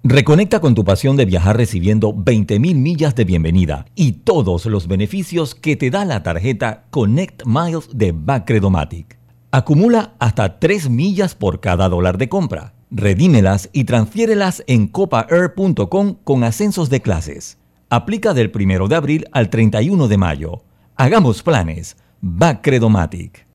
Reconecta 0.05 0.59
con 0.59 0.75
tu 0.75 0.83
pasión 0.83 1.15
de 1.15 1.25
viajar 1.25 1.55
recibiendo 1.55 2.13
20.000 2.13 2.75
millas 2.75 3.15
de 3.15 3.23
bienvenida 3.23 3.85
y 3.95 4.11
todos 4.13 4.65
los 4.65 4.87
beneficios 4.87 5.55
que 5.55 5.77
te 5.77 5.89
da 5.89 6.03
la 6.03 6.23
tarjeta 6.23 6.85
Connect 6.89 7.43
Miles 7.45 7.87
de 7.93 8.11
Bacredomatic. 8.11 9.17
Acumula 9.51 10.15
hasta 10.19 10.59
3 10.59 10.89
millas 10.89 11.35
por 11.35 11.61
cada 11.61 11.87
dólar 11.87 12.17
de 12.17 12.27
compra. 12.27 12.73
Redímelas 12.95 13.71
y 13.73 13.85
transfiérelas 13.85 14.63
en 14.67 14.87
copaair.com 14.87 16.17
con 16.23 16.43
ascensos 16.43 16.91
de 16.91 17.01
clases. 17.01 17.57
Aplica 17.89 18.35
del 18.35 18.51
1 18.53 18.87
de 18.87 18.95
abril 18.95 19.25
al 19.31 19.49
31 19.49 20.07
de 20.07 20.17
mayo. 20.17 20.61
Hagamos 20.95 21.41
planes. 21.41 21.97
Bacredomatic. 22.21 23.47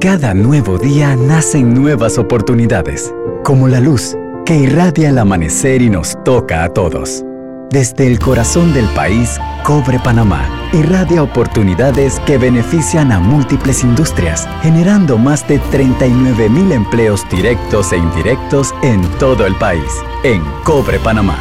Cada 0.00 0.34
nuevo 0.34 0.78
día 0.78 1.16
nacen 1.16 1.74
nuevas 1.74 2.16
oportunidades, 2.16 3.12
como 3.42 3.66
la 3.66 3.80
luz 3.80 4.16
que 4.44 4.56
irradia 4.56 5.10
el 5.10 5.18
amanecer 5.18 5.82
y 5.82 5.90
nos 5.90 6.16
toca 6.24 6.62
a 6.62 6.72
todos. 6.72 7.24
Desde 7.70 8.06
el 8.06 8.20
corazón 8.20 8.72
del 8.72 8.86
país, 8.94 9.40
Cobre 9.64 9.98
Panamá 9.98 10.48
irradia 10.72 11.22
oportunidades 11.22 12.20
que 12.20 12.38
benefician 12.38 13.10
a 13.10 13.18
múltiples 13.18 13.82
industrias, 13.82 14.48
generando 14.62 15.18
más 15.18 15.46
de 15.48 15.58
39 15.58 16.48
mil 16.48 16.70
empleos 16.70 17.28
directos 17.28 17.92
e 17.92 17.96
indirectos 17.96 18.72
en 18.82 19.02
todo 19.18 19.46
el 19.46 19.54
país. 19.56 19.90
En 20.22 20.42
Cobre 20.64 20.98
Panamá, 21.00 21.38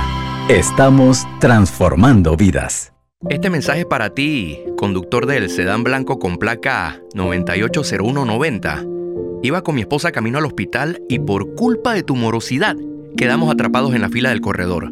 estamos 0.49 1.28
transformando 1.39 2.36
vidas. 2.36 2.91
Este 3.30 3.49
mensaje 3.51 3.82
es 3.82 3.86
para 3.86 4.09
ti, 4.09 4.59
conductor 4.78 5.28
del 5.28 5.49
sedán 5.49 5.84
blanco 5.84 6.17
con 6.17 6.38
placa 6.38 6.99
980190. 7.13 8.84
Iba 9.43 9.61
con 9.61 9.76
mi 9.76 9.82
esposa 9.82 10.11
camino 10.11 10.39
al 10.39 10.45
hospital 10.45 11.01
y 11.07 11.19
por 11.19 11.53
culpa 11.53 11.93
de 11.93 12.01
tu 12.01 12.15
morosidad 12.15 12.76
quedamos 13.15 13.51
atrapados 13.51 13.93
en 13.93 14.01
la 14.01 14.09
fila 14.09 14.30
del 14.30 14.41
corredor. 14.41 14.91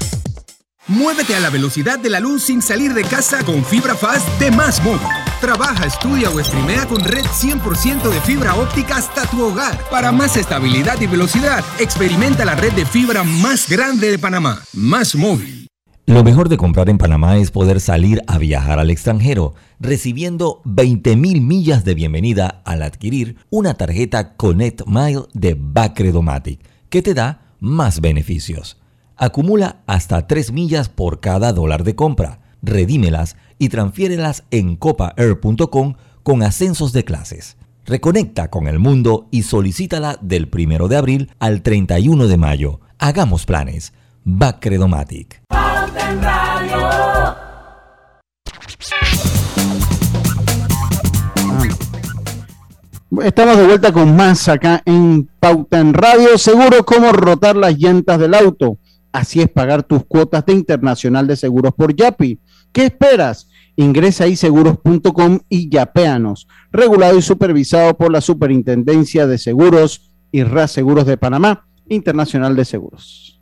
Muévete 0.87 1.35
a 1.35 1.39
la 1.39 1.51
velocidad 1.51 1.99
de 1.99 2.09
la 2.09 2.19
luz 2.19 2.41
sin 2.41 2.59
salir 2.59 2.95
de 2.95 3.03
casa 3.03 3.43
con 3.45 3.63
fibra 3.63 3.93
fast 3.93 4.27
de 4.39 4.49
Más 4.49 4.83
Móvil. 4.83 5.07
Trabaja, 5.39 5.85
estudia 5.85 6.31
o 6.31 6.43
streamea 6.43 6.87
con 6.87 7.03
red 7.03 7.23
100% 7.23 8.09
de 8.09 8.19
fibra 8.21 8.55
óptica 8.55 8.97
hasta 8.97 9.29
tu 9.29 9.43
hogar. 9.43 9.77
Para 9.91 10.11
más 10.11 10.37
estabilidad 10.37 10.99
y 10.99 11.05
velocidad, 11.05 11.63
experimenta 11.79 12.45
la 12.45 12.55
red 12.55 12.73
de 12.73 12.87
fibra 12.87 13.23
más 13.23 13.69
grande 13.69 14.09
de 14.09 14.17
Panamá. 14.17 14.59
Más 14.73 15.15
Móvil. 15.15 15.67
Lo 16.07 16.23
mejor 16.23 16.49
de 16.49 16.57
comprar 16.57 16.89
en 16.89 16.97
Panamá 16.97 17.37
es 17.37 17.51
poder 17.51 17.79
salir 17.79 18.23
a 18.25 18.39
viajar 18.39 18.79
al 18.79 18.89
extranjero, 18.89 19.53
recibiendo 19.79 20.63
20.000 20.65 21.41
millas 21.41 21.85
de 21.85 21.93
bienvenida 21.93 22.63
al 22.65 22.81
adquirir 22.81 23.37
una 23.51 23.75
tarjeta 23.75 24.35
Connect 24.35 24.87
Mile 24.87 25.25
de 25.33 25.55
Bacredomatic, 25.57 26.59
que 26.89 27.03
te 27.03 27.13
da 27.13 27.53
más 27.59 28.01
beneficios. 28.01 28.80
Acumula 29.21 29.83
hasta 29.85 30.25
3 30.25 30.51
millas 30.51 30.89
por 30.89 31.19
cada 31.19 31.53
dólar 31.53 31.83
de 31.83 31.95
compra. 31.95 32.39
Redímelas 32.63 33.37
y 33.59 33.69
transfiérelas 33.69 34.45
en 34.49 34.75
copaair.com 34.75 35.93
con 36.23 36.41
ascensos 36.41 36.91
de 36.91 37.05
clases. 37.05 37.55
Reconecta 37.85 38.49
con 38.49 38.67
el 38.67 38.79
mundo 38.79 39.27
y 39.29 39.43
solicítala 39.43 40.17
del 40.21 40.49
1 40.51 40.87
de 40.87 40.97
abril 40.97 41.31
al 41.37 41.61
31 41.61 42.25
de 42.25 42.37
mayo. 42.37 42.79
Hagamos 42.97 43.45
planes. 43.45 43.93
Bacredomatic. 44.23 45.43
Estamos 53.23 53.57
de 53.57 53.67
vuelta 53.67 53.93
con 53.93 54.15
más 54.15 54.49
acá 54.49 54.81
en 54.83 55.29
Pauta 55.39 55.79
en 55.79 55.93
Radio. 55.93 56.39
Seguro 56.39 56.83
cómo 56.83 57.11
rotar 57.11 57.55
las 57.55 57.77
llantas 57.77 58.17
del 58.17 58.33
auto. 58.33 58.79
Así 59.11 59.41
es 59.41 59.49
pagar 59.49 59.83
tus 59.83 60.05
cuotas 60.05 60.45
de 60.45 60.53
Internacional 60.53 61.27
de 61.27 61.35
Seguros 61.35 61.73
por 61.73 61.95
Yapi. 61.95 62.39
¿Qué 62.71 62.85
esperas? 62.85 63.49
Ingresa 63.75 64.25
ahí 64.25 64.35
seguros.com 64.35 65.39
y 65.49 65.69
yapéanos. 65.69 66.47
Regulado 66.71 67.17
y 67.17 67.21
supervisado 67.21 67.97
por 67.97 68.11
la 68.11 68.21
Superintendencia 68.21 69.27
de 69.27 69.37
Seguros 69.37 70.11
y 70.31 70.43
RAS 70.43 70.71
Seguros 70.71 71.05
de 71.05 71.17
Panamá, 71.17 71.67
Internacional 71.87 72.55
de 72.55 72.65
Seguros. 72.65 73.41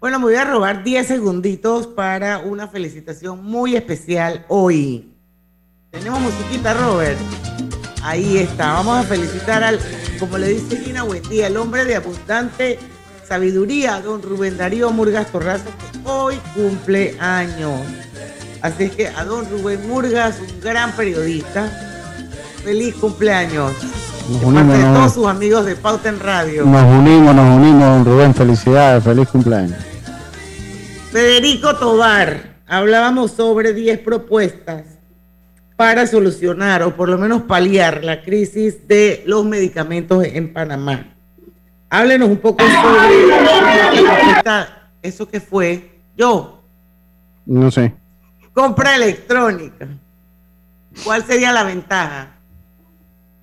Bueno, 0.00 0.18
me 0.18 0.26
voy 0.26 0.34
a 0.34 0.44
robar 0.44 0.84
10 0.84 1.06
segunditos 1.06 1.86
para 1.86 2.38
una 2.38 2.68
felicitación 2.68 3.44
muy 3.44 3.74
especial 3.74 4.44
hoy. 4.48 5.12
Tenemos 5.90 6.20
musiquita, 6.20 6.74
Robert. 6.74 7.18
Ahí 8.02 8.36
está. 8.36 8.74
Vamos 8.74 8.98
a 8.98 9.02
felicitar 9.02 9.64
al, 9.64 9.78
como 10.20 10.38
le 10.38 10.48
dice 10.48 10.76
Gina 10.76 11.02
Buendía, 11.02 11.48
el 11.48 11.56
hombre 11.56 11.84
de 11.84 11.96
abundante 11.96 12.78
sabiduría, 13.28 14.00
don 14.00 14.22
Rubén 14.22 14.56
Darío 14.56 14.90
Murgas 14.90 15.30
Torrazo, 15.30 15.66
que 15.92 16.10
hoy 16.10 16.36
cumple 16.54 17.14
años. 17.20 17.80
Así 18.62 18.84
es 18.84 18.92
que 18.92 19.08
a 19.08 19.24
don 19.24 19.48
Rubén 19.50 19.86
Murgas, 19.86 20.36
un 20.40 20.60
gran 20.60 20.92
periodista, 20.92 21.70
feliz 22.64 22.94
cumpleaños. 22.94 23.72
Nos 24.30 24.40
De 24.40 24.46
unimos, 24.46 24.66
parte 24.66 24.86
de 24.86 24.94
todos 24.94 25.14
sus 25.14 25.26
amigos 25.26 25.66
de 25.66 25.76
Pauta 25.76 26.08
en 26.08 26.20
Radio. 26.20 26.64
Nos 26.64 26.82
unimos, 26.84 27.34
nos 27.34 27.56
unimos, 27.56 27.82
don 27.82 28.04
Rubén. 28.04 28.34
Felicidades, 28.34 29.04
feliz 29.04 29.28
cumpleaños. 29.28 29.78
Federico 31.12 31.76
Tobar, 31.76 32.56
hablábamos 32.66 33.32
sobre 33.32 33.72
10 33.72 34.00
propuestas 34.00 34.84
para 35.76 36.06
solucionar 36.06 36.82
o 36.82 36.96
por 36.96 37.08
lo 37.08 37.18
menos 37.18 37.42
paliar 37.42 38.04
la 38.04 38.22
crisis 38.22 38.88
de 38.88 39.22
los 39.26 39.44
medicamentos 39.44 40.24
en 40.24 40.52
Panamá. 40.52 41.17
Háblenos 41.90 42.28
un 42.28 42.36
poco 42.38 42.62
sobre 42.64 44.42
eso 45.02 45.28
que 45.28 45.40
fue 45.40 45.90
yo, 46.16 46.62
No 47.46 47.70
sé. 47.70 47.94
compra 48.52 48.96
electrónica. 48.96 49.88
¿Cuál 51.04 51.24
sería 51.24 51.52
la 51.52 51.62
ventaja? 51.64 52.34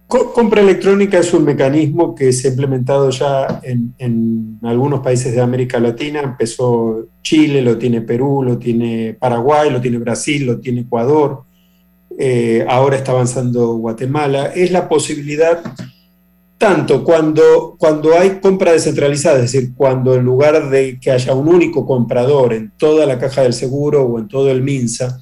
Co- 0.07 0.33
compra 0.33 0.61
electrónica 0.61 1.17
es 1.17 1.33
un 1.33 1.45
mecanismo 1.45 2.13
que 2.13 2.31
se 2.33 2.47
ha 2.47 2.51
implementado 2.51 3.09
ya 3.09 3.61
en, 3.63 3.95
en 3.97 4.59
algunos 4.63 4.99
países 4.99 5.33
de 5.33 5.41
América 5.41 5.79
Latina. 5.79 6.19
Empezó 6.19 7.07
Chile, 7.23 7.61
lo 7.61 7.77
tiene 7.77 8.01
Perú, 8.01 8.43
lo 8.43 8.57
tiene 8.59 9.15
Paraguay, 9.19 9.71
lo 9.71 9.81
tiene 9.81 9.97
Brasil, 9.97 10.45
lo 10.45 10.59
tiene 10.59 10.81
Ecuador. 10.81 11.43
Eh, 12.19 12.63
ahora 12.69 12.97
está 12.97 13.13
avanzando 13.13 13.75
Guatemala. 13.77 14.47
Es 14.53 14.69
la 14.71 14.87
posibilidad, 14.87 15.63
tanto 16.57 17.03
cuando, 17.03 17.75
cuando 17.77 18.17
hay 18.17 18.39
compra 18.39 18.71
descentralizada, 18.71 19.37
es 19.37 19.51
decir, 19.51 19.73
cuando 19.75 20.15
en 20.15 20.23
lugar 20.23 20.69
de 20.69 20.99
que 20.99 21.11
haya 21.11 21.33
un 21.33 21.47
único 21.47 21.85
comprador 21.85 22.53
en 22.53 22.71
toda 22.77 23.05
la 23.05 23.19
caja 23.19 23.41
del 23.41 23.53
seguro 23.53 24.03
o 24.03 24.19
en 24.19 24.27
todo 24.27 24.49
el 24.49 24.61
MINSA, 24.61 25.19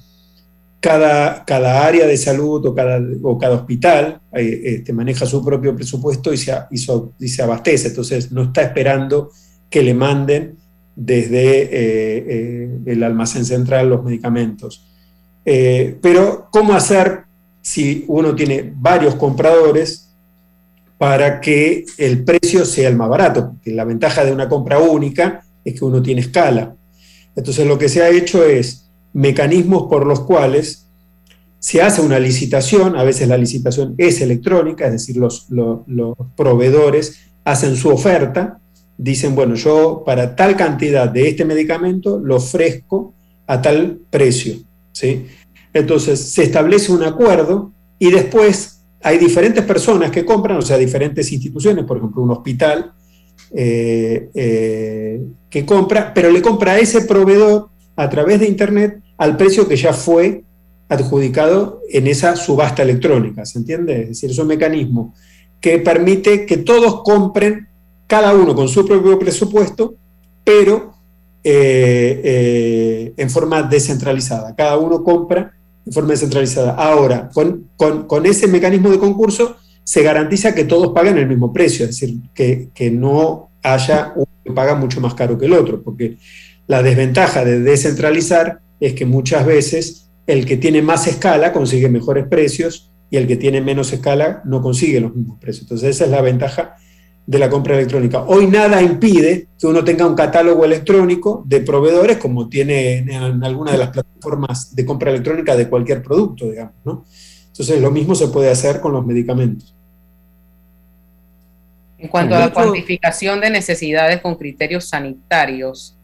cada, 0.84 1.44
cada 1.46 1.86
área 1.86 2.06
de 2.06 2.16
salud 2.16 2.64
o 2.66 2.74
cada, 2.74 3.00
o 3.22 3.38
cada 3.38 3.54
hospital 3.54 4.20
eh, 4.32 4.60
este, 4.64 4.92
maneja 4.92 5.24
su 5.24 5.42
propio 5.42 5.74
presupuesto 5.74 6.30
y 6.32 6.36
se, 6.36 6.54
y 6.70 7.28
se 7.28 7.42
abastece. 7.42 7.88
Entonces 7.88 8.30
no 8.30 8.42
está 8.42 8.62
esperando 8.62 9.30
que 9.70 9.82
le 9.82 9.94
manden 9.94 10.58
desde 10.94 11.62
eh, 11.62 12.24
eh, 12.28 12.78
el 12.84 13.02
almacén 13.02 13.44
central 13.44 13.88
los 13.88 14.04
medicamentos. 14.04 14.86
Pero, 15.42 16.48
¿cómo 16.50 16.72
hacer 16.72 17.24
si 17.60 18.04
uno 18.08 18.34
tiene 18.34 18.72
varios 18.76 19.14
compradores 19.14 20.03
para 20.98 21.40
que 21.40 21.84
el 21.98 22.24
precio 22.24 22.64
sea 22.64 22.88
el 22.88 22.96
más 22.96 23.08
barato? 23.08 23.56
La 23.64 23.84
ventaja 23.84 24.24
de 24.24 24.32
una 24.32 24.48
compra 24.48 24.78
única 24.78 25.42
es 25.64 25.78
que 25.78 25.84
uno 25.84 26.02
tiene 26.02 26.20
escala. 26.20 26.74
Entonces, 27.36 27.66
lo 27.66 27.78
que 27.78 27.88
se 27.88 28.02
ha 28.02 28.10
hecho 28.10 28.44
es 28.44 28.88
mecanismos 29.12 29.84
por 29.88 30.06
los 30.06 30.20
cuales 30.20 30.86
se 31.58 31.80
hace 31.82 32.00
una 32.02 32.18
licitación, 32.18 32.94
a 32.96 33.04
veces 33.04 33.26
la 33.26 33.38
licitación 33.38 33.94
es 33.96 34.20
electrónica, 34.20 34.86
es 34.86 34.92
decir, 34.92 35.16
los, 35.16 35.46
los- 35.50 35.80
los 35.86 36.14
proveedores 36.36 37.18
hacen 37.44 37.76
su 37.76 37.88
oferta, 37.88 38.58
dicen, 38.98 39.34
bueno, 39.34 39.54
yo 39.54 40.02
para 40.04 40.36
tal 40.36 40.56
cantidad 40.56 41.08
de 41.08 41.28
este 41.28 41.44
medicamento 41.44 42.18
lo 42.20 42.36
ofrezco 42.36 43.14
a 43.46 43.60
tal 43.62 43.98
precio. 44.10 44.56
¿sí? 44.92 45.26
Entonces 45.72 46.20
se 46.20 46.42
establece 46.44 46.92
un 46.92 47.02
acuerdo 47.02 47.72
y 47.98 48.10
después 48.10 48.73
hay 49.04 49.18
diferentes 49.18 49.62
personas 49.64 50.10
que 50.10 50.24
compran, 50.24 50.56
o 50.56 50.62
sea, 50.62 50.78
diferentes 50.78 51.30
instituciones, 51.30 51.84
por 51.84 51.98
ejemplo, 51.98 52.22
un 52.22 52.30
hospital 52.30 52.94
eh, 53.54 54.30
eh, 54.34 55.22
que 55.50 55.66
compra, 55.66 56.14
pero 56.14 56.30
le 56.30 56.40
compra 56.40 56.72
a 56.72 56.78
ese 56.78 57.02
proveedor 57.02 57.68
a 57.96 58.08
través 58.08 58.40
de 58.40 58.48
Internet 58.48 59.02
al 59.18 59.36
precio 59.36 59.68
que 59.68 59.76
ya 59.76 59.92
fue 59.92 60.42
adjudicado 60.88 61.82
en 61.90 62.06
esa 62.06 62.34
subasta 62.34 62.82
electrónica, 62.82 63.44
¿se 63.44 63.58
entiende? 63.58 64.02
Es 64.02 64.08
decir, 64.08 64.30
es 64.30 64.38
un 64.38 64.46
mecanismo 64.46 65.14
que 65.60 65.78
permite 65.80 66.46
que 66.46 66.56
todos 66.56 67.02
compren, 67.02 67.68
cada 68.06 68.34
uno 68.34 68.54
con 68.54 68.68
su 68.68 68.86
propio 68.86 69.18
presupuesto, 69.18 69.96
pero 70.42 70.94
eh, 71.42 73.12
en 73.14 73.28
forma 73.28 73.62
descentralizada. 73.62 74.54
Cada 74.54 74.78
uno 74.78 75.04
compra 75.04 75.52
en 75.86 75.92
forma 75.92 76.10
descentralizada. 76.10 76.74
Ahora, 76.74 77.28
con, 77.32 77.68
con- 77.76 78.06
con 78.06 78.26
ese 78.26 78.46
mecanismo 78.46 78.90
de 78.90 78.98
concurso 78.98 79.56
se 79.82 80.02
garantiza 80.02 80.54
que 80.54 80.64
todos 80.64 80.92
paguen 80.94 81.18
el 81.18 81.26
mismo 81.28 81.52
precio, 81.52 81.84
es 81.84 81.90
decir, 81.98 82.16
que, 82.34 82.70
que 82.74 82.90
no 82.90 83.50
haya 83.62 84.12
uno 84.16 84.26
que 84.44 84.52
paga 84.52 84.74
mucho 84.74 85.00
más 85.00 85.14
caro 85.14 85.38
que 85.38 85.46
el 85.46 85.52
otro, 85.52 85.82
porque 85.82 86.16
la 86.66 86.82
desventaja 86.82 87.44
de 87.44 87.60
descentralizar 87.60 88.60
es 88.80 88.94
que 88.94 89.04
muchas 89.06 89.44
veces 89.46 90.10
el 90.26 90.46
que 90.46 90.56
tiene 90.56 90.80
más 90.82 91.06
escala 91.06 91.52
consigue 91.52 91.88
mejores 91.88 92.26
precios 92.28 92.90
y 93.10 93.16
el 93.18 93.26
que 93.26 93.36
tiene 93.36 93.60
menos 93.60 93.92
escala 93.92 94.40
no 94.46 94.62
consigue 94.62 95.00
los 95.00 95.14
mismos 95.14 95.38
precios. 95.38 95.62
Entonces 95.64 95.90
esa 95.90 96.04
es 96.06 96.10
la 96.10 96.22
ventaja 96.22 96.76
de 97.26 97.38
la 97.38 97.48
compra 97.48 97.74
electrónica. 97.74 98.22
Hoy 98.24 98.46
nada 98.46 98.82
impide 98.82 99.48
que 99.58 99.66
uno 99.66 99.82
tenga 99.82 100.06
un 100.06 100.14
catálogo 100.14 100.64
electrónico 100.64 101.42
de 101.46 101.60
proveedores 101.60 102.18
como 102.18 102.48
tiene 102.48 102.98
en 102.98 103.42
alguna 103.42 103.72
de 103.72 103.78
las 103.78 103.90
plataformas 103.90 104.74
de 104.74 104.84
compra 104.84 105.10
electrónica 105.10 105.56
de 105.56 105.68
cualquier 105.68 106.02
producto, 106.02 106.50
digamos, 106.50 106.74
¿no? 106.84 107.04
Entonces 107.46 107.80
lo 107.80 107.90
mismo 107.90 108.14
se 108.14 108.28
puede 108.28 108.50
hacer 108.50 108.80
con 108.80 108.92
los 108.92 109.06
medicamentos. 109.06 109.74
En 111.98 112.08
cuanto 112.08 112.34
a 112.34 112.40
la 112.40 112.52
cuantificación 112.52 113.40
de 113.40 113.48
necesidades 113.48 114.20
con 114.20 114.34
criterios 114.34 114.84
sanitarios, 114.84 115.96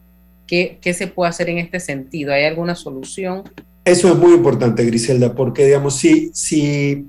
¿qué, 0.47 0.79
¿qué, 0.81 0.93
se 0.95 1.05
puede 1.05 1.29
hacer 1.29 1.49
en 1.49 1.59
este 1.59 1.79
sentido? 1.79 2.33
¿Hay 2.33 2.45
alguna 2.45 2.73
solución? 2.73 3.43
Eso 3.85 4.07
es 4.07 4.15
muy 4.15 4.33
importante, 4.33 4.83
Griselda, 4.85 5.35
porque 5.35 5.65
digamos, 5.65 5.97
si, 5.97 6.31
si 6.33 7.05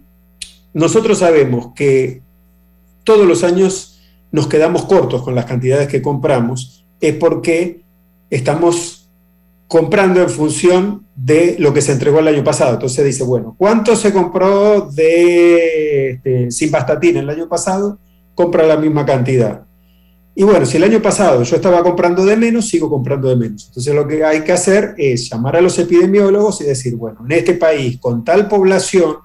nosotros 0.75 1.21
sabemos 1.21 1.73
que 1.75 2.21
todos 3.05 3.27
los 3.27 3.45
años 3.45 3.92
nos 4.33 4.49
quedamos 4.49 4.87
cortos 4.87 5.23
con 5.23 5.35
las 5.35 5.45
cantidades 5.45 5.89
que 5.89 6.03
compramos, 6.03 6.85
es 7.01 7.15
porque 7.15 7.83
estamos 8.31 9.11
comprando 9.69 10.21
en 10.21 10.29
función 10.29 11.07
de 11.15 11.57
lo 11.59 11.73
que 11.73 11.81
se 11.81 11.93
entregó 11.93 12.19
el 12.19 12.29
año 12.29 12.45
pasado. 12.45 12.75
Entonces 12.75 13.05
dice, 13.05 13.25
bueno, 13.25 13.55
¿cuánto 13.57 13.95
se 13.95 14.13
compró 14.13 14.91
de 14.91 16.11
este, 16.11 16.49
el 16.49 17.31
año 17.31 17.49
pasado? 17.49 17.99
Compra 18.35 18.67
la 18.67 18.77
misma 18.77 19.05
cantidad. 19.07 19.65
Y 20.35 20.45
bueno, 20.45 20.65
si 20.65 20.79
el 20.79 20.85
año 20.85 21.03
pasado 21.03 21.43
yo 21.43 21.57
estaba 21.57 21.83
comprando 21.83 22.25
de 22.25 22.37
menos, 22.37 22.69
sigo 22.69 22.89
comprando 22.89 23.29
de 23.29 23.37
menos. 23.37 23.67
Entonces 23.69 23.95
lo 23.95 24.09
que 24.09 24.25
hay 24.25 24.43
que 24.43 24.53
hacer 24.53 24.95
es 24.97 25.29
llamar 25.29 25.57
a 25.57 25.61
los 25.61 25.79
epidemiólogos 25.79 26.63
y 26.63 26.65
decir, 26.65 26.97
bueno, 26.97 27.21
en 27.25 27.33
este 27.33 27.55
país, 27.55 27.99
con 27.99 28.25
tal 28.25 28.49
población, 28.49 29.17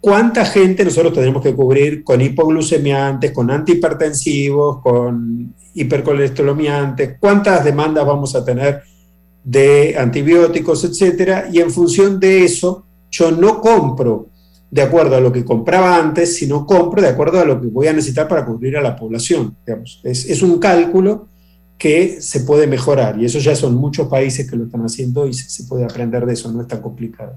cuánta 0.00 0.44
gente 0.44 0.84
nosotros 0.84 1.12
tenemos 1.12 1.42
que 1.42 1.54
cubrir 1.54 2.04
con 2.04 2.20
hipoglucemiantes, 2.20 3.32
con 3.32 3.50
antihipertensivos, 3.50 4.80
con 4.80 5.54
hipercolesterolomiantes, 5.74 7.16
cuántas 7.20 7.64
demandas 7.64 8.06
vamos 8.06 8.34
a 8.34 8.44
tener 8.44 8.82
de 9.44 9.96
antibióticos, 9.98 10.84
etcétera, 10.84 11.48
y 11.50 11.60
en 11.60 11.70
función 11.70 12.20
de 12.20 12.44
eso 12.44 12.84
yo 13.10 13.30
no 13.30 13.60
compro 13.60 14.28
de 14.70 14.82
acuerdo 14.82 15.16
a 15.16 15.20
lo 15.20 15.32
que 15.32 15.44
compraba 15.44 15.96
antes, 15.96 16.36
sino 16.36 16.66
compro 16.66 17.00
de 17.00 17.08
acuerdo 17.08 17.40
a 17.40 17.44
lo 17.44 17.60
que 17.60 17.68
voy 17.68 17.86
a 17.86 17.92
necesitar 17.92 18.28
para 18.28 18.44
cubrir 18.44 18.76
a 18.76 18.82
la 18.82 18.96
población. 18.96 19.56
Es, 20.02 20.42
un 20.42 20.58
cálculo 20.58 21.28
que 21.78 22.20
se 22.20 22.40
puede 22.40 22.66
mejorar 22.66 23.18
y 23.18 23.24
eso 23.24 23.38
ya 23.38 23.56
son 23.56 23.74
muchos 23.76 24.08
países 24.08 24.50
que 24.50 24.56
lo 24.56 24.64
están 24.64 24.82
haciendo 24.82 25.26
y 25.26 25.32
se 25.32 25.64
puede 25.64 25.84
aprender 25.84 26.26
de 26.26 26.34
eso, 26.34 26.52
no 26.52 26.60
es 26.60 26.68
tan 26.68 26.82
complicado. 26.82 27.36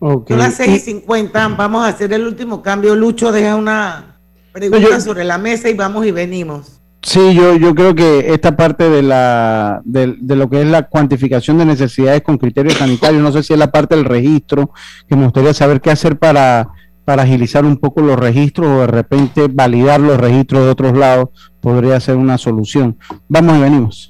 Son 0.00 0.24
las 0.38 0.54
6 0.54 0.76
y 0.76 0.78
50, 0.78 1.48
vamos 1.48 1.84
a 1.84 1.88
hacer 1.88 2.12
el 2.12 2.26
último 2.26 2.62
cambio. 2.62 2.96
Lucho 2.96 3.32
deja 3.32 3.54
una 3.54 4.18
pregunta 4.50 5.00
sobre 5.00 5.24
la 5.24 5.36
mesa 5.36 5.68
y 5.68 5.74
vamos 5.74 6.06
y 6.06 6.10
venimos. 6.10 6.80
Sí, 7.02 7.34
yo, 7.34 7.56
yo 7.56 7.74
creo 7.74 7.94
que 7.94 8.32
esta 8.32 8.56
parte 8.56 8.88
de, 8.88 9.02
la, 9.02 9.80
de, 9.84 10.16
lo 10.36 10.50
que 10.50 10.60
es 10.60 10.66
la 10.66 10.88
cuantificación 10.88 11.58
de 11.58 11.64
necesidades 11.64 12.22
con 12.22 12.36
criterios 12.36 12.74
sanitarios, 12.74 13.22
no 13.22 13.32
sé 13.32 13.42
si 13.42 13.54
es 13.54 13.58
la 13.58 13.70
parte 13.70 13.96
del 13.96 14.04
registro, 14.04 14.70
que 15.08 15.16
me 15.16 15.24
gustaría 15.24 15.54
saber 15.54 15.80
qué 15.80 15.90
hacer 15.90 16.18
para, 16.18 16.68
para 17.04 17.22
agilizar 17.22 17.64
un 17.64 17.78
poco 17.78 18.02
los 18.02 18.18
registros 18.18 18.66
o 18.68 18.80
de 18.80 18.86
repente 18.86 19.48
validar 19.50 20.00
los 20.00 20.18
registros 20.18 20.64
de 20.64 20.70
otros 20.70 20.96
lados, 20.96 21.30
podría 21.60 21.98
ser 22.00 22.16
una 22.16 22.36
solución. 22.36 22.98
Vamos 23.28 23.56
y 23.56 23.60
venimos. 23.60 24.09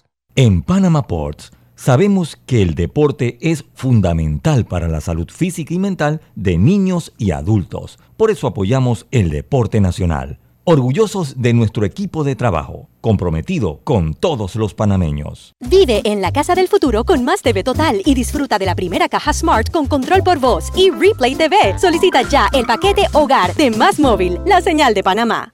En 0.35 0.61
Panama 0.61 1.07
Ports 1.07 1.51
sabemos 1.75 2.37
que 2.45 2.61
el 2.61 2.73
deporte 2.73 3.37
es 3.41 3.65
fundamental 3.73 4.65
para 4.65 4.87
la 4.87 5.01
salud 5.01 5.29
física 5.29 5.73
y 5.73 5.79
mental 5.79 6.21
de 6.35 6.57
niños 6.57 7.11
y 7.17 7.31
adultos. 7.31 7.99
Por 8.15 8.31
eso 8.31 8.47
apoyamos 8.47 9.07
el 9.11 9.29
deporte 9.29 9.81
nacional. 9.81 10.39
Orgullosos 10.63 11.41
de 11.41 11.53
nuestro 11.53 11.83
equipo 11.85 12.23
de 12.23 12.37
trabajo, 12.37 12.87
comprometido 13.01 13.81
con 13.83 14.13
todos 14.13 14.55
los 14.55 14.73
panameños. 14.73 15.53
Vive 15.59 16.01
en 16.05 16.21
la 16.21 16.31
casa 16.31 16.55
del 16.55 16.69
futuro 16.69 17.03
con 17.03 17.25
más 17.25 17.41
TV 17.41 17.65
Total 17.65 18.01
y 18.05 18.13
disfruta 18.13 18.57
de 18.57 18.67
la 18.67 18.75
primera 18.75 19.09
caja 19.09 19.33
Smart 19.33 19.69
con 19.69 19.87
control 19.87 20.23
por 20.23 20.39
voz 20.39 20.71
y 20.77 20.91
Replay 20.91 21.35
TV. 21.35 21.77
Solicita 21.77 22.21
ya 22.21 22.47
el 22.53 22.65
paquete 22.65 23.03
Hogar 23.11 23.53
de 23.55 23.69
Más 23.71 23.99
Móvil, 23.99 24.39
la 24.45 24.61
señal 24.61 24.93
de 24.93 25.03
Panamá. 25.03 25.53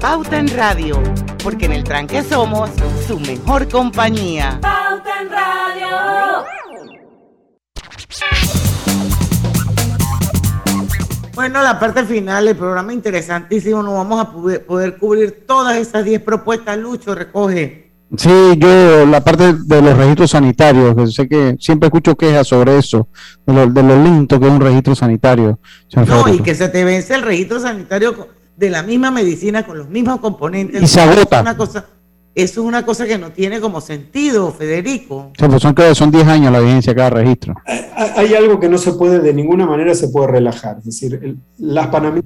Pauta 0.00 0.38
en 0.38 0.48
Radio, 0.48 0.98
porque 1.44 1.66
en 1.66 1.72
el 1.72 1.84
tranque 1.84 2.22
somos 2.22 2.70
su 3.06 3.20
mejor 3.20 3.68
compañía. 3.68 4.58
Pauta 4.62 5.20
en 5.20 5.28
Radio. 5.30 6.46
Bueno, 11.34 11.62
la 11.62 11.78
parte 11.78 12.04
final 12.04 12.46
del 12.46 12.56
programa 12.56 12.94
interesantísimo. 12.94 13.82
No 13.82 13.92
vamos 13.92 14.20
a 14.22 14.32
poder, 14.32 14.96
cubrir 14.96 15.44
todas 15.46 15.76
esas 15.76 16.02
10 16.02 16.22
propuestas. 16.22 16.78
Lucho, 16.78 17.14
recoge. 17.14 17.92
Sí, 18.16 18.56
yo 18.56 19.04
la 19.04 19.22
parte 19.22 19.52
de 19.52 19.82
los 19.82 19.98
registros 19.98 20.30
sanitarios, 20.30 20.96
que 20.96 21.06
sé 21.08 21.28
que 21.28 21.56
siempre 21.60 21.88
escucho 21.88 22.16
quejas 22.16 22.48
sobre 22.48 22.78
eso, 22.78 23.08
de 23.46 23.52
lo, 23.52 23.66
de 23.66 23.82
lo 23.82 24.02
lento 24.02 24.40
que 24.40 24.46
es 24.46 24.52
un 24.52 24.60
registro 24.62 24.94
sanitario. 24.94 25.60
No, 25.94 26.26
y 26.26 26.40
que 26.40 26.54
se 26.54 26.70
te 26.70 26.84
vence 26.84 27.14
el 27.14 27.22
registro 27.22 27.60
sanitario 27.60 28.39
de 28.60 28.68
la 28.68 28.82
misma 28.82 29.10
medicina 29.10 29.64
con 29.64 29.78
los 29.78 29.88
mismos 29.88 30.20
componentes. 30.20 30.82
Y 30.82 30.86
se 30.86 31.00
agota. 31.00 31.36
Es 31.36 31.42
una 31.42 31.56
cosa, 31.56 31.86
eso 32.34 32.60
es 32.60 32.66
una 32.66 32.84
cosa 32.84 33.06
que 33.06 33.16
no 33.16 33.32
tiene 33.32 33.58
como 33.58 33.80
sentido, 33.80 34.52
Federico. 34.52 35.32
Pues 35.36 35.62
son, 35.62 35.74
son 35.94 36.10
10 36.10 36.26
años 36.28 36.52
la 36.52 36.60
vigencia 36.60 36.92
de 36.92 36.96
cada 36.96 37.10
registro. 37.10 37.54
Hay 37.64 38.34
algo 38.34 38.60
que 38.60 38.68
no 38.68 38.76
se 38.76 38.92
puede, 38.92 39.20
de 39.20 39.32
ninguna 39.32 39.64
manera 39.64 39.94
se 39.94 40.08
puede 40.08 40.26
relajar. 40.26 40.76
Es 40.78 40.84
decir, 40.84 41.38
las 41.58 41.86
panameños 41.86 42.22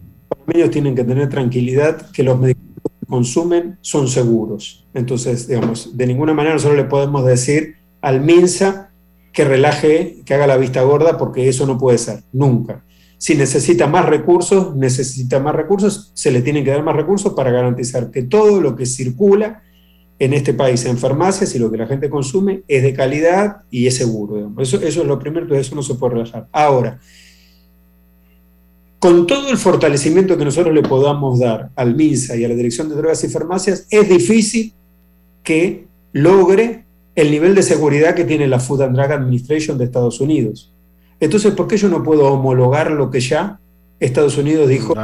tienen 0.72 0.96
que 0.96 1.04
tener 1.04 1.28
tranquilidad 1.28 2.10
que 2.10 2.24
los 2.24 2.36
medicamentos 2.36 2.92
que 3.00 3.06
consumen 3.06 3.78
son 3.80 4.08
seguros. 4.08 4.84
Entonces, 4.92 5.46
digamos, 5.46 5.96
de 5.96 6.06
ninguna 6.08 6.34
manera 6.34 6.54
nosotros 6.54 6.76
le 6.76 6.84
podemos 6.84 7.24
decir 7.24 7.76
al 8.02 8.20
MINSA 8.20 8.90
que 9.32 9.44
relaje, 9.44 10.16
que 10.24 10.34
haga 10.34 10.48
la 10.48 10.56
vista 10.56 10.82
gorda, 10.82 11.16
porque 11.16 11.48
eso 11.48 11.64
no 11.64 11.78
puede 11.78 11.98
ser, 11.98 12.24
nunca. 12.32 12.82
Si 13.24 13.34
necesita 13.34 13.86
más 13.86 14.04
recursos, 14.04 14.76
necesita 14.76 15.40
más 15.40 15.54
recursos, 15.54 16.10
se 16.12 16.30
le 16.30 16.42
tienen 16.42 16.62
que 16.62 16.70
dar 16.70 16.82
más 16.82 16.94
recursos 16.94 17.32
para 17.32 17.50
garantizar 17.50 18.10
que 18.10 18.24
todo 18.24 18.60
lo 18.60 18.76
que 18.76 18.84
circula 18.84 19.62
en 20.18 20.34
este 20.34 20.52
país 20.52 20.84
en 20.84 20.98
farmacias 20.98 21.54
y 21.54 21.58
lo 21.58 21.70
que 21.70 21.78
la 21.78 21.86
gente 21.86 22.10
consume 22.10 22.64
es 22.68 22.82
de 22.82 22.92
calidad 22.92 23.62
y 23.70 23.86
es 23.86 23.96
seguro. 23.96 24.52
Eso, 24.58 24.78
es 24.78 24.96
lo 24.96 25.18
primero, 25.18 25.44
entonces 25.44 25.68
eso 25.68 25.74
no 25.74 25.82
se 25.82 25.94
puede 25.94 26.16
relajar. 26.16 26.48
Ahora, 26.52 27.00
con 28.98 29.26
todo 29.26 29.48
el 29.48 29.56
fortalecimiento 29.56 30.36
que 30.36 30.44
nosotros 30.44 30.74
le 30.74 30.82
podamos 30.82 31.38
dar 31.38 31.70
al 31.76 31.94
MINSA 31.94 32.36
y 32.36 32.44
a 32.44 32.48
la 32.48 32.54
Dirección 32.54 32.90
de 32.90 32.96
Drogas 32.96 33.24
y 33.24 33.28
Farmacias, 33.28 33.86
es 33.88 34.06
difícil 34.06 34.74
que 35.42 35.86
logre 36.12 36.84
el 37.14 37.30
nivel 37.30 37.54
de 37.54 37.62
seguridad 37.62 38.14
que 38.14 38.24
tiene 38.24 38.46
la 38.48 38.60
Food 38.60 38.82
and 38.82 38.94
Drug 38.94 39.12
Administration 39.12 39.78
de 39.78 39.84
Estados 39.84 40.20
Unidos. 40.20 40.73
Entonces, 41.20 41.52
¿por 41.54 41.66
qué 41.66 41.76
yo 41.76 41.88
no 41.88 42.02
puedo 42.02 42.26
homologar 42.32 42.90
lo 42.90 43.10
que 43.10 43.20
ya 43.20 43.60
Estados 44.00 44.36
Unidos 44.38 44.68
dijo? 44.68 44.94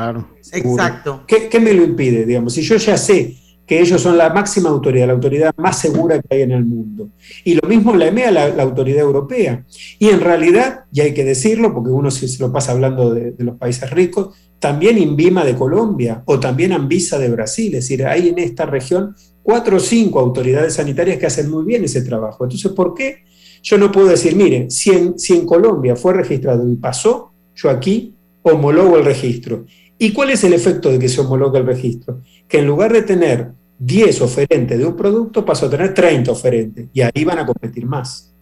Exacto. 0.52 1.24
¿Qué, 1.26 1.48
¿Qué, 1.48 1.60
me 1.60 1.72
lo 1.72 1.84
impide? 1.84 2.26
Digamos, 2.26 2.52
si 2.52 2.62
yo 2.62 2.76
ya 2.76 2.96
sé 2.96 3.36
que 3.66 3.80
ellos 3.80 4.02
son 4.02 4.18
la 4.18 4.30
máxima 4.30 4.68
autoridad, 4.68 5.06
la 5.06 5.12
autoridad 5.12 5.54
más 5.56 5.78
segura 5.78 6.20
que 6.20 6.34
hay 6.34 6.42
en 6.42 6.50
el 6.50 6.64
mundo. 6.64 7.10
Y 7.44 7.54
lo 7.54 7.68
mismo 7.68 7.94
la 7.94 8.08
EMEA, 8.08 8.32
la, 8.32 8.48
la 8.48 8.64
autoridad 8.64 9.00
europea. 9.00 9.64
Y 9.98 10.08
en 10.08 10.20
realidad, 10.20 10.86
y 10.92 11.02
hay 11.02 11.14
que 11.14 11.24
decirlo, 11.24 11.72
porque 11.72 11.90
uno 11.90 12.10
se, 12.10 12.26
se 12.26 12.42
lo 12.42 12.52
pasa 12.52 12.72
hablando 12.72 13.14
de, 13.14 13.30
de, 13.30 13.44
los 13.44 13.56
países 13.56 13.88
ricos, 13.90 14.34
también 14.58 14.98
INVIMA 14.98 15.44
de 15.44 15.54
Colombia 15.54 16.22
o 16.26 16.40
también 16.40 16.72
ANVISA 16.72 17.18
de 17.20 17.30
Brasil. 17.30 17.74
Es 17.74 17.84
decir, 17.84 18.04
hay 18.04 18.30
en 18.30 18.40
esta 18.40 18.66
región 18.66 19.14
cuatro 19.42 19.76
o 19.76 19.80
cinco 19.80 20.18
autoridades 20.18 20.74
sanitarias 20.74 21.18
que 21.18 21.26
hacen 21.26 21.48
muy 21.48 21.64
bien 21.64 21.84
ese 21.84 22.02
trabajo. 22.02 22.44
Entonces, 22.44 22.72
¿por 22.72 22.92
qué 22.92 23.24
yo 23.62 23.78
no 23.78 23.92
puedo 23.92 24.08
decir, 24.08 24.36
mire, 24.36 24.70
si 24.70 24.90
en, 24.90 25.46
Colombia 25.46 25.96
fue 25.96 26.14
registrado 26.14 26.68
y 26.68 26.76
pasó, 26.76 27.32
yo 27.54 27.70
aquí 27.70 28.14
homologo 28.42 28.96
el 28.96 29.04
registro? 29.04 29.66
¿Y 29.98 30.12
cuál 30.12 30.30
es 30.30 30.44
el 30.44 30.54
efecto 30.54 30.90
de 30.90 30.98
que 30.98 31.08
se 31.08 31.20
homologue 31.20 31.58
el 31.58 31.66
registro? 31.66 32.20
Que 32.48 32.58
en 32.58 32.66
lugar 32.66 32.92
de 32.92 33.02
tener 33.02 33.52
10 33.78 34.20
oferentes 34.22 34.78
de 34.78 34.86
un 34.86 34.96
producto, 34.96 35.44
paso 35.44 35.66
a 35.66 35.70
tener 35.70 35.92
30 35.92 36.30
oferentes. 36.30 36.88
Y 36.92 37.02
ahí 37.02 37.24
van 37.24 37.38
a 37.38 37.46
competir 37.46 37.84
más. 37.84 38.32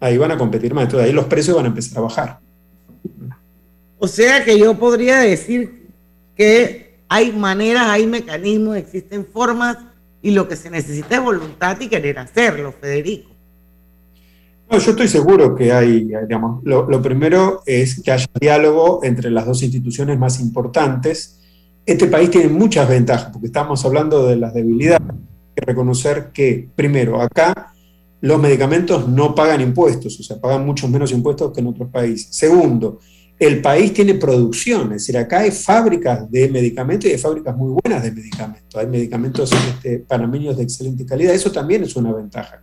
Ahí 0.00 0.18
van 0.18 0.32
a 0.32 0.38
competir 0.38 0.74
más. 0.74 0.84
Entonces 0.84 1.08
ahí 1.08 1.14
los 1.14 1.26
precios 1.26 1.56
van 1.56 1.66
a 1.66 1.68
empezar 1.68 1.98
a 1.98 2.00
bajar. 2.02 2.40
O 3.98 4.08
sea 4.08 4.44
que 4.44 4.58
yo 4.58 4.74
podría 4.78 5.20
decir 5.20 5.88
que 6.34 6.98
hay 7.08 7.32
maneras, 7.32 7.86
hay 7.86 8.06
mecanismos, 8.06 8.76
existen 8.76 9.26
formas 9.26 9.78
y 10.20 10.32
lo 10.32 10.48
que 10.48 10.56
se 10.56 10.70
necesita 10.70 11.16
es 11.16 11.22
voluntad 11.22 11.80
y 11.80 11.88
querer 11.88 12.18
hacerlo, 12.18 12.74
Federico. 12.78 13.35
No, 14.70 14.78
yo 14.78 14.90
estoy 14.90 15.08
seguro 15.08 15.54
que 15.54 15.72
hay, 15.72 16.04
digamos, 16.04 16.62
lo, 16.64 17.00
primero 17.00 17.62
es 17.66 18.02
que 18.02 18.10
haya 18.10 18.26
diálogo 18.40 19.00
entre 19.04 19.30
las 19.30 19.46
dos 19.46 19.62
instituciones 19.62 20.18
más 20.18 20.40
importantes 20.40 21.36
este 21.86 22.08
país 22.08 22.30
tiene 22.30 22.48
muchas 22.48 22.88
ventajas, 22.88 23.30
porque 23.32 23.46
estamos 23.46 23.84
hablando 23.84 24.26
de 24.26 24.34
las 24.34 24.52
debilidades. 24.52 25.08
Hay 25.08 25.54
que 25.54 25.64
reconocer 25.64 26.30
que, 26.34 26.68
primero, 26.74 27.22
acá 27.22 27.72
los 28.20 28.40
medicamentos 28.40 29.08
no 29.08 29.36
pagan 29.36 29.60
impuestos, 29.60 30.18
o 30.18 30.22
sea, 30.24 30.40
pagan 30.40 30.66
muchos 30.66 30.90
menos 30.90 31.12
impuestos 31.12 31.52
que 31.52 31.60
en 31.60 31.68
otros 31.68 31.88
países. 31.88 32.34
Segundo, 32.34 32.98
el 33.38 33.62
país 33.62 33.94
tiene 33.94 34.14
producción, 34.14 34.86
es 34.86 35.02
decir, 35.02 35.16
acá 35.16 35.40
hay 35.40 35.52
fábricas 35.52 36.28
de 36.28 36.48
medicamentos 36.48 37.08
y 37.08 37.12
hay 37.12 37.18
fábricas 37.18 37.56
muy 37.56 37.78
buenas 37.80 38.02
de 38.02 38.10
medicamentos. 38.10 38.74
Hay 38.74 38.88
medicamentos 38.88 39.52
este, 39.52 40.00
panameños 40.00 40.56
de 40.56 40.64
excelente 40.64 41.06
calidad, 41.06 41.34
eso 41.34 41.52
también 41.52 41.84
es 41.84 41.94
una 41.94 42.12
ventaja, 42.12 42.62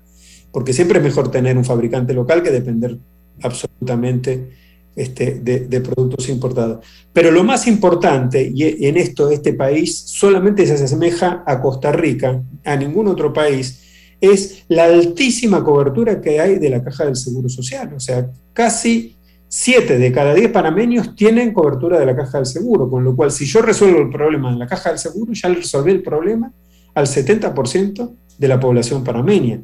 porque 0.53 0.71
siempre 0.71 0.99
es 0.99 1.03
mejor 1.03 1.29
tener 1.29 1.57
un 1.57 1.65
fabricante 1.65 2.13
local 2.13 2.41
que 2.41 2.51
depender 2.51 2.97
absolutamente 3.41 4.51
este, 4.95 5.39
de, 5.41 5.61
de, 5.61 5.81
productos 5.81 6.29
importados. 6.29 6.85
Pero 7.11 7.31
lo 7.31 7.43
más 7.43 7.67
importante, 7.67 8.51
y 8.53 8.85
en 8.85 8.95
esto 8.95 9.31
este 9.31 9.53
país 9.53 9.97
solamente 9.97 10.65
se 10.67 10.75
asemeja 10.75 11.43
a 11.45 11.59
Costa 11.59 11.91
Rica, 11.91 12.41
a 12.63 12.75
ningún 12.75 13.07
otro 13.07 13.33
país, 13.33 13.81
es 14.21 14.63
la 14.69 14.85
altísima 14.85 15.63
cobertura 15.63 16.21
que 16.21 16.39
hay 16.39 16.59
de 16.59 16.69
la 16.69 16.83
caja 16.83 17.05
del 17.05 17.15
Seguro 17.15 17.49
Social. 17.49 17.91
O 17.95 17.99
sea, 17.99 18.29
casi 18.53 19.17
7 19.55 19.97
de 19.97 20.11
cada 20.11 20.33
10 20.33 20.51
panameños 20.51 21.15
tienen 21.15 21.53
cobertura 21.53 21.99
de 21.99 22.05
la 22.05 22.15
caja 22.15 22.37
del 22.37 22.47
seguro, 22.47 22.89
con 22.89 23.03
lo 23.03 23.15
cual 23.15 23.31
si 23.31 23.45
yo 23.45 23.61
resuelvo 23.61 23.99
el 23.99 24.09
problema 24.09 24.51
en 24.51 24.57
la 24.57 24.65
caja 24.65 24.89
del 24.89 24.97
seguro, 24.97 25.31
ya 25.33 25.49
resolví 25.49 25.91
el 25.91 26.01
problema 26.01 26.51
al 26.95 27.05
70% 27.05 28.15
de 28.37 28.47
la 28.47 28.59
población 28.59 29.03
panameña. 29.03 29.61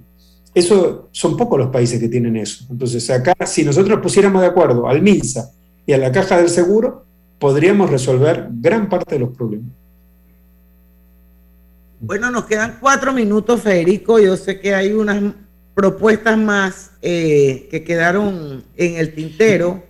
Eso 0.53 1.09
son 1.11 1.37
pocos 1.37 1.59
los 1.59 1.69
países 1.69 1.99
que 1.99 2.09
tienen 2.09 2.35
eso. 2.35 2.65
Entonces, 2.69 3.09
acá, 3.09 3.35
si 3.45 3.63
nosotros 3.63 3.99
pusiéramos 4.01 4.41
de 4.41 4.47
acuerdo 4.47 4.87
al 4.87 5.01
MINSA 5.01 5.51
y 5.85 5.93
a 5.93 5.97
la 5.97 6.11
caja 6.11 6.37
del 6.37 6.49
seguro, 6.49 7.05
podríamos 7.37 7.89
resolver 7.89 8.47
gran 8.51 8.89
parte 8.89 9.15
de 9.15 9.19
los 9.19 9.29
problemas. 9.29 9.71
Bueno, 12.01 12.31
nos 12.31 12.45
quedan 12.45 12.77
cuatro 12.79 13.13
minutos, 13.13 13.61
Federico. 13.61 14.19
Yo 14.19 14.37
sé 14.37 14.59
que 14.59 14.73
hay 14.73 14.93
unas 14.93 15.33
propuestas 15.75 16.37
más 16.37 16.91
eh, 17.01 17.67
que 17.69 17.83
quedaron 17.83 18.63
en 18.75 18.95
el 18.97 19.13
tintero. 19.13 19.83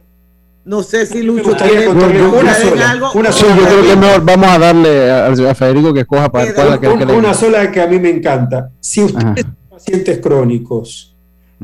No 0.66 0.84
sé 0.84 1.06
si 1.06 1.24
Lucho 1.24 1.56
quiere 1.56 1.88
una 1.88 2.54
sola, 2.54 2.92
algo. 2.92 3.12
Una 3.14 3.32
sola. 3.32 3.56
Yo 3.56 3.66
creo 3.66 3.82
que 3.84 3.96
mejor 3.96 4.26
vamos 4.26 4.50
a 4.50 4.60
darle 4.60 5.10
a, 5.10 5.28
a 5.28 5.56
Federico 5.56 5.94
que 5.94 6.02
escoja 6.02 6.32
para 6.32 6.54
cuál 6.54 6.80
que, 6.80 7.06
que 7.06 7.14
Una 7.14 7.34
sola 7.34 7.72
que 7.72 7.82
a 7.82 7.88
mí 7.88 7.98
me 7.98 8.10
encanta. 8.10 8.70
Si 8.80 9.04
usted 9.04 9.46
pacientes 9.80 10.20
crónicos, 10.20 11.16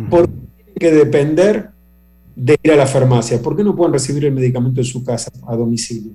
¿por 0.09 0.27
qué 0.27 0.33
tienen 0.63 0.79
que 0.79 0.91
depender 0.91 1.69
de 2.35 2.57
ir 2.63 2.71
a 2.71 2.75
la 2.75 2.87
farmacia? 2.87 3.41
¿Por 3.41 3.55
qué 3.55 3.63
no 3.63 3.75
pueden 3.75 3.93
recibir 3.93 4.25
el 4.25 4.31
medicamento 4.31 4.79
en 4.79 4.85
su 4.85 5.03
casa, 5.03 5.31
a 5.47 5.55
domicilio? 5.55 6.13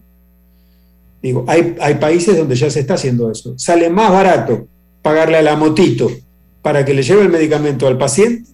Digo, 1.22 1.44
hay, 1.46 1.76
hay 1.80 1.94
países 1.96 2.36
donde 2.36 2.56
ya 2.56 2.70
se 2.70 2.80
está 2.80 2.94
haciendo 2.94 3.30
eso. 3.30 3.54
Sale 3.58 3.90
más 3.90 4.10
barato 4.10 4.66
pagarle 5.02 5.36
a 5.36 5.42
la 5.42 5.56
motito 5.56 6.10
para 6.62 6.84
que 6.84 6.94
le 6.94 7.02
lleve 7.02 7.22
el 7.22 7.28
medicamento 7.28 7.86
al 7.86 7.98
paciente 7.98 8.50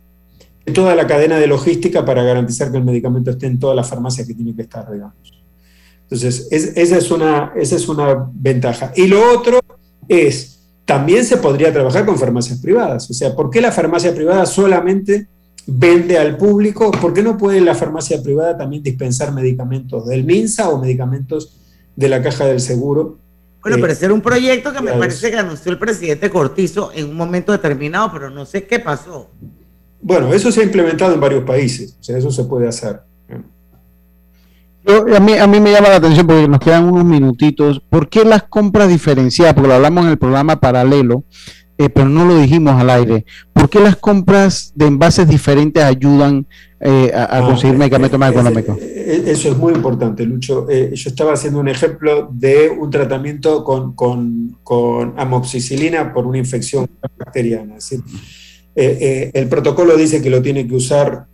que 0.64 0.72
toda 0.72 0.96
la 0.96 1.06
cadena 1.06 1.38
de 1.38 1.46
logística 1.46 2.04
para 2.04 2.24
garantizar 2.24 2.72
que 2.72 2.78
el 2.78 2.84
medicamento 2.84 3.30
esté 3.30 3.46
en 3.46 3.60
todas 3.60 3.76
las 3.76 3.88
farmacias 3.88 4.26
que 4.26 4.34
tiene 4.34 4.54
que 4.54 4.62
estar, 4.62 4.90
digamos. 4.90 5.14
Entonces, 6.02 6.48
es, 6.50 6.76
esa, 6.76 6.98
es 6.98 7.10
una, 7.12 7.52
esa 7.56 7.76
es 7.76 7.88
una 7.88 8.28
ventaja. 8.32 8.92
Y 8.96 9.06
lo 9.06 9.32
otro 9.32 9.60
es 10.08 10.55
también 10.86 11.24
se 11.24 11.36
podría 11.36 11.72
trabajar 11.72 12.06
con 12.06 12.16
farmacias 12.16 12.60
privadas. 12.60 13.10
O 13.10 13.12
sea, 13.12 13.34
¿por 13.34 13.50
qué 13.50 13.60
la 13.60 13.72
farmacia 13.72 14.14
privada 14.14 14.46
solamente 14.46 15.26
vende 15.66 16.16
al 16.16 16.36
público? 16.36 16.92
¿Por 16.92 17.12
qué 17.12 17.22
no 17.22 17.36
puede 17.36 17.60
la 17.60 17.74
farmacia 17.74 18.22
privada 18.22 18.56
también 18.56 18.84
dispensar 18.84 19.32
medicamentos 19.32 20.06
del 20.06 20.24
MINSA 20.24 20.70
o 20.70 20.78
medicamentos 20.80 21.58
de 21.96 22.08
la 22.08 22.22
caja 22.22 22.46
del 22.46 22.60
seguro? 22.60 23.18
Bueno, 23.60 23.78
pero 23.80 23.92
ese 23.92 24.04
era 24.04 24.14
un 24.14 24.20
proyecto 24.20 24.72
que 24.72 24.80
me 24.80 24.92
parece 24.92 25.28
que 25.28 25.36
anunció 25.36 25.72
el 25.72 25.78
presidente 25.78 26.30
Cortizo 26.30 26.92
en 26.94 27.10
un 27.10 27.16
momento 27.16 27.50
determinado, 27.50 28.12
pero 28.12 28.30
no 28.30 28.46
sé 28.46 28.64
qué 28.64 28.78
pasó. 28.78 29.28
Bueno, 30.00 30.32
eso 30.32 30.52
se 30.52 30.60
ha 30.60 30.64
implementado 30.64 31.14
en 31.14 31.20
varios 31.20 31.42
países, 31.42 31.96
o 31.98 32.02
sea, 32.04 32.16
eso 32.16 32.30
se 32.30 32.44
puede 32.44 32.68
hacer. 32.68 33.00
Yo, 34.86 35.16
a, 35.16 35.20
mí, 35.20 35.32
a 35.32 35.46
mí 35.46 35.58
me 35.58 35.72
llama 35.72 35.88
la 35.88 35.96
atención 35.96 36.26
porque 36.26 36.46
nos 36.46 36.60
quedan 36.60 36.84
unos 36.84 37.04
minutitos. 37.04 37.80
¿Por 37.90 38.08
qué 38.08 38.24
las 38.24 38.44
compras 38.44 38.88
diferenciadas? 38.88 39.54
Porque 39.54 39.68
lo 39.68 39.74
hablamos 39.74 40.04
en 40.04 40.12
el 40.12 40.18
programa 40.18 40.60
paralelo, 40.60 41.24
eh, 41.76 41.88
pero 41.88 42.08
no 42.08 42.24
lo 42.24 42.38
dijimos 42.38 42.80
al 42.80 42.90
aire. 42.90 43.26
¿Por 43.52 43.68
qué 43.68 43.80
las 43.80 43.96
compras 43.96 44.72
de 44.76 44.86
envases 44.86 45.28
diferentes 45.28 45.82
ayudan 45.82 46.46
eh, 46.78 47.10
a, 47.12 47.38
a, 47.38 47.40
conseguir 47.40 47.74
ah, 47.74 47.78
medicamentos 47.78 48.20
más 48.20 48.30
económicos? 48.30 48.78
Eh, 48.78 49.24
eso 49.26 49.48
es 49.50 49.56
muy 49.56 49.72
importante, 49.72 50.24
Lucho. 50.24 50.68
Eh, 50.70 50.92
yo 50.94 51.10
estaba 51.10 51.32
haciendo 51.32 51.58
un 51.58 51.68
ejemplo 51.68 52.28
de 52.32 52.70
un 52.70 52.88
tratamiento 52.88 53.64
con, 53.64 53.94
con, 53.94 54.58
con 54.62 55.14
amoxicilina 55.16 56.12
por 56.12 56.26
una 56.26 56.38
infección 56.38 56.88
bacteriana. 57.18 57.74
El 58.74 59.48
protocolo 59.48 59.96
dice 59.96 60.22
que 60.22 60.30
lo 60.30 60.42
tiene 60.42 60.68
que 60.68 60.74
usar 60.76 61.26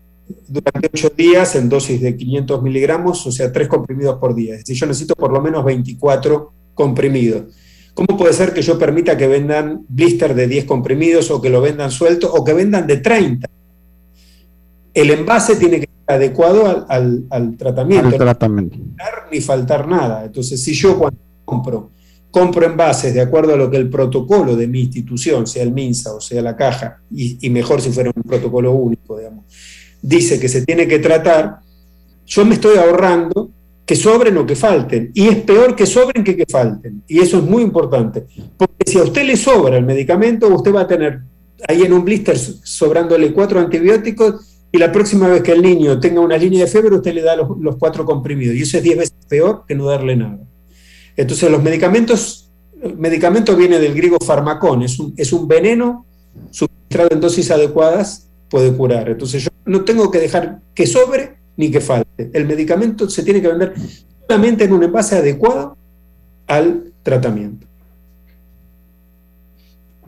durante 0.48 0.90
ocho 0.92 1.10
días 1.16 1.54
en 1.56 1.68
dosis 1.68 2.00
de 2.00 2.16
500 2.16 2.62
miligramos, 2.62 3.26
o 3.26 3.32
sea, 3.32 3.52
tres 3.52 3.68
comprimidos 3.68 4.18
por 4.18 4.34
día. 4.34 4.54
Es 4.54 4.60
decir, 4.60 4.76
yo 4.76 4.86
necesito 4.86 5.14
por 5.14 5.32
lo 5.32 5.40
menos 5.40 5.64
24 5.64 6.52
comprimidos. 6.74 7.54
¿Cómo 7.94 8.16
puede 8.16 8.32
ser 8.32 8.54
que 8.54 8.62
yo 8.62 8.78
permita 8.78 9.16
que 9.16 9.26
vendan 9.26 9.84
blister 9.88 10.34
de 10.34 10.46
10 10.46 10.64
comprimidos 10.64 11.30
o 11.30 11.40
que 11.42 11.50
lo 11.50 11.60
vendan 11.60 11.90
suelto 11.90 12.32
o 12.32 12.42
que 12.42 12.54
vendan 12.54 12.86
de 12.86 12.98
30? 12.98 13.48
El 14.94 15.10
envase 15.10 15.56
tiene 15.56 15.80
que 15.80 15.86
ser 15.86 16.16
adecuado 16.16 16.66
al, 16.66 16.86
al, 16.88 17.24
al 17.30 17.56
tratamiento. 17.56 18.08
Al 18.08 18.16
tratamiento. 18.16 18.78
No 18.78 19.30
ni 19.30 19.40
faltar 19.40 19.88
nada. 19.88 20.24
Entonces, 20.24 20.62
si 20.62 20.74
yo 20.74 20.98
cuando 20.98 21.18
compro, 21.44 21.90
compro 22.30 22.64
envases 22.64 23.12
de 23.12 23.20
acuerdo 23.20 23.54
a 23.54 23.56
lo 23.56 23.70
que 23.70 23.76
el 23.76 23.90
protocolo 23.90 24.56
de 24.56 24.66
mi 24.66 24.80
institución, 24.80 25.46
sea 25.46 25.62
el 25.62 25.72
MINSA 25.72 26.14
o 26.14 26.20
sea 26.20 26.40
la 26.42 26.56
caja, 26.56 27.02
y, 27.10 27.46
y 27.46 27.50
mejor 27.50 27.80
si 27.80 27.90
fuera 27.90 28.10
un 28.14 28.22
protocolo 28.22 28.72
único, 28.72 29.18
digamos, 29.18 29.44
dice 30.02 30.38
que 30.38 30.48
se 30.48 30.66
tiene 30.66 30.86
que 30.86 30.98
tratar, 30.98 31.60
yo 32.26 32.44
me 32.44 32.54
estoy 32.54 32.76
ahorrando 32.76 33.50
que 33.86 33.96
sobren 33.96 34.36
o 34.38 34.46
que 34.46 34.56
falten. 34.56 35.10
Y 35.14 35.28
es 35.28 35.36
peor 35.38 35.74
que 35.74 35.86
sobren 35.86 36.24
que 36.24 36.36
que 36.36 36.46
falten. 36.46 37.02
Y 37.08 37.20
eso 37.20 37.38
es 37.38 37.44
muy 37.44 37.62
importante. 37.62 38.26
Porque 38.56 38.84
si 38.86 38.98
a 38.98 39.04
usted 39.04 39.24
le 39.24 39.36
sobra 39.36 39.76
el 39.76 39.84
medicamento, 39.84 40.48
usted 40.48 40.74
va 40.74 40.82
a 40.82 40.86
tener 40.86 41.20
ahí 41.68 41.82
en 41.82 41.92
un 41.92 42.04
blister 42.04 42.36
sobrándole 42.36 43.32
cuatro 43.32 43.60
antibióticos 43.60 44.52
y 44.72 44.78
la 44.78 44.90
próxima 44.90 45.28
vez 45.28 45.42
que 45.42 45.52
el 45.52 45.62
niño 45.62 46.00
tenga 46.00 46.20
una 46.20 46.36
línea 46.36 46.64
de 46.64 46.70
fiebre, 46.70 46.96
usted 46.96 47.12
le 47.12 47.22
da 47.22 47.36
los, 47.36 47.76
cuatro 47.76 48.04
comprimidos. 48.06 48.56
Y 48.56 48.62
eso 48.62 48.78
es 48.78 48.82
diez 48.82 48.96
veces 48.96 49.16
peor 49.28 49.64
que 49.68 49.74
no 49.74 49.84
darle 49.84 50.16
nada. 50.16 50.40
Entonces 51.14 51.50
los 51.50 51.62
medicamentos, 51.62 52.50
el 52.82 52.96
medicamento 52.96 53.54
viene 53.54 53.78
del 53.78 53.94
griego 53.94 54.16
farmacón, 54.24 54.82
es 54.82 54.98
un, 54.98 55.12
es 55.16 55.30
un 55.32 55.46
veneno 55.46 56.06
suministrado 56.50 57.10
en 57.12 57.20
dosis 57.20 57.50
adecuadas, 57.50 58.30
puede 58.52 58.70
curar. 58.76 59.08
Entonces 59.08 59.44
yo 59.44 59.50
no 59.64 59.82
tengo 59.82 60.10
que 60.10 60.18
dejar 60.18 60.60
que 60.74 60.86
sobre 60.86 61.38
ni 61.56 61.70
que 61.70 61.80
falte. 61.80 62.30
El 62.34 62.44
medicamento 62.46 63.08
se 63.08 63.22
tiene 63.22 63.40
que 63.40 63.48
vender 63.48 63.72
solamente 64.28 64.64
en 64.64 64.74
un 64.74 64.82
envase 64.82 65.16
adecuado 65.16 65.74
al 66.46 66.92
tratamiento. 67.02 67.66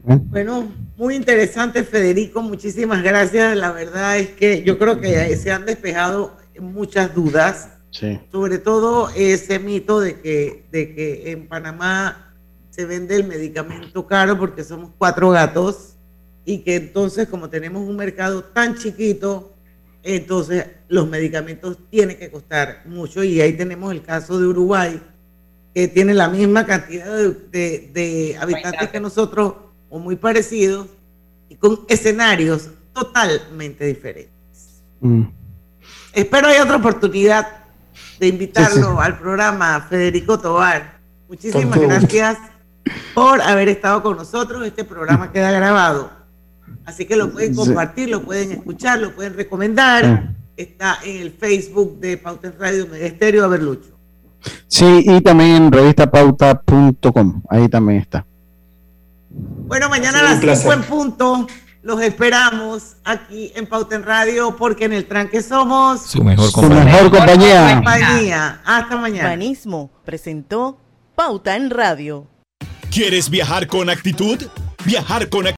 Bueno, 0.03 0.71
muy 0.99 1.15
interesante, 1.15 1.85
Federico. 1.85 2.43
Muchísimas 2.43 3.03
gracias. 3.03 3.57
La 3.57 3.73
verdad 3.73 4.19
es 4.19 4.29
que 4.29 4.63
yo 4.63 4.79
creo 4.79 5.01
que 5.01 5.35
se 5.37 5.51
han 5.51 5.65
despejado 5.65 6.37
muchas 6.61 7.15
dudas. 7.15 7.71
Sí. 7.93 8.21
Sobre 8.31 8.59
todo 8.59 9.09
ese 9.17 9.59
mito 9.59 10.01
de 10.01 10.21
que, 10.21 10.67
de 10.71 10.95
que 10.95 11.31
en 11.31 11.49
Panamá 11.49 12.35
se 12.69 12.85
vende 12.85 13.17
el 13.17 13.25
medicamento 13.25 14.07
caro 14.07 14.37
porque 14.39 14.65
somos 14.65 14.91
cuatro 14.99 15.31
gatos 15.31 15.94
y 16.45 16.59
que 16.59 16.77
entonces 16.77 17.29
como 17.29 17.49
tenemos 17.49 17.83
un 17.89 17.97
mercado 17.97 18.45
tan 18.45 18.77
chiquito, 18.77 19.55
entonces 20.03 20.67
los 20.89 21.09
medicamentos 21.09 21.79
tienen 21.91 22.19
que 22.19 22.31
costar 22.31 22.83
mucho 22.87 23.25
y 23.25 23.41
ahí 23.41 23.55
tenemos 23.55 23.91
el 23.93 24.03
caso 24.03 24.39
de 24.39 24.47
Uruguay, 24.47 25.01
que 25.75 25.89
tiene 25.89 26.13
la 26.15 26.29
misma 26.29 26.67
cantidad 26.67 27.07
de, 27.17 27.31
de- 27.51 27.91
de 27.93 28.37
habitantes 28.41 28.91
que 28.91 29.01
nosotros 29.01 29.55
o 29.89 29.99
muy 29.99 30.17
parecidos 30.17 30.89
y 31.49 31.57
con 31.57 31.81
escenarios 31.89 32.69
totalmente 32.93 33.85
diferentes. 33.87 34.83
Mm. 35.01 35.23
Espero 36.13 36.47
hay 36.49 36.59
otra 36.61 36.77
oportunidad 36.77 37.49
de 38.21 38.29
invitarlo 38.29 39.01
al 39.01 39.19
programa 39.19 39.81
Federico 39.89 40.39
Tobar. 40.39 40.99
Muchísimas 41.29 41.79
gracias 41.81 42.39
por 43.15 43.41
haber 43.43 43.69
estado 43.69 44.03
con 44.03 44.17
nosotros. 44.17 44.65
Este 44.67 44.85
programa 44.85 45.33
queda 45.33 45.51
grabado. 45.51 46.11
Así 46.85 47.05
que 47.07 47.17
lo 47.17 47.33
pueden 47.33 47.55
Sí. 47.55 47.61
compartir, 47.61 48.09
lo 48.11 48.23
pueden 48.23 48.53
escuchar, 48.53 48.99
lo 49.01 49.15
pueden 49.15 49.35
recomendar. 49.35 50.35
Está 50.57 50.99
en 51.05 51.23
el 51.23 51.33
Facebook 51.33 51.99
de 52.01 52.17
Pauta 52.19 52.49
en 52.49 52.59
Radio 52.59 52.87
Mega 52.87 53.07
Estéreo. 53.07 53.45
A 53.45 53.49
ver, 53.49 53.63
Lucho. 53.63 53.91
Sí, 54.69 55.03
y 55.07 55.21
también 55.21 55.51
en 55.57 55.73
revistapauta.com, 55.73 57.43
ahí 57.49 57.69
también 57.69 58.01
está. 58.01 58.27
Bueno, 59.31 59.89
mañana 59.89 60.21
a 60.21 60.23
las 60.23 60.43
un 60.45 60.57
5 60.57 60.73
en 60.73 60.83
punto 60.83 61.47
los 61.83 62.01
esperamos 62.03 62.97
aquí 63.05 63.53
en 63.57 63.67
Pauta 63.67 63.95
en 63.97 64.05
Radio 64.05 64.55
porque 64.57 64.85
en 64.85 64.93
el 64.93 65.07
tranque 65.07 65.43
somos 65.43 66.03
Su 66.03 66.23
mejor 66.23 66.47
Su 66.47 66.53
compañía. 66.61 66.85
mejor 66.85 67.11
compañía. 67.11 67.75
compañía. 67.75 68.61
Hasta 68.65 68.97
mañana. 68.97 69.25
Urbanismo 69.29 69.91
presentó 70.05 70.79
Pauta 71.17 71.57
en 71.57 71.71
Radio. 71.71 72.27
¿Quieres 72.91 73.29
viajar 73.29 73.67
con 73.67 73.91
actitud? 73.91 74.39
Viajar 74.85 75.29
con 75.31 75.47
actitud 75.47 75.53